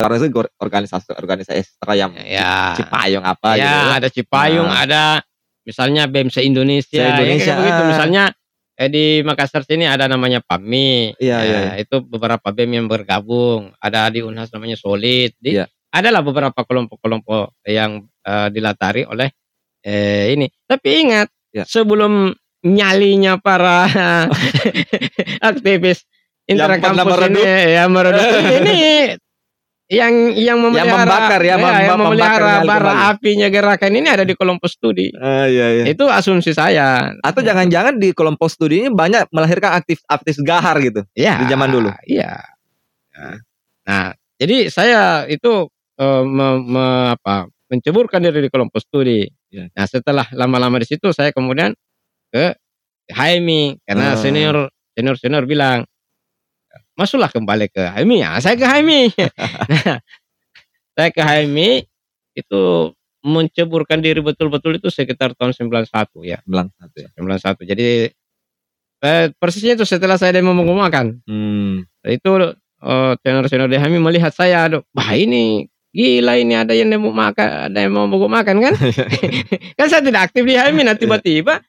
organisasi 0.02 0.34
organisasi 0.60 1.08
organisasi 1.14 1.54
ekstra 1.62 1.94
yang 1.94 2.12
Ya. 2.26 2.74
Cipayung 2.76 3.24
apa 3.24 3.56
ya, 3.56 3.62
gitu. 3.62 3.78
ya. 3.78 3.94
ada 4.02 4.10
Cipayung, 4.10 4.68
Nah. 4.68 4.82
ada 4.84 5.04
misalnya 5.64 6.04
BEM 6.12 6.28
se-Indonesia, 6.28 7.00
Se-Indonesia, 7.08 7.54
ya, 7.54 7.60
begitu. 7.62 7.82
ah. 7.82 7.88
Misalnya 7.88 8.24
eh, 8.76 8.90
di 8.90 9.06
Makassar 9.22 9.64
sini 9.64 9.86
ada 9.86 10.06
namanya 10.10 10.42
PAMI. 10.44 11.16
Iya, 11.18 11.38
Ya, 11.44 11.60
iya, 11.74 11.74
Itu 11.82 12.02
beberapa 12.02 12.50
BEM 12.54 12.72
yang 12.84 12.88
bergabung. 12.90 13.74
Ada 13.78 14.10
di 14.10 14.22
Unhas 14.22 14.50
namanya 14.54 14.78
Solid. 14.78 15.34
Di, 15.38 15.58
Iya. 15.62 15.66
Adalah 15.94 16.26
beberapa 16.26 16.58
kelompok-kelompok 16.66 17.62
yang 17.70 18.04
eh, 18.26 18.48
dilatari 18.50 19.06
oleh 19.06 19.30
eh, 19.86 20.34
ini. 20.34 20.48
Tapi 20.66 20.90
ingat, 21.06 21.28
Iya. 21.54 21.70
sebelum 21.70 22.34
nyalinya 22.66 23.38
para 23.38 23.86
aktivis 25.50 26.04
Yang 26.50 26.58
pernah 26.60 26.76
intrakampus 26.76 27.04
ini 27.30 27.40
meredup. 27.40 27.46
ya 27.48 27.84
meredup 27.88 28.30
ini 28.60 28.78
yang 29.94 30.34
yang 30.34 30.58
memelihara 30.58 31.06
membakar 31.06 31.42
ya, 31.46 31.56
mem- 31.56 31.62
yang 31.62 31.98
membakar 32.02 32.02
memelihara 32.02 32.50
nyali 32.50 32.66
bara 32.66 32.82
kembali. 32.90 33.10
apinya 33.14 33.48
gerakan 33.48 33.92
ini 33.94 34.08
ada 34.10 34.26
di 34.26 34.34
kelompok 34.34 34.66
studi. 34.66 35.08
Ah, 35.14 35.46
iya 35.46 35.68
iya. 35.70 35.84
Itu 35.86 36.10
asumsi 36.10 36.50
saya. 36.52 37.14
Atau 37.22 37.46
jangan-jangan 37.46 38.02
di 38.02 38.10
kelompok 38.12 38.50
studi 38.50 38.82
ini 38.82 38.90
banyak 38.90 39.30
melahirkan 39.30 39.78
aktif 39.78 40.02
aktif 40.10 40.42
gahar 40.42 40.82
gitu. 40.82 41.06
Ya, 41.14 41.38
di 41.38 41.46
zaman 41.46 41.70
dulu? 41.70 41.94
Iya. 42.04 42.42
Nah, 43.14 43.38
nah, 43.86 44.08
jadi 44.42 44.68
saya 44.68 45.30
itu 45.30 45.70
eh, 45.94 46.24
me- 46.26 46.64
me- 46.66 47.14
apa, 47.14 47.46
menceburkan 47.70 48.18
diri 48.20 48.46
di 48.46 48.50
kelompok 48.50 48.82
studi. 48.82 49.30
Ya. 49.54 49.70
Nah, 49.72 49.86
setelah 49.86 50.26
lama-lama 50.34 50.82
di 50.82 50.90
situ 50.90 51.14
saya 51.14 51.30
kemudian 51.30 51.78
ke 52.34 52.58
HMI 53.08 53.78
karena 53.86 54.14
Ah. 54.14 54.18
senior 54.18 54.56
senior 54.94 55.16
senior 55.22 55.46
bilang 55.46 55.86
masuklah 56.94 57.30
kembali 57.30 57.70
ke 57.70 57.82
HMI. 57.82 58.18
Ya, 58.22 58.32
saya 58.40 58.56
ke 58.58 58.66
HMI. 58.66 59.02
nah, 59.74 59.98
saya 60.94 61.10
ke 61.10 61.22
HMI 61.22 61.86
itu 62.34 62.64
menceburkan 63.24 64.04
diri 64.04 64.20
betul-betul 64.20 64.78
itu 64.78 64.92
sekitar 64.92 65.34
tahun 65.34 65.56
91 65.56 65.90
ya. 66.28 66.40
Bilang 66.44 66.70
satu 66.76 66.98
ya. 67.02 67.10
91. 67.18 67.70
Jadi 67.70 67.88
eh, 69.04 69.26
persisnya 69.38 69.74
itu 69.80 69.86
setelah 69.88 70.20
saya 70.20 70.36
demo 70.36 70.54
mengumakan. 70.54 71.20
Hmm. 71.26 71.88
Itu 72.06 72.56
eh, 72.84 73.14
tenor-tenor 73.24 73.68
DHMI 73.72 74.00
melihat 74.00 74.32
saya, 74.36 74.68
aduh, 74.68 74.84
wah 74.94 75.12
ini 75.16 75.68
gila 75.94 76.42
ini 76.42 76.58
ada 76.58 76.74
yang 76.74 76.90
demo 76.90 77.14
makan, 77.14 77.70
ada 77.70 77.78
yang 77.86 77.94
mau 77.94 78.10
makan 78.10 78.56
kan? 78.66 78.74
kan 79.78 79.88
saya 79.88 80.02
tidak 80.02 80.32
aktif 80.34 80.44
di 80.44 80.58
HMI, 80.58 80.82
nah 80.84 80.98
tiba-tiba 80.98 81.62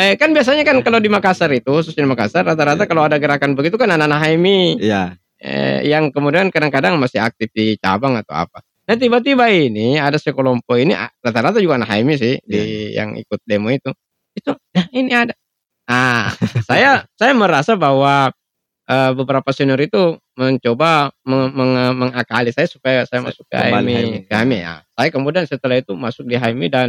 eh, 0.00 0.16
kan 0.16 0.32
biasanya 0.32 0.64
kan 0.64 0.80
kalau 0.80 0.96
di 0.96 1.06
Makassar 1.06 1.52
itu, 1.52 1.68
khususnya 1.68 2.02
di 2.02 2.10
Makassar 2.10 2.42
rata-rata 2.42 2.88
kalau 2.88 3.04
ada 3.04 3.20
gerakan 3.20 3.52
begitu 3.52 3.76
kan 3.76 3.92
anak-anak 3.92 4.18
HMI 4.24 4.80
Iya. 4.80 5.02
eh, 5.36 5.84
yang 5.84 6.08
kemudian 6.08 6.48
kadang-kadang 6.48 6.96
masih 6.96 7.20
aktif 7.20 7.52
di 7.52 7.76
cabang 7.76 8.16
atau 8.16 8.32
apa. 8.34 8.64
Nah 8.88 8.96
tiba-tiba 8.96 9.46
ini 9.52 10.00
ada 10.00 10.16
sekelompok 10.16 10.74
ini 10.74 10.96
rata-rata 11.20 11.60
juga 11.60 11.78
anak 11.78 11.92
HMI 11.92 12.14
sih 12.16 12.34
di 12.42 12.60
yang 12.92 13.14
ikut 13.14 13.38
demo 13.44 13.68
itu. 13.68 13.92
Itu, 14.32 14.56
nah 14.72 14.86
ini 14.90 15.12
ada. 15.12 15.34
Ah, 15.84 16.30
saya 16.64 17.02
saya 17.20 17.32
merasa 17.34 17.74
bahwa 17.74 18.30
eh, 18.86 19.10
beberapa 19.14 19.50
senior 19.50 19.78
itu 19.78 20.18
mencoba 20.34 21.12
meng- 21.22 21.52
meng- 21.52 21.94
mengakali 21.94 22.50
saya 22.50 22.66
supaya 22.66 23.04
saya 23.04 23.20
masuk 23.22 23.44
ke 23.46 23.54
HMI, 23.54 23.74
HMI. 23.94 24.18
ke 24.26 24.34
HMI 24.34 24.58
ya. 24.58 24.74
Saya 24.96 25.08
kemudian 25.12 25.44
setelah 25.46 25.76
itu 25.78 25.92
masuk 25.94 26.24
di 26.24 26.34
HMI 26.34 26.68
dan 26.68 26.88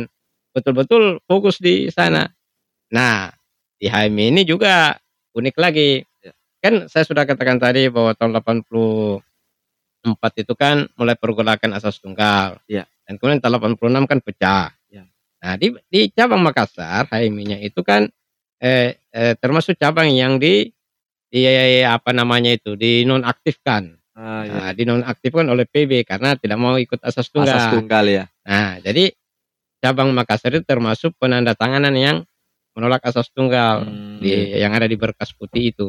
betul-betul 0.51 1.21
fokus 1.25 1.57
di 1.57 1.87
sana. 1.89 2.27
Nah, 2.91 3.31
di 3.79 3.87
HMI 3.87 4.35
ini 4.35 4.41
juga 4.43 4.99
unik 5.33 5.55
lagi. 5.57 6.03
Kan 6.61 6.85
saya 6.85 7.07
sudah 7.07 7.25
katakan 7.25 7.57
tadi 7.57 7.89
bahwa 7.89 8.13
tahun 8.13 8.37
84 8.37 9.23
itu 10.45 10.53
kan 10.53 10.85
mulai 10.99 11.17
pergolakan 11.17 11.73
asas 11.73 11.97
tunggal. 11.97 12.61
Ya. 12.69 12.85
Dan 13.07 13.17
kemudian 13.17 13.41
tahun 13.41 13.73
86 13.79 14.05
kan 14.05 14.19
pecah. 14.21 14.69
Ya. 14.91 15.03
Nah, 15.41 15.53
di 15.57 15.73
di 15.89 16.13
cabang 16.13 16.43
Makassar 16.45 17.09
HMI-nya 17.09 17.57
itu 17.65 17.81
kan 17.81 18.05
eh, 18.61 19.01
eh, 19.09 19.33
termasuk 19.41 19.73
cabang 19.79 20.13
yang 20.13 20.37
di 20.37 20.69
di 21.31 21.47
apa 21.81 22.11
namanya 22.13 22.53
itu 22.53 22.77
dinonaktifkan. 22.77 23.97
Ah, 24.11 24.43
iya. 24.45 24.51
Nah, 24.53 24.71
dinonaktifkan 24.75 25.47
oleh 25.47 25.65
PB 25.65 26.05
karena 26.05 26.35
tidak 26.37 26.59
mau 26.59 26.75
ikut 26.77 26.99
asas 27.01 27.31
tunggal. 27.31 27.57
Asas 27.57 27.73
tunggal 27.73 28.05
ya. 28.05 28.23
Nah, 28.45 28.77
jadi 28.83 29.15
cabang 29.81 30.13
Makassar 30.13 30.53
itu 30.53 30.67
termasuk 30.67 31.17
penandatanganan 31.17 31.95
yang 31.97 32.17
menolak 32.77 33.03
asas 33.03 33.27
tunggal 33.33 33.83
Hmm. 33.83 34.19
di 34.23 34.31
yang 34.57 34.71
ada 34.71 34.87
di 34.87 34.95
berkas 34.95 35.31
putih 35.35 35.71
itu. 35.75 35.87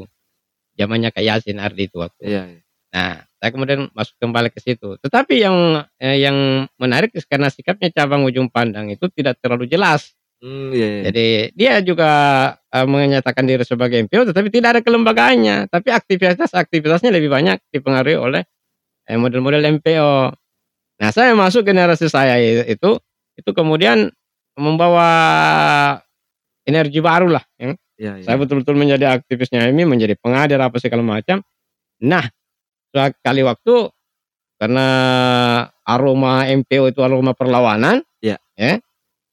Zamannya 0.75 1.13
Kak 1.13 1.23
Yasin 1.23 1.61
Ardi 1.61 1.87
itu 1.87 2.01
waktu. 2.01 2.23
Iya. 2.25 2.43
iya. 2.49 2.61
Nah, 2.93 3.13
saya 3.41 3.51
kemudian 3.53 3.89
masuk 3.97 4.17
kembali 4.21 4.53
ke 4.53 4.61
situ. 4.61 4.97
Tetapi 5.01 5.41
yang 5.41 5.57
eh, 6.01 6.21
yang 6.21 6.69
menarik 6.77 7.13
karena 7.29 7.49
sikapnya 7.49 7.89
cabang 7.93 8.25
ujung 8.25 8.49
pandang 8.53 8.89
itu 8.93 9.09
tidak 9.13 9.41
terlalu 9.41 9.69
jelas. 9.69 10.13
Hmm, 10.43 10.75
iya, 10.75 10.89
iya. 10.89 11.03
Jadi 11.09 11.27
dia 11.57 11.73
juga 11.85 12.11
eh, 12.73 12.87
menyatakan 12.89 13.45
diri 13.47 13.65
sebagai 13.65 14.01
MPO 14.09 14.33
tetapi 14.33 14.49
tidak 14.53 14.69
ada 14.77 14.81
kelembagaannya. 14.85 15.69
Tapi 15.73 15.89
aktivitas-aktivitasnya 15.93 17.13
lebih 17.13 17.29
banyak 17.33 17.61
dipengaruhi 17.73 18.17
oleh 18.17 18.43
eh, 19.09 19.17
model-model 19.21 19.63
MPO. 19.81 20.13
Nah, 21.01 21.11
saya 21.11 21.33
masuk 21.37 21.65
generasi 21.65 22.07
saya 22.13 22.37
itu 22.43 22.97
itu 23.37 23.51
kemudian 23.57 24.13
membawa 24.55 25.09
energi 26.67 26.99
baru 27.03 27.29
lah. 27.33 27.45
ya. 27.59 27.75
Iya, 27.99 28.13
iya. 28.19 28.25
Saya 28.27 28.37
betul-betul 28.41 28.75
menjadi 28.75 29.15
aktivisnya 29.15 29.63
HMI, 29.69 29.85
menjadi 29.87 30.15
pengajar 30.19 30.59
apa 30.59 30.77
segala 30.83 31.05
macam. 31.07 31.39
Nah, 32.03 32.27
sekali 32.91 33.47
waktu 33.47 33.75
karena 34.59 34.87
aroma 35.83 36.47
MPO 36.47 36.91
itu 36.95 37.01
aroma 37.03 37.35
perlawanan, 37.35 38.03
Iya. 38.23 38.39
ya, 38.59 38.79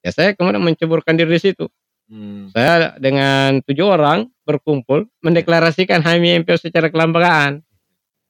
ya 0.02 0.10
saya 0.14 0.34
kemudian 0.34 0.62
menceburkan 0.62 1.18
diri 1.18 1.38
di 1.38 1.42
situ. 1.42 1.66
Hmm. 2.10 2.50
Saya 2.50 2.98
dengan 2.98 3.62
tujuh 3.62 3.86
orang 3.86 4.26
berkumpul 4.46 5.06
mendeklarasikan 5.22 6.02
HMI 6.02 6.42
MPO 6.46 6.58
secara 6.58 6.90
kelembagaan. 6.90 7.62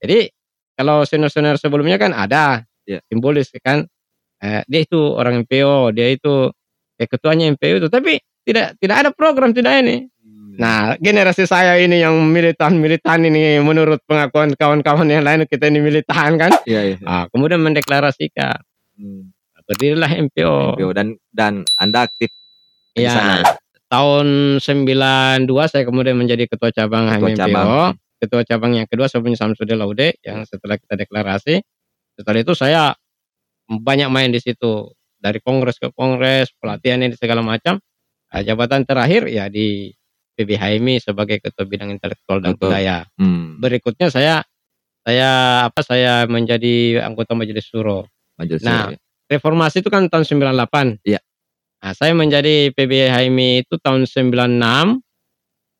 Jadi 0.04 0.28
kalau 0.76 1.04
senior-senior 1.08 1.56
sebelumnya 1.60 1.96
kan 2.00 2.12
ada 2.16 2.64
Iya. 2.88 3.00
simbolis 3.08 3.52
kan, 3.64 3.88
eh, 4.44 4.64
dia 4.68 4.82
itu 4.84 5.00
orang 5.00 5.44
MPO, 5.48 5.92
dia 5.96 6.12
itu 6.12 6.52
eh, 7.00 7.08
ketuanya 7.08 7.48
MPO 7.56 7.80
itu, 7.80 7.88
tapi 7.88 8.20
tidak 8.50 8.74
tidak 8.82 8.96
ada 9.06 9.10
program 9.14 9.54
tidak 9.54 9.86
ini. 9.86 10.10
Hmm. 10.26 10.58
Nah, 10.58 10.98
generasi 10.98 11.46
saya 11.46 11.78
ini 11.78 12.02
yang 12.02 12.18
militan-militan 12.28 13.22
ini 13.24 13.62
menurut 13.62 14.02
pengakuan 14.10 14.58
kawan-kawan 14.58 15.06
yang 15.08 15.22
lain 15.22 15.46
kita 15.46 15.70
ini 15.70 15.80
militan 15.80 16.36
kan. 16.36 16.52
Iya, 16.66 16.82
iya. 16.94 16.98
Ah, 17.06 17.26
kemudian 17.30 17.62
mendeklarasikan 17.62 18.58
Hmm. 18.98 19.32
berdirilah 19.70 20.10
MPO. 20.10 20.76
MPO 20.76 20.92
dan 20.92 21.08
dan 21.30 21.54
Anda 21.78 22.10
aktif 22.10 22.34
di 22.98 23.06
Ya, 23.06 23.14
sana. 23.14 23.46
tahun 23.88 24.58
92 24.60 25.70
saya 25.70 25.86
kemudian 25.86 26.18
menjadi 26.18 26.50
ketua 26.50 26.74
cabang 26.74 27.06
Ketua 27.08 27.30
HMI 27.30 27.38
cabang. 27.38 27.68
MPO. 27.70 27.82
Ketua 28.20 28.42
cabang 28.44 28.72
yang 28.76 28.88
kedua 28.90 29.08
saya 29.08 29.24
punya 29.24 29.38
Samsudin 29.40 29.80
Laude 29.80 30.18
yang 30.26 30.44
setelah 30.44 30.76
kita 30.76 31.00
deklarasi. 31.00 31.62
Setelah 32.20 32.40
itu 32.44 32.52
saya 32.52 32.92
banyak 33.70 34.10
main 34.10 34.34
di 34.34 34.42
situ 34.42 34.90
dari 35.16 35.40
kongres 35.40 35.78
ke 35.80 35.94
kongres, 35.94 36.52
pelatihan 36.60 37.00
ini 37.00 37.16
segala 37.16 37.40
macam. 37.40 37.78
Nah, 38.30 38.42
jabatan 38.46 38.86
terakhir 38.86 39.26
ya 39.26 39.50
di 39.50 39.90
PBHMI 40.38 41.04
sebagai 41.04 41.42
ketua 41.44 41.66
bidang 41.68 41.92
intelektual 41.92 42.40
dan 42.40 42.56
Betul. 42.56 42.72
budaya. 42.72 43.10
Hmm. 43.20 43.60
Berikutnya 43.60 44.08
saya 44.08 44.46
saya 45.04 45.30
apa 45.68 45.82
saya 45.82 46.30
menjadi 46.30 47.04
anggota 47.04 47.34
majelis 47.34 47.68
suro. 47.68 48.08
Majelis 48.40 48.64
Nah, 48.64 48.88
Suro, 48.88 48.96
ya. 48.96 49.00
Reformasi 49.30 49.86
itu 49.86 49.90
kan 49.92 50.08
tahun 50.08 50.26
98. 50.26 51.02
Iya. 51.06 51.22
Nah, 51.80 51.94
saya 51.94 52.12
menjadi 52.18 52.72
PBHMI 52.74 53.68
itu 53.68 53.76
tahun 53.82 54.06
96 54.08 55.02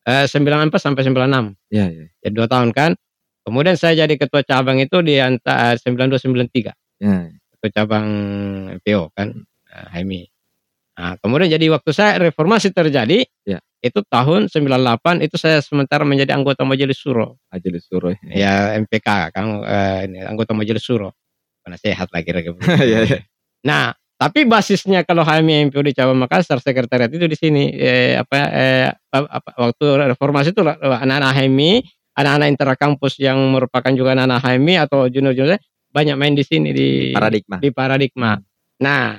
eh 0.08 0.26
94 0.26 0.80
sampai 0.80 1.02
96. 1.06 1.54
Iya, 1.70 1.86
iya. 1.92 2.06
Ya 2.24 2.30
dua 2.32 2.46
tahun 2.50 2.72
kan. 2.72 2.96
Kemudian 3.44 3.76
saya 3.80 4.04
jadi 4.04 4.14
ketua 4.20 4.44
cabang 4.44 4.78
itu 4.80 5.00
di 5.00 5.16
antara 5.16 5.76
92 5.76 6.20
93. 6.20 6.72
Ya. 7.00 7.32
Ketua 7.56 7.70
cabang 7.72 8.06
MPO 8.80 9.12
kan 9.16 9.32
HMI. 9.96 10.28
Nah, 11.00 11.16
kemudian 11.16 11.48
jadi 11.48 11.72
waktu 11.72 11.90
saya 11.96 12.20
reformasi 12.20 12.76
terjadi, 12.76 13.24
Iya. 13.48 13.64
itu 13.80 14.04
tahun 14.04 14.52
98 14.52 15.24
itu 15.24 15.40
saya 15.40 15.64
sementara 15.64 16.04
menjadi 16.04 16.36
anggota 16.36 16.68
majelis 16.68 17.00
suro. 17.00 17.40
Majelis 17.48 17.88
Suro. 17.88 18.12
ya. 18.12 18.20
Ya 18.36 18.52
MPK 18.76 19.08
kan 19.32 19.64
eh, 19.64 19.98
ini, 20.12 20.20
anggota 20.28 20.52
majelis 20.52 20.84
suro. 20.84 21.16
Penasehat 21.64 22.12
lagi 22.12 22.28
kira 22.28 22.44
Iya, 22.84 22.98
iya. 23.08 23.18
Nah, 23.64 23.96
tapi 24.20 24.44
basisnya 24.44 25.00
kalau 25.08 25.24
HMI 25.24 25.72
MPO 25.72 25.80
di 25.80 25.96
cabang 25.96 26.20
Makassar 26.20 26.60
sekretariat 26.60 27.08
itu 27.08 27.24
di 27.24 27.36
sini 27.40 27.72
eh, 27.72 28.20
apa, 28.20 28.36
eh, 28.52 28.88
apa, 29.16 29.48
waktu 29.56 30.12
reformasi 30.12 30.52
itu 30.52 30.60
anak-anak 30.60 31.32
HMI, 31.40 31.80
anak-anak 32.20 32.48
interkampus 32.52 33.16
yang 33.16 33.40
merupakan 33.48 33.88
juga 33.96 34.12
anak-anak 34.12 34.44
HMI 34.44 34.74
atau 34.84 35.08
junior-junior 35.08 35.56
banyak 35.88 36.16
main 36.20 36.36
di 36.36 36.44
sini 36.44 36.76
di 36.76 36.88
Paradigma. 37.16 37.56
di 37.64 37.68
paradigma. 37.72 38.36
Nah, 38.84 39.16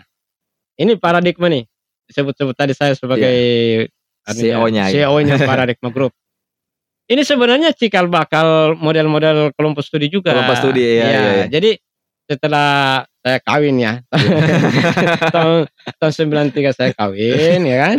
ini 0.77 0.93
paradigma 1.01 1.49
nih 1.49 1.65
disebut-sebut 2.11 2.53
tadi 2.53 2.75
saya 2.75 2.91
sebagai 2.93 3.35
anunya, 4.27 4.43
CEO-nya, 4.59 4.83
ya. 4.91 5.07
CEO-nya 5.07 5.35
paradigma 5.49 5.89
group. 5.89 6.11
Ini 7.07 7.23
sebenarnya 7.23 7.71
cikal 7.71 8.07
bakal 8.07 8.75
model-model 8.75 9.51
kelompok 9.55 9.83
studi 9.83 10.07
juga. 10.07 10.31
Kelompok 10.31 10.59
studi, 10.59 10.83
iya, 10.83 11.05
iya, 11.07 11.19
iya. 11.43 11.45
Jadi 11.47 11.71
setelah 12.27 13.03
saya 13.19 13.37
kawin 13.43 13.75
ya 13.77 13.93
tahun 15.35 15.67
tahun 15.99 16.13
93 16.55 16.71
saya 16.77 16.91
kawin 16.95 17.59
ya 17.67 17.77
kan. 17.87 17.97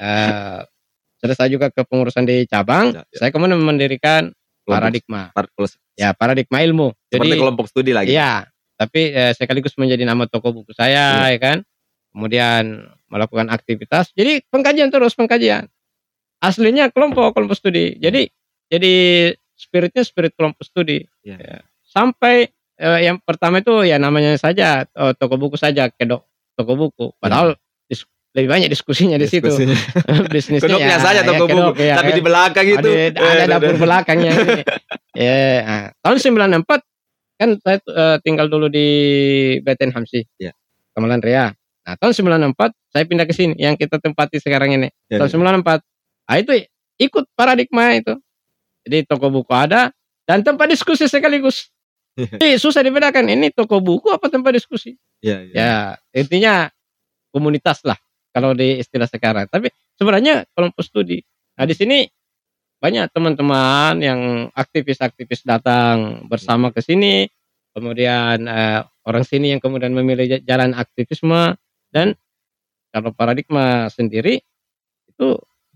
Eh 0.00 0.58
selesai 1.20 1.52
juga 1.52 1.68
kepengurusan 1.68 2.24
di 2.24 2.48
cabang, 2.48 2.96
Ya, 2.96 3.04
ya. 3.04 3.16
saya 3.20 3.28
kemudian 3.28 3.60
mendirikan 3.60 4.32
Kelompok- 4.64 4.72
paradigma. 4.72 5.22
par- 5.36 5.52
Ya, 5.92 6.16
paradigma 6.16 6.64
ilmu. 6.64 6.96
Seperti 7.12 7.36
Jadi 7.36 7.40
kelompok 7.44 7.66
studi 7.68 7.92
lagi. 7.92 8.16
Iya, 8.16 8.48
tapi 8.80 9.12
eh, 9.12 9.36
sekaligus 9.36 9.76
menjadi 9.76 10.08
nama 10.08 10.24
toko 10.24 10.48
buku 10.48 10.72
saya, 10.72 11.28
ya 11.28 11.36
kan. 11.36 11.60
Kemudian 12.16 12.88
melakukan 13.10 13.50
aktivitas. 13.50 14.14
Jadi 14.14 14.46
pengkajian 14.48 14.88
terus 14.88 15.12
pengkajian. 15.18 15.66
Aslinya 16.40 16.88
kelompok 16.88 17.36
kelompok 17.36 17.58
studi. 17.58 17.98
Jadi 18.00 18.30
jadi 18.70 18.94
spiritnya 19.58 20.06
spirit 20.06 20.32
kelompok 20.38 20.64
studi. 20.64 21.04
Iya. 21.26 21.36
Ya. 21.36 21.58
Sampai 21.84 22.48
eh, 22.80 23.00
yang 23.04 23.20
pertama 23.20 23.60
itu 23.60 23.84
ya 23.84 23.98
namanya 24.00 24.38
saja 24.38 24.86
oh, 24.96 25.12
toko 25.12 25.36
buku 25.36 25.58
saja 25.58 25.90
kedok 25.90 26.24
toko 26.54 26.72
buku. 26.78 27.06
Padahal 27.18 27.58
dis- 27.90 28.08
lebih 28.32 28.48
banyak 28.48 28.70
diskusinya 28.70 29.18
di 29.18 29.26
situ. 29.26 29.50
Bisnisnya 30.32 30.70
Kedoknya 30.70 30.96
ya, 30.96 31.02
saja 31.02 31.20
ya, 31.20 31.28
toko 31.28 31.44
kedok, 31.50 31.74
buku, 31.74 31.82
ya, 31.82 31.98
tapi 31.98 32.14
kan. 32.14 32.16
di 32.16 32.24
belakang 32.24 32.66
itu 32.70 32.88
ada, 32.88 33.18
ada 33.18 33.42
eh, 33.42 33.48
dapur 33.50 33.76
belakangnya 33.76 34.32
ya, 35.18 35.38
nah, 35.66 35.84
tahun 36.06 36.16
94 36.62 36.62
kan 37.40 37.50
saya 37.58 37.78
eh, 37.80 38.16
tinggal 38.20 38.46
dulu 38.52 38.68
di 38.68 38.88
Beten 39.64 39.90
Hamsi. 39.90 40.22
Ya. 40.36 40.52
Kemalan 40.92 41.24
Ria. 41.24 41.48
Nah, 41.86 41.94
tahun 41.96 42.12
94 42.12 42.52
saya 42.90 43.06
pindah 43.06 43.26
ke 43.26 43.34
sini 43.34 43.54
yang 43.56 43.78
kita 43.78 44.02
tempati 44.02 44.42
sekarang 44.42 44.74
ini. 44.74 44.88
Ya, 45.06 45.22
tahun 45.22 45.62
94. 45.62 45.82
Ah 46.26 46.36
itu 46.38 46.52
ikut 46.98 47.24
paradigma 47.38 47.94
itu. 47.94 48.18
Jadi 48.86 49.06
toko 49.06 49.30
buku 49.30 49.50
ada 49.54 49.94
dan 50.26 50.42
tempat 50.42 50.66
diskusi 50.70 51.06
sekaligus. 51.06 51.70
Jadi 52.18 52.58
susah 52.58 52.82
dibedakan 52.82 53.30
ini 53.30 53.54
toko 53.54 53.78
buku 53.78 54.10
apa 54.10 54.26
tempat 54.26 54.52
diskusi. 54.52 54.98
ya, 55.22 55.40
ya. 55.46 55.54
Ya, 55.54 55.74
intinya 56.16 56.68
komunitas 57.30 57.86
lah 57.86 57.96
kalau 58.34 58.52
di 58.52 58.82
istilah 58.82 59.06
sekarang. 59.06 59.46
Tapi 59.46 59.70
sebenarnya 59.94 60.46
kelompok 60.54 60.82
studi. 60.82 61.22
Nah, 61.54 61.64
di 61.66 61.74
sini 61.76 62.08
banyak 62.80 63.12
teman-teman 63.12 64.00
yang 64.00 64.20
aktivis-aktivis 64.56 65.44
datang 65.44 66.26
bersama 66.26 66.72
ke 66.74 66.80
sini. 66.80 67.28
Kemudian 67.70 68.50
eh, 68.50 68.80
orang 69.06 69.22
sini 69.22 69.54
yang 69.54 69.62
kemudian 69.62 69.94
memilih 69.94 70.42
jalan 70.42 70.74
aktivisme 70.74 71.54
dan 71.94 72.18
kalau 72.90 73.10
paradigma 73.14 73.86
sendiri 73.90 74.42
itu 75.10 75.28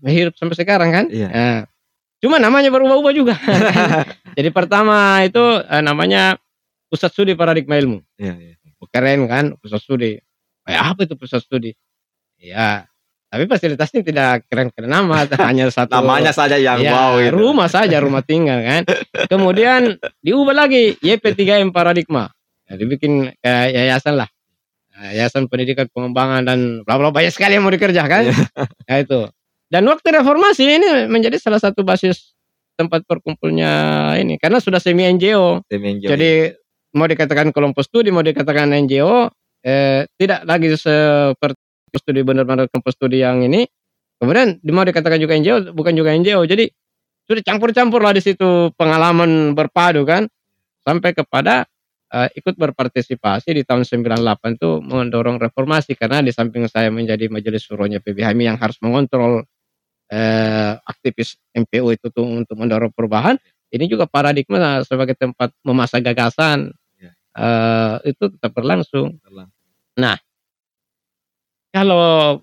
hidup 0.03 0.35
sampai 0.35 0.55
sekarang 0.55 0.89
kan. 0.91 1.05
Iya. 1.11 1.27
Nah, 1.31 1.59
cuma 2.19 2.37
namanya 2.39 2.69
berubah-ubah 2.71 3.13
juga. 3.15 3.35
Jadi 4.37 4.49
pertama 4.51 5.23
itu 5.23 5.43
eh, 5.63 5.83
namanya 5.83 6.35
Pusat 6.91 7.11
Studi 7.11 7.33
Paradigma 7.33 7.75
Ilmu 7.81 7.99
Iya, 8.21 8.33
iya. 8.37 8.55
keren 8.93 9.25
kan 9.25 9.57
pusat 9.57 9.81
studi. 9.81 10.21
Kayak 10.61 10.81
apa 10.93 10.99
itu 11.09 11.15
pusat 11.17 11.41
studi? 11.41 11.73
Ya, 12.37 12.85
tapi 13.35 13.51
fasilitasnya 13.51 13.99
tidak 14.05 14.47
keren-keren 14.47 14.87
amat, 15.03 15.33
hanya 15.49 15.67
satu 15.67 15.91
Namanya 15.97 16.31
saja 16.31 16.55
yang 16.55 16.79
ya, 16.79 16.91
wow 16.93 17.19
gitu. 17.19 17.35
rumah 17.35 17.67
saja, 17.67 17.99
rumah 17.99 18.23
tinggal 18.23 18.63
kan. 18.63 18.87
Kemudian 19.27 19.99
diubah 20.23 20.55
lagi 20.55 20.95
YP3M 21.03 21.75
Paradigma. 21.75 22.31
Ya, 22.63 22.79
dibikin 22.79 23.35
kayak 23.43 23.65
yayasan 23.75 24.15
lah. 24.23 24.29
Nah, 24.95 25.11
yayasan 25.11 25.51
pendidikan 25.51 25.91
pengembangan 25.91 26.47
dan 26.47 26.59
bla 26.87 26.95
bla 26.95 27.11
banyak 27.11 27.35
sekali 27.35 27.59
yang 27.59 27.67
mau 27.67 27.73
dikerjakan. 27.73 28.31
ya 28.89 28.95
itu. 29.03 29.27
Dan 29.67 29.83
waktu 29.91 30.07
reformasi 30.07 30.63
ini 30.63 30.87
menjadi 31.11 31.35
salah 31.35 31.59
satu 31.59 31.83
basis 31.83 32.31
tempat 32.79 33.03
berkumpulnya 33.03 33.71
ini 34.19 34.39
karena 34.39 34.63
sudah 34.63 34.79
semi 34.79 35.03
NGO. 35.03 35.67
Tim 35.67 35.83
NGO. 35.83 36.07
Jadi 36.07 36.55
mau 36.95 37.11
dikatakan 37.11 37.51
kelompok 37.51 37.83
studi, 37.83 38.07
mau 38.07 38.23
dikatakan 38.23 38.71
NGO, 38.71 39.27
eh, 39.67 40.07
tidak 40.15 40.47
lagi 40.47 40.71
seperti 40.79 41.59
studi 41.99 42.23
benar-benar 42.23 42.71
kelompok 42.71 42.95
studi 42.95 43.19
yang 43.19 43.43
ini. 43.43 43.67
Kemudian 44.15 44.63
di- 44.63 44.71
mau 44.71 44.87
dikatakan 44.87 45.19
juga 45.19 45.35
NGO, 45.35 45.75
bukan 45.75 45.91
juga 45.91 46.15
NGO. 46.15 46.47
Jadi 46.47 46.71
sudah 47.27 47.43
campur-campur 47.43 47.99
lah 47.99 48.15
di 48.15 48.23
situ 48.23 48.71
pengalaman 48.79 49.51
berpadu 49.51 50.07
kan, 50.07 50.23
sampai 50.87 51.11
kepada 51.11 51.67
eh, 52.15 52.29
ikut 52.39 52.55
berpartisipasi 52.55 53.51
di 53.51 53.63
tahun 53.67 53.83
98 53.83 54.55
itu 54.55 54.71
mendorong 54.79 55.35
reformasi 55.37 55.99
karena 55.99 56.23
di 56.23 56.31
samping 56.31 56.63
saya 56.71 56.87
menjadi 56.87 57.27
majelis 57.27 57.67
suronya 57.67 57.99
PBHMI 57.99 58.55
yang 58.55 58.59
harus 58.59 58.79
mengontrol 58.79 59.43
eh, 60.07 60.73
aktivis 60.85 61.35
MPO 61.51 61.91
itu 61.91 62.07
tuh 62.13 62.23
untuk 62.23 62.55
mendorong 62.55 62.93
perubahan. 62.95 63.35
Ini 63.67 63.89
juga 63.91 64.07
paradigma 64.07 64.85
sebagai 64.87 65.17
tempat 65.19 65.51
memasak 65.65 65.99
gagasan 66.05 66.71
Ya. 66.95 67.11
eh, 67.35 68.15
itu 68.15 68.31
tetap 68.31 68.55
berlangsung. 68.55 69.19
Berlangsung. 69.19 69.59
Kalau 71.75 72.39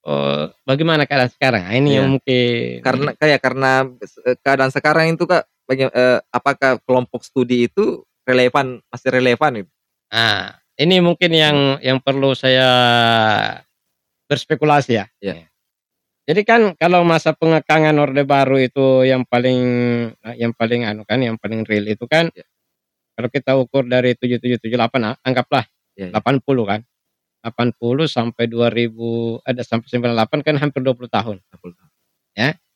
eh, 0.00 0.44
bagaimana 0.64 1.04
keadaan 1.04 1.28
sekarang? 1.28 1.62
Nah, 1.68 1.76
ini 1.76 1.88
Iya. 1.92 1.96
yang 2.00 2.08
mungkin 2.16 2.80
karena 2.80 3.10
kayak 3.20 3.40
karena 3.44 3.72
keadaan 4.40 4.72
sekarang 4.72 5.06
itu 5.12 5.28
kak 5.28 5.44
baga- 5.68 5.92
eh, 5.92 6.18
apakah 6.32 6.80
kelompok 6.88 7.20
studi 7.20 7.68
itu 7.68 8.00
relevan 8.28 8.80
masih 8.92 9.10
relevan 9.12 9.52
itu 9.66 9.72
Nah, 10.10 10.58
ini 10.74 10.98
mungkin 10.98 11.30
yang 11.30 11.78
yang 11.78 12.02
perlu 12.02 12.34
saya 12.34 12.66
berspekulasi 14.26 14.98
ya. 14.98 15.06
Ya. 15.22 15.46
Jadi 16.26 16.42
kan 16.42 16.74
kalau 16.78 17.02
masa 17.06 17.30
pengekangan 17.34 17.94
Orde 17.98 18.26
Baru 18.26 18.58
itu 18.58 19.06
yang 19.06 19.22
paling 19.26 19.62
yang 20.38 20.50
paling 20.54 20.86
anu 20.86 21.06
kan, 21.06 21.22
yang 21.22 21.38
paling 21.38 21.62
real 21.66 21.86
itu 21.86 22.06
kan 22.10 22.30
Ya. 22.34 22.42
kalau 23.14 23.28
kita 23.30 23.52
ukur 23.60 23.84
dari 23.86 24.16
7778 24.18 25.02
ah, 25.06 25.14
anggaplah 25.22 25.64
Ya, 25.98 26.10
ya. 26.10 26.18
80 26.18 26.64
kan. 26.66 26.80
80 27.44 28.08
sampai 28.10 28.48
2000 28.50 29.40
ada 29.46 29.62
sampai 29.64 29.86
98 29.88 30.40
kan 30.42 30.56
hampir 30.58 30.80
20 30.82 31.08
tahun. 31.12 31.38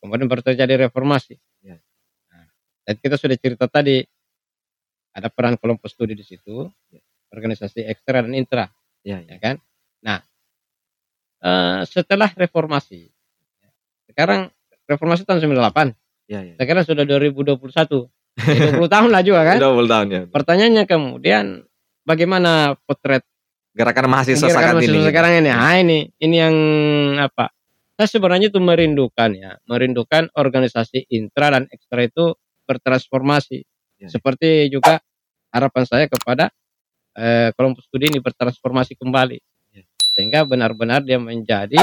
Kemudian 0.05 0.29
baru 0.29 0.45
terjadi 0.45 0.85
reformasi. 0.85 1.41
Ya. 1.65 1.81
Nah, 2.29 2.45
dan 2.85 2.95
kita 3.01 3.17
sudah 3.17 3.41
cerita 3.41 3.65
tadi 3.73 4.05
ada 5.15 5.31
peran 5.31 5.55
kelompok 5.57 5.87
studi 5.87 6.13
di 6.13 6.27
situ, 6.27 6.67
Ya. 6.91 7.01
organisasi 7.31 7.87
ekstra 7.87 8.23
dan 8.23 8.35
intra, 8.35 8.67
Ya, 9.07 9.23
ya 9.23 9.35
ya. 9.35 9.37
kan? 9.39 9.57
Nah, 10.03 10.19
eh, 11.41 11.81
setelah 11.87 12.31
reformasi, 12.35 13.11
sekarang 14.11 14.51
reformasi 14.85 15.23
tahun 15.25 15.41
98, 15.41 15.95
Ya, 16.27 16.41
ya. 16.43 16.55
sekarang 16.59 16.85
sudah 16.85 17.05
2021, 17.07 18.11
Ya, 18.35 18.75
20 18.75 18.91
tahun 18.91 19.11
lah 19.15 19.23
juga 19.23 19.41
kan? 19.47 19.57
20 19.63 19.87
tahun 19.87 20.07
ya. 20.11 20.21
Pertanyaannya 20.27 20.85
kemudian 20.85 21.63
bagaimana 22.03 22.75
potret 22.83 23.23
Gerakan 23.75 24.07
mahasiswa 24.07 24.47
Gerakan 24.47 24.55
saat 24.55 24.75
mahasiswa 24.79 24.99
ini. 25.03 25.09
sekarang 25.11 25.33
ini. 25.43 25.51
Nah, 25.51 25.75
ini 25.83 25.99
ini 26.23 26.37
yang 26.39 26.57
apa? 27.19 27.51
Saya 27.95 28.07
sebenarnya 28.07 28.47
itu 28.51 28.59
merindukan 28.63 29.31
ya, 29.35 29.59
merindukan 29.67 30.31
organisasi 30.31 31.11
intra 31.11 31.51
dan 31.51 31.67
ekstra 31.71 32.07
itu 32.07 32.39
bertransformasi. 32.71 33.67
Ya. 34.01 34.09
Seperti 34.11 34.69
juga 34.69 34.99
harapan 35.55 35.85
saya 35.87 36.07
kepada 36.11 36.51
eh, 37.15 37.55
kelompok 37.55 37.87
studi 37.87 38.11
ini 38.11 38.19
bertransformasi 38.19 38.99
kembali. 38.99 39.39
Ya. 39.75 39.83
Sehingga 40.15 40.43
benar-benar 40.43 41.07
dia 41.07 41.19
menjadi 41.23 41.79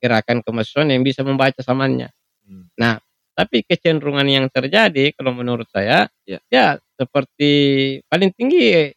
gerakan 0.00 0.40
kemahasiswaan 0.42 0.90
yang 0.90 1.04
bisa 1.04 1.22
membaca 1.22 1.60
zamannya. 1.62 2.10
Hmm. 2.48 2.66
Nah, 2.74 2.98
tapi 3.36 3.62
kecenderungan 3.64 4.26
yang 4.28 4.46
terjadi 4.52 5.12
kalau 5.16 5.32
menurut 5.32 5.68
saya 5.70 6.08
Ya. 6.28 6.38
ya 6.52 6.76
seperti 6.96 7.52
paling 8.08 8.32
tinggi 8.36 8.92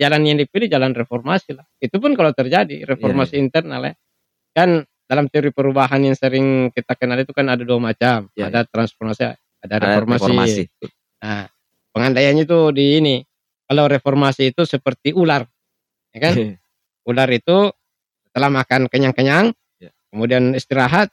jalan 0.00 0.22
yang 0.24 0.36
dipilih 0.40 0.68
jalan 0.68 0.96
reformasi 0.96 1.52
lah. 1.56 1.64
Itu 1.76 2.00
pun 2.00 2.16
kalau 2.16 2.32
terjadi 2.32 2.88
reformasi 2.88 3.36
internal 3.36 3.92
ya. 3.92 3.94
Kan 4.56 4.82
dalam 5.04 5.28
teori 5.28 5.52
perubahan 5.52 6.00
yang 6.00 6.16
sering 6.16 6.72
kita 6.72 6.96
kenal 6.96 7.20
itu 7.20 7.36
kan 7.36 7.44
ada 7.52 7.60
dua 7.60 7.76
macam, 7.76 8.32
Ya, 8.32 8.48
ada 8.48 8.64
transformasi, 8.64 9.20
ada 9.28 9.36
Ada 9.60 9.76
reformasi. 10.00 10.24
reformasi. 10.24 10.62
Nah, 11.24 11.48
pengandaiannya 11.96 12.44
itu 12.44 12.60
di 12.76 13.00
ini. 13.00 13.16
Kalau 13.64 13.88
reformasi 13.88 14.52
itu 14.52 14.68
seperti 14.68 15.16
ular, 15.16 15.48
ya 16.12 16.18
kan? 16.20 16.34
Ular 17.08 17.28
itu 17.32 17.72
setelah 18.28 18.52
makan 18.52 18.92
kenyang-kenyang, 18.92 19.56
Ya. 19.80 19.88
kemudian 20.12 20.52
istirahat, 20.52 21.08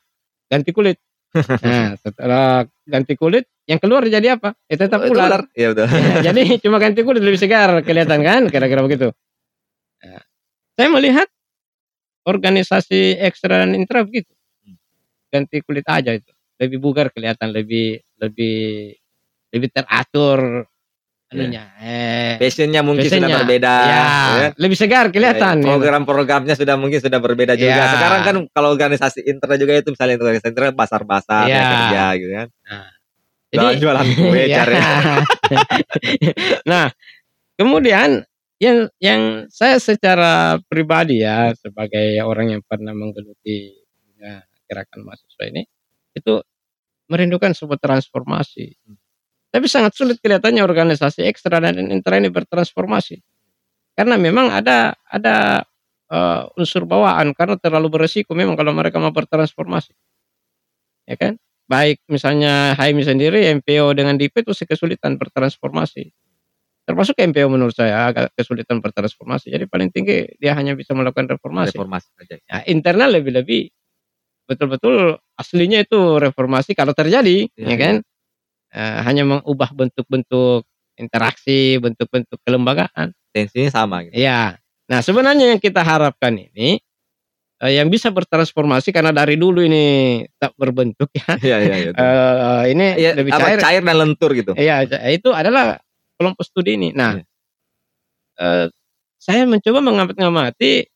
ganti 0.51 0.75
kulit. 0.75 0.99
nah, 1.63 1.95
setelah 1.95 2.67
ganti 2.83 3.15
kulit, 3.15 3.47
yang 3.71 3.79
keluar 3.79 4.03
jadi 4.03 4.35
apa? 4.35 4.51
Ya 4.67 4.75
tetap 4.75 4.99
Oh, 5.07 5.15
ular. 5.15 5.47
Iya 5.55 5.71
betul. 5.71 5.87
Ya, 5.95 6.27
jadi 6.27 6.43
cuma 6.67 6.75
ganti 6.75 7.07
kulit 7.07 7.23
lebih 7.23 7.39
segar 7.39 7.71
kelihatan 7.87 8.19
kan 8.19 8.41
kira-kira 8.51 8.83
begitu. 8.83 9.15
Nah, 10.03 10.23
saya 10.75 10.87
melihat 10.91 11.31
organisasi 12.27 13.15
ekstra 13.23 13.63
dan 13.63 13.79
intra 13.79 14.03
begitu. 14.03 14.29
Ganti 15.31 15.63
kulit 15.63 15.87
aja 15.87 16.11
itu. 16.19 16.31
Lebih 16.59 16.77
bugar 16.83 17.07
kelihatan, 17.15 17.55
lebih 17.55 18.03
lebih 18.19 18.99
lebih 19.51 19.69
teratur 19.71 20.65
anunya. 21.31 21.63
Eh, 21.79 22.35
Passionnya 22.43 22.83
mungkin 22.83 23.07
sudah 23.07 23.23
Biasanya, 23.23 23.37
berbeda. 23.39 23.73
ya, 23.87 24.03
ya. 24.35 24.49
lebih 24.59 24.75
segar 24.75 25.05
kelihatan. 25.15 25.63
Ya, 25.63 25.67
Program-programnya 25.71 26.55
sudah 26.59 26.75
mungkin 26.75 26.99
sudah 26.99 27.19
berbeda 27.23 27.55
juga. 27.55 27.71
Ya. 27.71 27.87
Sekarang 27.95 28.21
kan 28.27 28.35
kalau 28.51 28.75
organisasi 28.75 29.23
intra 29.23 29.55
juga 29.55 29.79
itu 29.79 29.95
misalnya 29.95 30.19
organisasi 30.19 30.51
intra 30.51 30.75
basar-basar 30.75 31.47
ya. 31.47 31.55
Ya. 31.55 31.63
kerja 31.71 32.03
gitu 32.19 32.31
kan. 32.35 32.47
Jadi- 33.51 33.79
jualan 33.79 34.05
kue 34.19 34.43
Ya. 34.47 34.57
cari. 34.63 34.75
nah, 36.71 36.91
kemudian 37.55 38.23
yang 38.61 38.91
yang 39.01 39.47
saya 39.49 39.79
secara 39.81 40.59
pribadi 40.67 41.23
ya 41.23 41.55
sebagai 41.57 42.19
orang 42.21 42.59
yang 42.59 42.61
pernah 42.61 42.91
menggeluti 42.93 43.73
dunia 44.05 44.43
gerakan 44.69 45.01
mahasiswa 45.07 45.43
ini 45.49 45.63
itu 46.13 46.43
merindukan 47.07 47.55
sebuah 47.55 47.79
transformasi. 47.79 48.75
Tapi 49.51 49.67
sangat 49.67 49.91
sulit 49.99 50.17
kelihatannya 50.23 50.63
organisasi 50.63 51.27
ekstra 51.27 51.59
dan 51.59 51.75
intra 51.91 52.15
ini 52.15 52.31
bertransformasi. 52.31 53.19
Karena 53.91 54.15
memang 54.15 54.47
ada 54.47 54.95
ada 55.11 55.67
eh, 56.07 56.41
unsur 56.55 56.87
bawaan 56.87 57.35
karena 57.35 57.59
terlalu 57.59 57.99
beresiko 57.99 58.31
memang 58.31 58.55
kalau 58.55 58.71
mereka 58.71 58.97
mau 59.03 59.11
bertransformasi. 59.11 59.91
Ya 61.03 61.19
kan? 61.19 61.35
Baik 61.67 61.99
misalnya 62.07 62.75
HMI 62.79 63.03
sendiri 63.03 63.39
MPO 63.59 63.91
dengan 63.95 64.15
DIP 64.15 64.43
itu 64.43 64.55
kesulitan 64.63 65.19
bertransformasi. 65.19 66.11
Termasuk 66.87 67.15
MPO 67.19 67.47
menurut 67.51 67.75
saya 67.75 68.11
agak 68.11 68.35
kesulitan 68.35 68.79
bertransformasi. 68.79 69.51
Jadi 69.51 69.67
paling 69.67 69.91
tinggi 69.91 70.27
dia 70.39 70.55
hanya 70.55 70.75
bisa 70.75 70.95
melakukan 70.95 71.27
reformasi. 71.27 71.75
Reformasi 71.75 72.07
saja. 72.17 72.35
Ya, 72.47 72.57
internal 72.67 73.11
lebih-lebih 73.15 73.71
betul-betul 74.51 75.15
aslinya 75.39 75.79
itu 75.87 76.19
reformasi 76.19 76.75
kalau 76.75 76.91
terjadi, 76.91 77.47
Iya, 77.55 77.67
ya 77.71 77.75
kan? 77.79 77.95
Eh, 78.71 78.99
hanya 79.03 79.27
mengubah 79.27 79.75
bentuk-bentuk 79.75 80.63
interaksi, 80.95 81.75
bentuk-bentuk 81.75 82.39
kelembagaan. 82.47 83.11
Tensinya 83.35 83.67
sama 83.67 84.07
gitu. 84.07 84.15
Ya. 84.15 84.55
Nah, 84.87 84.99
sebenarnya 85.03 85.55
yang 85.55 85.59
kita 85.59 85.83
harapkan 85.83 86.35
ini 86.35 86.79
eh, 87.63 87.71
yang 87.75 87.91
bisa 87.91 88.11
bertransformasi 88.15 88.91
karena 88.95 89.11
dari 89.11 89.35
dulu 89.35 89.59
ini 89.63 90.23
tak 90.39 90.55
berbentuk 90.55 91.11
ya. 91.11 91.27
Iya 91.51 91.57
iya 91.63 91.75
iya. 91.83 91.91
Eh, 91.91 92.63
ini 92.71 92.85
Iya, 92.95 93.11
lebih 93.19 93.31
cair. 93.35 93.59
cair 93.59 93.81
dan 93.83 93.95
lentur 93.99 94.31
gitu. 94.31 94.51
Iya, 94.55 94.87
itu 95.11 95.29
adalah 95.35 95.79
kelompok 96.15 96.43
studi 96.47 96.79
ini. 96.79 96.89
Nah, 96.95 97.19
Iya. 97.19 97.23
eh, 98.39 98.65
saya 99.21 99.43
mencoba 99.45 99.79
mengamati-ngamati, 99.85 100.87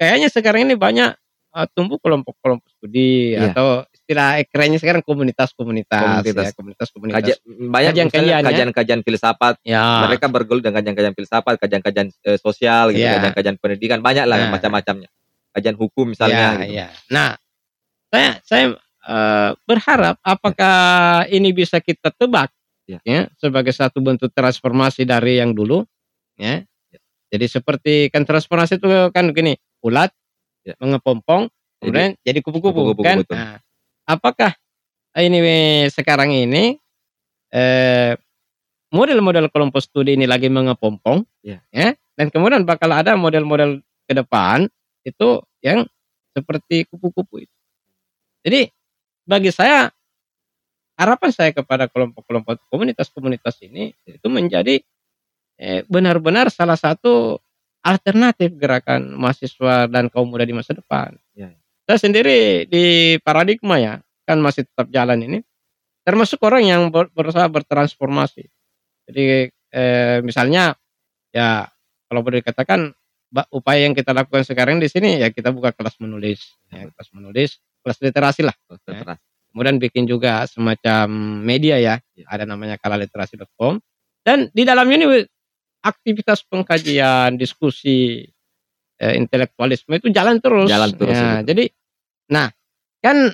kayaknya 0.00 0.28
sekarang 0.32 0.70
ini 0.70 0.74
banyak 0.78 1.12
eh, 1.58 1.68
tumbuh 1.74 1.98
kelompok-kelompok 1.98 2.68
studi 2.70 3.34
Iya. 3.34 3.50
atau 3.50 3.66
istilah 3.90 4.38
kerennya 4.46 4.78
sekarang 4.78 5.02
komunitas-komunitas, 5.04 6.00
Komunitas. 6.24 6.46
ya, 6.46 6.52
komunitas-komunitas. 6.56 7.16
Kajian, 7.18 7.38
banyak 7.68 7.90
Kajian-kajian, 7.92 8.24
misalnya 8.24 8.38
ya. 8.40 8.48
kajian-kajian 8.48 9.00
filsafat. 9.02 9.54
Ya, 9.66 9.84
Mereka 10.08 10.26
bergelut 10.30 10.62
dengan 10.64 10.80
kajian-kajian 10.80 11.14
filsafat, 11.18 11.54
kajian-kajian 11.58 12.08
eh, 12.24 12.38
sosial, 12.38 12.94
gitu, 12.94 13.02
Iya. 13.04 13.18
kajian-kajian 13.20 13.56
pendidikan, 13.58 13.98
banyak 14.00 14.24
lah 14.24 14.36
Nah. 14.38 14.50
macam-macamnya. 14.54 15.10
Kajian 15.52 15.76
hukum 15.76 16.14
misalnya. 16.14 16.38
ya, 16.38 16.50
gitu. 16.62 16.72
ya. 16.78 16.86
Nah, 17.10 17.30
saya 18.08 18.30
saya 18.46 18.64
eh, 19.08 19.50
berharap 19.64 20.20
apakah 20.20 20.76
ini 21.28 21.52
bisa 21.52 21.80
kita 21.80 22.12
tebak 22.12 22.52
Ya. 22.84 23.00
ya 23.04 23.28
sebagai 23.36 23.72
satu 23.72 24.00
bentuk 24.00 24.32
transformasi 24.32 25.04
dari 25.04 25.40
yang 25.40 25.52
dulu 25.52 25.84
ya. 26.36 26.64
Jadi 27.28 27.44
seperti 27.44 28.08
kan 28.08 28.24
transformasi 28.24 28.80
itu 28.80 28.88
kan 29.12 29.28
gini, 29.32 29.52
ulat 29.80 30.08
Ya. 30.66 30.74
mengepompong 30.82 31.48
kemudian 31.78 32.18
jadi 32.26 32.38
kupu-kupu 32.42 32.92
kupu-kupu, 32.92 33.06
kan. 33.06 33.16
betul. 33.22 33.36
Nah, 33.38 33.56
apakah 34.04 34.52
ini 35.16 35.38
sekarang 35.88 36.34
ini 36.34 36.76
eh 37.54 38.18
model-model 38.92 39.48
kelompok 39.52 39.84
studi 39.84 40.16
ini 40.16 40.24
lagi 40.28 40.48
mengepompong 40.48 41.24
Ya. 41.44 41.60
ya 41.72 41.94
dan 42.18 42.28
kemudian 42.32 42.66
bakal 42.66 42.90
ada 42.92 43.14
model-model 43.14 43.80
ke 44.08 44.12
depan 44.16 44.66
itu 45.06 45.40
yang 45.62 45.86
seperti 46.34 46.84
kupu-kupu 46.90 47.46
itu. 47.46 47.56
Jadi 48.44 48.68
bagi 49.28 49.50
saya 49.54 49.88
harapan 50.98 51.30
saya 51.30 51.50
kepada 51.54 51.86
kelompok-kelompok 51.86 52.58
komunitas-komunitas 52.72 53.62
ini 53.62 53.94
itu 54.02 54.26
menjadi 54.26 54.82
eh, 55.58 55.82
benar-benar 55.86 56.50
salah 56.50 56.76
satu 56.78 57.38
alternatif 57.82 58.54
gerakan 58.58 59.14
mahasiswa 59.16 59.86
dan 59.88 60.10
kaum 60.12 60.28
muda 60.28 60.44
di 60.44 60.52
masa 60.56 60.74
depan. 60.76 61.14
Ya. 61.32 61.54
Saya 61.88 61.98
sendiri 61.98 62.68
di 62.68 63.16
paradigma 63.24 63.80
ya 63.80 63.94
kan 64.28 64.38
masih 64.44 64.68
tetap 64.68 64.92
jalan 64.92 65.24
ini 65.24 65.38
termasuk 66.04 66.40
orang 66.44 66.64
yang 66.64 66.82
ber- 66.92 67.12
berusaha 67.12 67.48
bertransformasi. 67.48 68.44
Jadi 69.08 69.48
eh, 69.72 70.18
misalnya 70.24 70.76
ya 71.32 71.68
kalau 72.08 72.20
boleh 72.24 72.40
dikatakan 72.44 72.92
upaya 73.52 73.84
yang 73.84 73.92
kita 73.92 74.16
lakukan 74.16 74.40
sekarang 74.44 74.80
di 74.80 74.88
sini 74.88 75.20
ya 75.20 75.28
kita 75.28 75.52
buka 75.52 75.72
kelas 75.76 76.00
menulis, 76.00 76.56
ya, 76.72 76.88
kelas 76.88 77.08
menulis, 77.12 77.60
kelas 77.84 77.98
literasi 78.00 78.40
lah. 78.44 78.56
Terus 78.68 78.80
terus. 78.84 79.04
Kemudian 79.52 79.76
bikin 79.80 80.04
juga 80.04 80.44
semacam 80.44 81.08
media 81.40 81.80
ya, 81.80 81.96
Ya. 82.16 82.24
ada 82.28 82.44
namanya 82.44 82.76
kalaliterasi.com 82.80 83.80
dan 84.24 84.52
di 84.52 84.64
dalamnya 84.68 84.96
ini 85.00 85.06
aktivitas 85.82 86.42
pengkajian, 86.46 87.38
diskusi, 87.38 88.26
eh, 88.98 89.14
intelektualisme 89.16 89.94
itu 89.98 90.10
jalan 90.10 90.42
terus. 90.42 90.68
Jalan 90.68 90.90
terus, 90.94 91.14
Ya, 91.14 91.40
jadi, 91.42 91.70
nah 92.28 92.50
kan 92.98 93.30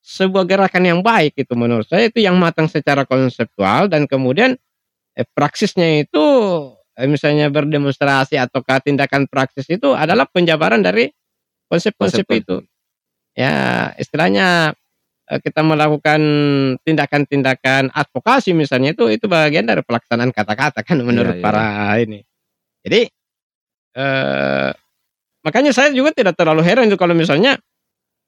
sebuah 0.00 0.48
gerakan 0.48 0.84
yang 0.88 1.00
baik 1.04 1.36
itu 1.36 1.52
menurut 1.54 1.86
saya 1.86 2.08
itu 2.08 2.24
yang 2.24 2.34
matang 2.40 2.66
secara 2.66 3.04
konseptual 3.04 3.86
dan 3.86 4.08
kemudian 4.08 4.56
eh, 5.14 5.26
praksisnya 5.28 6.02
itu 6.02 6.24
eh, 6.96 7.06
misalnya 7.06 7.52
berdemonstrasi 7.52 8.40
atau 8.40 8.64
tindakan 8.64 9.28
praksis 9.28 9.68
itu 9.68 9.92
adalah 9.92 10.26
penjabaran 10.26 10.80
dari 10.80 11.06
konsep-konsep 11.70 12.26
Konsep- 12.26 12.40
itu. 12.42 12.56
ya 13.36 13.88
istilahnya 13.94 14.74
kita 15.38 15.62
melakukan 15.62 16.20
tindakan-tindakan 16.82 17.94
advokasi 17.94 18.50
misalnya 18.50 18.90
itu 18.98 19.06
itu 19.06 19.30
bagian 19.30 19.62
dari 19.62 19.86
pelaksanaan 19.86 20.34
kata-kata 20.34 20.82
kan 20.82 20.98
menurut 21.06 21.38
iya. 21.38 21.44
para 21.44 21.66
ini. 22.02 22.26
Jadi 22.82 23.06
eh, 23.94 24.70
makanya 25.46 25.70
saya 25.70 25.94
juga 25.94 26.10
tidak 26.10 26.34
terlalu 26.34 26.66
heran 26.66 26.90
itu 26.90 26.98
kalau 26.98 27.14
misalnya 27.14 27.54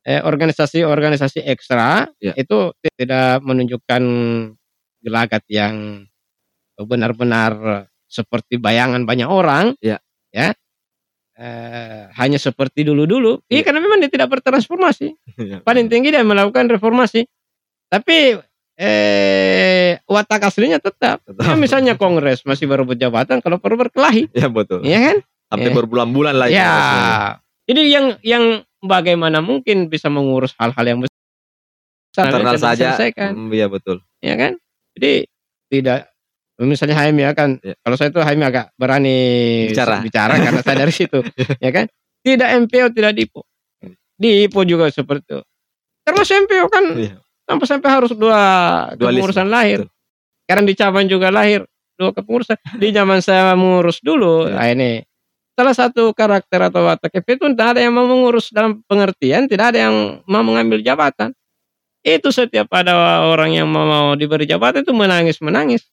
eh, 0.06 0.22
organisasi-organisasi 0.22 1.42
ekstra 1.42 2.06
Iya. 2.22 2.38
itu 2.38 2.70
tidak 2.94 3.42
menunjukkan 3.42 4.02
gelagat 5.02 5.42
yang 5.50 6.06
benar-benar 6.78 7.86
seperti 8.06 8.62
bayangan 8.62 9.02
banyak 9.02 9.26
orang. 9.26 9.74
Iya. 9.82 9.98
Ya. 10.30 10.54
Eh, 11.32 12.12
hanya 12.20 12.36
seperti 12.36 12.84
dulu-dulu. 12.84 13.40
Iya 13.48 13.60
Iya. 13.60 13.62
karena 13.64 13.80
memang 13.80 14.04
dia 14.04 14.12
tidak 14.12 14.28
bertransformasi 14.36 15.16
Iya. 15.40 15.58
paling 15.64 15.88
tinggi 15.88 16.12
dia 16.12 16.20
melakukan 16.20 16.68
reformasi. 16.68 17.24
Tapi 17.88 18.36
eh 18.76 19.96
watak 20.04 20.52
aslinya 20.52 20.76
tetap. 20.76 21.24
Tetap. 21.24 21.40
Ya, 21.40 21.56
misalnya 21.56 21.96
kongres 21.96 22.44
masih 22.44 22.68
berebut 22.68 23.00
jabatan 23.00 23.40
kalau 23.40 23.56
perlu 23.56 23.80
berkelahi, 23.80 24.28
Ya 24.36 24.52
betul. 24.52 24.84
ya 24.84 25.00
kan? 25.00 25.16
Sampai 25.48 25.68
Eh. 25.72 25.76
berbulan-bulan 25.76 26.34
lagi. 26.36 26.56
Ya. 26.56 27.40
Jadi 27.64 27.80
yang 27.88 28.06
yang 28.20 28.44
bagaimana 28.84 29.40
mungkin 29.40 29.88
bisa 29.88 30.12
mengurus 30.12 30.52
hal-hal 30.60 30.84
yang 30.84 31.00
besar 31.00 32.28
Internal 32.28 32.60
saja. 32.60 32.92
Mm, 33.32 33.48
Iya 33.48 33.66
betul. 33.72 34.04
ya 34.20 34.36
kan? 34.36 34.52
Jadi 34.92 35.24
tidak 35.72 36.11
misalnya 36.64 36.96
Haimi 36.98 37.22
ya 37.24 37.32
kan, 37.32 37.56
Ya. 37.60 37.74
kalau 37.80 37.96
saya 37.96 38.12
itu 38.12 38.20
Haimi 38.20 38.44
agak 38.44 38.70
berani 38.76 39.16
Bicara. 39.70 39.98
bicara 40.02 40.34
karena 40.38 40.60
saya 40.60 40.76
dari 40.84 40.92
situ, 40.92 41.18
ya 41.64 41.70
kan? 41.72 41.86
Tidak 42.22 42.48
MPO 42.66 42.92
tidak 42.94 43.12
Dipo. 43.16 43.42
Dipo 44.14 44.62
juga 44.62 44.86
seperti 44.92 45.24
itu. 45.26 45.40
Terus 46.02 46.28
MPO 46.28 46.66
kan 46.70 46.84
Iya. 46.94 47.16
sampai 47.48 47.66
sampai 47.66 47.88
harus 47.90 48.12
dua 48.14 48.40
kepengurusan 48.94 49.48
lahir. 49.50 49.86
betul. 49.86 49.94
Sekarang 50.46 50.64
di 50.66 50.74
cabang 50.74 51.06
juga 51.06 51.28
lahir 51.30 51.62
dua 51.98 52.10
kepengurusan. 52.14 52.58
Di 52.78 52.88
zaman 52.90 53.18
saya 53.22 53.54
mengurus 53.54 53.98
dulu, 54.02 54.46
Iya. 54.46 54.54
nah 54.58 54.66
ini 54.70 54.90
salah 55.52 55.76
satu 55.76 56.16
karakter 56.16 56.58
atau 56.64 56.86
watak 56.88 57.12
itu 57.12 57.36
tidak 57.36 57.76
ada 57.76 57.80
yang 57.84 57.92
mau 57.92 58.08
mengurus 58.08 58.48
dalam 58.50 58.80
pengertian, 58.88 59.44
tidak 59.46 59.74
ada 59.74 59.88
yang 59.90 59.94
mau 60.24 60.42
mengambil 60.42 60.80
jabatan. 60.80 61.34
Itu 62.02 62.34
setiap 62.34 62.66
ada 62.74 63.22
orang 63.30 63.54
yang 63.54 63.70
mau, 63.70 63.86
mau 63.86 64.06
diberi 64.18 64.42
jabatan 64.42 64.82
itu 64.82 64.90
menangis 64.90 65.38
menangis. 65.38 65.86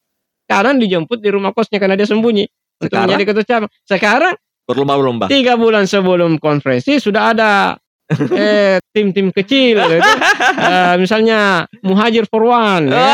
Sekarang 0.50 0.82
dijemput 0.82 1.22
di 1.22 1.30
rumah 1.30 1.54
kosnya 1.54 1.78
karena 1.78 1.94
dia 1.94 2.10
sembunyi 2.10 2.42
untuk 2.42 2.90
Sekarang? 2.90 3.06
menjadi 3.06 3.22
ketua 3.22 3.44
cabang. 3.46 3.70
Sekarang 3.86 4.34
Berlomba-lomba. 4.66 5.30
tiga 5.30 5.54
bulan 5.54 5.86
sebelum 5.86 6.42
konferensi 6.42 6.98
sudah 6.98 7.30
ada 7.30 7.78
eh, 8.34 8.82
tim-tim 8.90 9.30
kecil 9.30 9.78
gitu. 9.78 10.10
Eh, 10.58 10.94
misalnya 10.98 11.70
Muhajir 11.86 12.26
for 12.26 12.42
One 12.42 12.90
ya. 12.90 12.98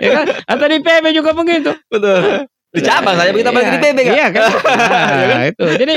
Ya 0.00 0.10
kan? 0.14 0.26
atau 0.48 0.66
di 0.66 0.78
PB 0.80 1.04
juga 1.12 1.30
begitu 1.32 1.70
Betul. 1.92 2.48
Di 2.72 2.80
cabang 2.80 3.16
saya 3.16 3.32
begitu 3.32 3.48
apalagi 3.48 3.76
di 3.76 3.80
PB 3.84 3.98
kan. 4.00 4.12
iya 4.16 4.26
kan 4.32 4.42
Nah, 5.36 5.44
itu 5.48 5.64
jadi 5.76 5.94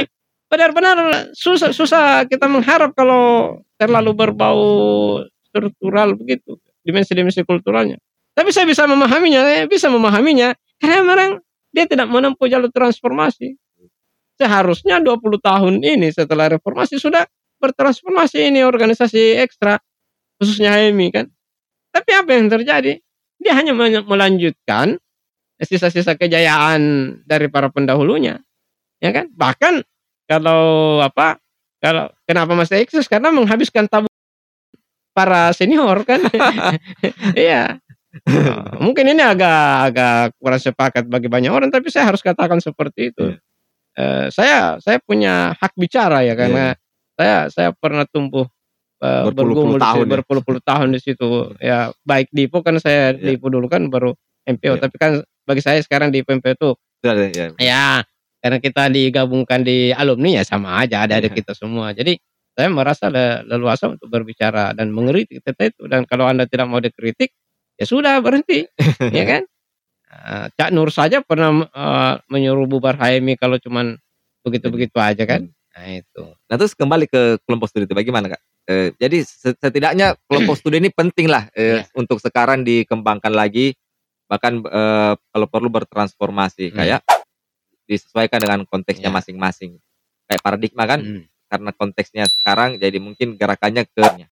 benar-benar 0.50 0.98
susah 1.32 1.72
susah 1.72 2.28
kita 2.28 2.52
mengharap 2.52 2.92
kalau 2.92 3.56
terlalu 3.80 4.12
berbau 4.12 4.64
struktural 5.48 6.20
begitu 6.20 6.60
dimensi-dimensi 6.84 7.48
kulturalnya 7.48 7.96
tapi 8.34 8.50
saya 8.56 8.66
bisa 8.70 8.88
memahaminya 8.88 9.42
saya 9.44 9.66
bisa 9.68 9.88
memahaminya. 9.92 10.56
Karena 10.80 11.04
memang 11.04 11.32
dia 11.76 11.86
tidak 11.86 12.08
menempuh 12.08 12.48
jalur 12.48 12.72
transformasi. 12.72 13.60
Seharusnya 14.40 15.04
20 15.04 15.20
tahun 15.44 15.74
ini 15.84 16.16
setelah 16.16 16.48
reformasi 16.56 16.96
sudah 16.96 17.28
bertransformasi 17.60 18.48
ini 18.48 18.64
organisasi 18.64 19.36
ekstra 19.44 19.76
khususnya 20.40 20.72
HMI 20.72 21.08
kan? 21.12 21.26
Tapi 21.92 22.12
apa 22.16 22.30
yang 22.32 22.48
terjadi? 22.48 23.04
Dia 23.40 23.54
hanya 23.60 23.76
melanjutkan 24.08 24.96
sisa-sisa 25.60 26.16
kejayaan 26.16 26.80
dari 27.28 27.52
para 27.52 27.68
pendahulunya 27.68 28.40
ya 29.04 29.12
kan? 29.12 29.28
Bahkan 29.36 29.84
kalau 30.32 31.00
apa 31.04 31.44
kalau 31.84 32.08
kenapa 32.24 32.56
masih 32.56 32.80
eksis? 32.88 33.12
Karena 33.12 33.36
menghabiskan 33.36 33.92
tabung 33.92 34.12
para 35.12 35.52
senior 35.52 36.08
kan? 36.08 36.24
Iya 37.36 37.84
Oh, 38.10 38.82
mungkin 38.90 39.06
ini 39.14 39.22
agak 39.22 39.94
agak 39.94 40.34
kurang 40.42 40.58
sepakat 40.58 41.06
bagi 41.06 41.30
banyak 41.30 41.54
orang 41.54 41.70
tapi 41.70 41.94
saya 41.94 42.10
harus 42.10 42.26
katakan 42.26 42.58
seperti 42.58 43.14
itu 43.14 43.38
Eh, 44.00 44.32
saya 44.32 44.80
saya 44.80 44.96
punya 45.04 45.52
hak 45.60 45.76
bicara 45.76 46.24
ya 46.24 46.32
karena 46.32 46.72
saya 47.20 47.52
saya 47.52 47.70
pernah 47.76 48.08
tumbuh 48.08 48.48
eh, 49.04 49.24
Berpuluh-puluh 49.28 49.76
bergumul 49.76 49.78
di 49.78 49.84
tahun 49.84 50.06
ya. 50.08 50.12
berpuluh-puluh 50.16 50.62
tahun 50.64 50.88
di 50.96 51.00
situ 51.04 51.30
ya 51.60 51.92
baik 52.08 52.32
di 52.32 52.48
IPO 52.48 52.64
kan 52.64 52.76
saya 52.80 53.12
di 53.12 53.30
Ya. 53.30 53.36
IPO 53.36 53.48
dulu 53.60 53.68
kan 53.68 53.92
baru 53.92 54.16
MPO 54.48 54.80
Ya. 54.80 54.82
tapi 54.88 54.96
kan 54.98 55.12
bagi 55.44 55.60
saya 55.60 55.84
sekarang 55.84 56.16
di 56.16 56.24
MPO 56.24 56.54
itu 56.56 56.70
Sudah 57.04 57.12
ada, 57.12 57.26
ya. 57.60 58.02
karena 58.40 58.58
kita 58.64 58.88
digabungkan 58.88 59.68
di 59.68 59.92
alumni 59.92 60.40
ya 60.40 60.44
sama 60.48 60.80
aja 60.80 61.04
ada 61.04 61.20
ada 61.20 61.28
Iya. 61.28 61.36
kita 61.36 61.52
semua 61.52 61.92
jadi 61.92 62.16
saya 62.56 62.72
merasa 62.72 63.12
le- 63.12 63.44
leluasa 63.52 63.92
untuk 63.92 64.08
berbicara 64.08 64.72
dan 64.74 64.96
mengkritik 64.96 65.44
itu 65.44 65.84
dan 65.92 66.08
kalau 66.08 66.24
anda 66.24 66.48
tidak 66.48 66.72
mau 66.72 66.80
dikritik 66.80 67.36
ya 67.80 67.86
sudah 67.88 68.20
berhenti 68.20 68.68
ya 69.18 69.26
kan 69.26 69.44
Eh, 70.10 70.46
Cak 70.58 70.74
Nur 70.74 70.90
saja 70.90 71.22
pernah 71.22 71.54
eh, 71.70 72.14
menyuruh 72.34 72.66
bubar 72.66 72.98
HMI 72.98 73.38
kalau 73.38 73.62
cuman 73.62 73.94
begitu-begitu 74.42 74.98
aja 74.98 75.22
kan 75.22 75.46
nah 75.70 75.86
itu 75.86 76.26
Nah 76.50 76.56
terus 76.58 76.74
kembali 76.74 77.06
ke 77.06 77.38
kelompok 77.46 77.70
studi 77.70 77.86
itu 77.86 77.94
bagaimana 77.94 78.26
kak? 78.26 78.42
Eh, 78.66 78.90
jadi 78.98 79.22
se- 79.22 79.54
setidaknya 79.54 80.18
kelompok 80.28 80.58
studi 80.58 80.82
ini 80.82 80.90
penting 80.90 81.30
lah 81.30 81.46
eh, 81.54 81.86
Iya. 81.86 81.94
untuk 81.94 82.18
sekarang 82.18 82.66
dikembangkan 82.66 83.30
lagi 83.30 83.78
bahkan 84.26 84.66
eh, 84.66 85.14
kalau 85.14 85.46
perlu 85.46 85.70
bertransformasi 85.70 86.74
Hmm. 86.74 86.78
kayak 86.82 87.02
disesuaikan 87.86 88.42
dengan 88.42 88.60
konteksnya 88.66 89.14
Iya. 89.14 89.18
masing-masing. 89.22 89.78
Kayak 90.26 90.42
paradigma 90.42 90.84
kan 90.86 91.00
Hmm. 91.06 91.24
karena 91.54 91.70
konteksnya 91.74 92.26
sekarang 92.30 92.82
jadi 92.82 92.98
mungkin 92.98 93.38
gerakannya 93.38 93.86
ke 93.86 94.26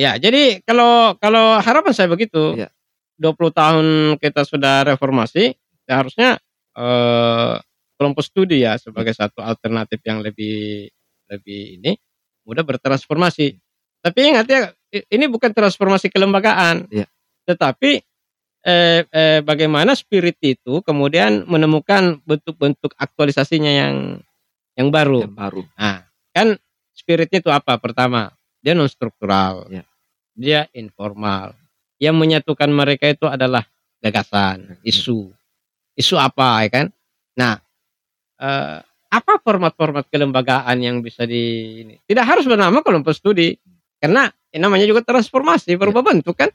Ya, 0.00 0.16
jadi 0.16 0.64
kalau 0.64 1.12
kalau 1.20 1.60
harapan 1.60 1.92
saya 1.92 2.08
begitu. 2.08 2.56
Iya. 2.56 2.72
20 3.20 3.52
tahun 3.52 3.86
kita 4.16 4.48
sudah 4.48 4.80
reformasi, 4.88 5.52
seharusnya 5.84 6.40
eh, 6.72 7.54
kelompok 8.00 8.24
studi 8.24 8.64
ya 8.64 8.80
sebagai 8.80 9.12
satu 9.12 9.44
alternatif 9.44 10.00
yang 10.08 10.24
lebih 10.24 10.88
lebih 11.28 11.76
ini 11.76 12.00
mudah 12.48 12.64
bertransformasi. 12.64 13.60
Tapi 14.00 14.18
ingat 14.24 14.48
ya, 14.48 14.72
ini 15.12 15.28
bukan 15.28 15.52
transformasi 15.52 16.08
kelembagaan. 16.08 16.88
Iya. 16.88 17.04
Tetapi 17.44 18.00
eh, 18.64 19.04
eh, 19.04 19.40
bagaimana 19.44 19.92
spirit 19.92 20.40
itu 20.40 20.80
kemudian 20.80 21.44
menemukan 21.44 22.24
bentuk-bentuk 22.24 22.96
aktualisasinya 22.96 23.68
yang 23.68 23.94
yang 24.80 24.88
baru. 24.88 25.28
yang 25.28 25.36
baru. 25.36 25.60
Nah, 25.76 26.08
kan 26.32 26.56
spiritnya 26.96 27.44
itu 27.44 27.52
apa? 27.52 27.76
Pertama, 27.76 28.32
dia 28.64 28.72
non 28.72 28.88
struktural. 28.88 29.68
Ya. 29.68 29.84
Dia 30.40 30.64
informal. 30.72 31.52
Yang 32.00 32.16
menyatukan 32.16 32.70
mereka 32.72 33.12
itu 33.12 33.28
adalah 33.28 33.60
gagasan, 34.00 34.72
Hmm. 34.72 34.76
isu. 34.80 35.28
Isu 35.92 36.16
apa, 36.16 36.64
ya 36.64 36.70
kan? 36.72 36.86
Nah, 37.36 37.60
eh, 38.40 38.80
apa 39.10 39.32
format-format 39.44 40.08
kelembagaan 40.08 40.80
yang 40.80 41.04
bisa 41.04 41.28
di 41.28 41.42
ini? 41.84 41.94
Tidak 42.08 42.24
harus 42.24 42.48
bernama 42.48 42.80
kelompok 42.80 43.12
studi. 43.12 43.52
Karena 44.00 44.32
ini 44.48 44.64
namanya 44.64 44.88
juga 44.88 45.04
transformasi, 45.04 45.76
berubah 45.76 46.00
bentuk 46.00 46.32
kan? 46.40 46.48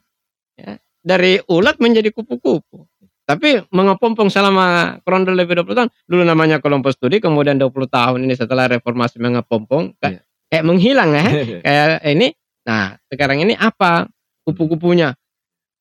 Ya. 0.57 0.81
Dari 1.05 1.37
ulat 1.45 1.77
menjadi 1.77 2.09
kupu-kupu. 2.09 2.89
Tapi 3.25 3.61
mengepompong 3.69 4.29
selama 4.33 4.97
kurang 5.05 5.29
lebih 5.29 5.61
20 5.61 5.77
tahun. 5.77 5.89
Dulu 6.09 6.21
namanya 6.25 6.57
kelompok 6.57 6.93
studi, 6.93 7.21
kemudian 7.21 7.57
20 7.61 7.85
tahun 7.85 8.25
ini 8.25 8.33
setelah 8.33 8.65
reformasi 8.65 9.21
mengepompong. 9.21 9.93
Iya. 9.93 10.01
Kayak, 10.01 10.21
kayak 10.49 10.65
menghilang 10.65 11.09
ya. 11.13 11.25
kayak 11.65 11.85
ini. 12.09 12.33
Nah, 12.65 12.97
sekarang 13.07 13.41
ini 13.41 13.53
apa 13.53 14.09
kupu-kupunya? 14.41 15.13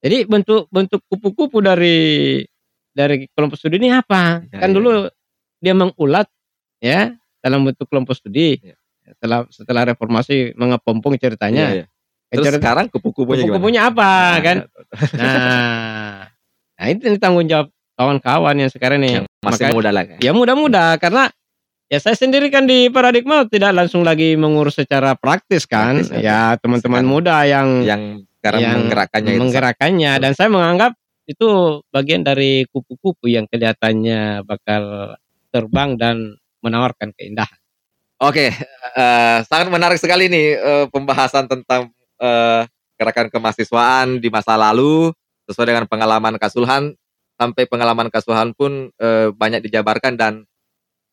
Jadi 0.05 0.28
bentuk 0.28 0.68
bentuk 0.68 1.01
kupu-kupu 1.09 1.64
dari 1.64 2.41
dari 2.93 3.24
kelompok 3.32 3.57
studi 3.57 3.80
ini 3.80 3.89
apa? 3.91 4.45
Ya, 4.53 4.61
kan 4.61 4.70
ya. 4.70 4.74
dulu 4.76 4.93
dia 5.59 5.72
mengulat 5.72 6.28
ya 6.78 7.16
dalam 7.41 7.64
bentuk 7.64 7.89
kelompok 7.89 8.12
studi. 8.14 8.61
Ya. 8.61 8.76
Setelah 9.05 9.49
setelah 9.49 9.82
reformasi 9.89 10.53
mengepompong 10.57 11.16
ceritanya. 11.16 11.72
Iya, 11.72 11.76
iya. 11.82 11.87
Terus 12.28 12.45
Cerita- 12.51 12.61
sekarang 12.61 12.87
kupu-kupunya 12.93 13.41
gimana? 13.41 13.49
kupu-kupunya 13.49 13.80
apa 13.89 14.11
Nah, 14.11 14.39
kan? 14.43 14.57
Nah, 15.14 16.18
nah 16.74 16.87
itu 16.91 17.03
ini 17.07 17.18
tanggung 17.20 17.47
jawab 17.47 17.68
kawan-kawan 17.95 18.55
yang 18.59 18.70
sekarang 18.72 18.99
nih. 19.01 19.22
yang 19.22 19.26
masih 19.41 19.64
Makanya- 19.70 19.76
muda 19.76 19.91
lah 19.95 20.05
kan? 20.05 20.18
Ya 20.20 20.32
mudah-mudah 20.35 20.89
karena 20.99 21.24
ya 21.89 21.99
saya 22.01 22.16
sendiri 22.16 22.49
kan 22.49 22.64
di 22.64 22.89
paradigma 22.89 23.45
tidak 23.49 23.76
langsung 23.76 24.03
lagi 24.03 24.35
mengurus 24.35 24.80
secara 24.80 25.14
praktis 25.14 25.68
kan. 25.68 26.01
Praktis, 26.01 26.24
ya 26.24 26.57
teman-teman 26.61 27.05
muda 27.05 27.45
yang 27.45 27.85
yang 27.85 28.03
sekarang 28.41 28.61
yang 28.61 28.76
menggerakkannya 28.85 29.32
itu. 29.32 29.41
menggerakkannya 29.41 30.12
dan 30.20 30.32
saya 30.37 30.49
menganggap 30.53 30.93
itu 31.24 31.80
bagian 31.89 32.20
dari 32.20 32.68
kupu-kupu 32.68 33.32
yang 33.32 33.49
kelihatannya 33.49 34.45
bakal 34.45 35.16
terbang 35.49 35.97
dan 35.97 36.37
menawarkan 36.61 37.16
keindahan. 37.16 37.57
Oke, 38.20 38.53
eh, 38.53 39.39
sangat 39.49 39.68
menarik 39.72 39.97
sekali 39.97 40.28
nih 40.28 40.49
eh, 40.57 40.87
pembahasan 40.93 41.49
tentang 41.49 41.89
eh, 42.20 42.62
gerakan 43.01 43.28
kemahasiswaan 43.32 44.20
di 44.20 44.28
masa 44.28 44.55
lalu 44.55 45.11
sesuai 45.49 45.72
dengan 45.72 45.85
pengalaman 45.89 46.37
Kasulhan 46.41 46.95
sampai 47.35 47.66
pengalaman 47.66 48.09
Kasulhan 48.12 48.55
pun 48.55 48.93
eh, 48.97 49.28
banyak 49.35 49.64
dijabarkan 49.66 50.14
dan 50.14 50.32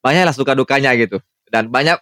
banyaklah 0.02 0.36
suka 0.36 0.54
dukanya 0.58 0.94
gitu 0.98 1.22
dan 1.50 1.70
banyak 1.70 1.98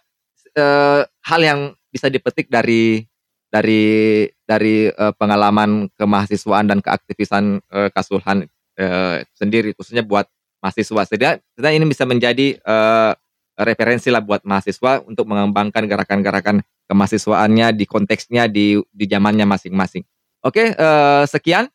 eh, 0.56 1.02
hal 1.04 1.40
yang 1.40 1.60
bisa 1.92 2.08
dipetik 2.08 2.48
dari 2.48 3.04
dari 3.50 4.24
dari 4.46 4.88
eh, 4.88 5.12
pengalaman 5.18 5.90
kemahasiswaan 5.98 6.70
dan 6.70 6.78
keaktivisan 6.80 7.60
eh, 7.60 7.88
Kasulhan 7.90 8.46
eh, 8.78 9.26
sendiri 9.34 9.74
khususnya 9.74 10.06
buat 10.06 10.30
mahasiswa. 10.62 11.02
Setidaknya 11.08 11.72
ini 11.72 11.86
bisa 11.88 12.04
menjadi 12.04 12.60
referensi 13.60 14.08
lah 14.08 14.24
buat 14.24 14.44
mahasiswa 14.44 15.04
untuk 15.04 15.28
mengembangkan 15.28 15.84
gerakan-gerakan 15.84 16.64
kemahasiswaannya 16.88 17.76
di 17.76 17.84
konteksnya 17.84 18.48
di 18.48 18.80
di 18.88 19.04
zamannya 19.04 19.44
masing-masing. 19.44 20.02
Oke, 20.40 20.72
eh, 20.72 21.24
sekian 21.28 21.68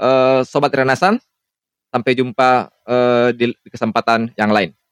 eh, 0.00 0.40
sobat 0.44 0.72
Renasan. 0.74 1.16
Sampai 1.86 2.12
jumpa 2.12 2.68
eh, 2.84 3.28
di 3.32 3.56
kesempatan 3.72 4.34
yang 4.36 4.52
lain. 4.52 4.76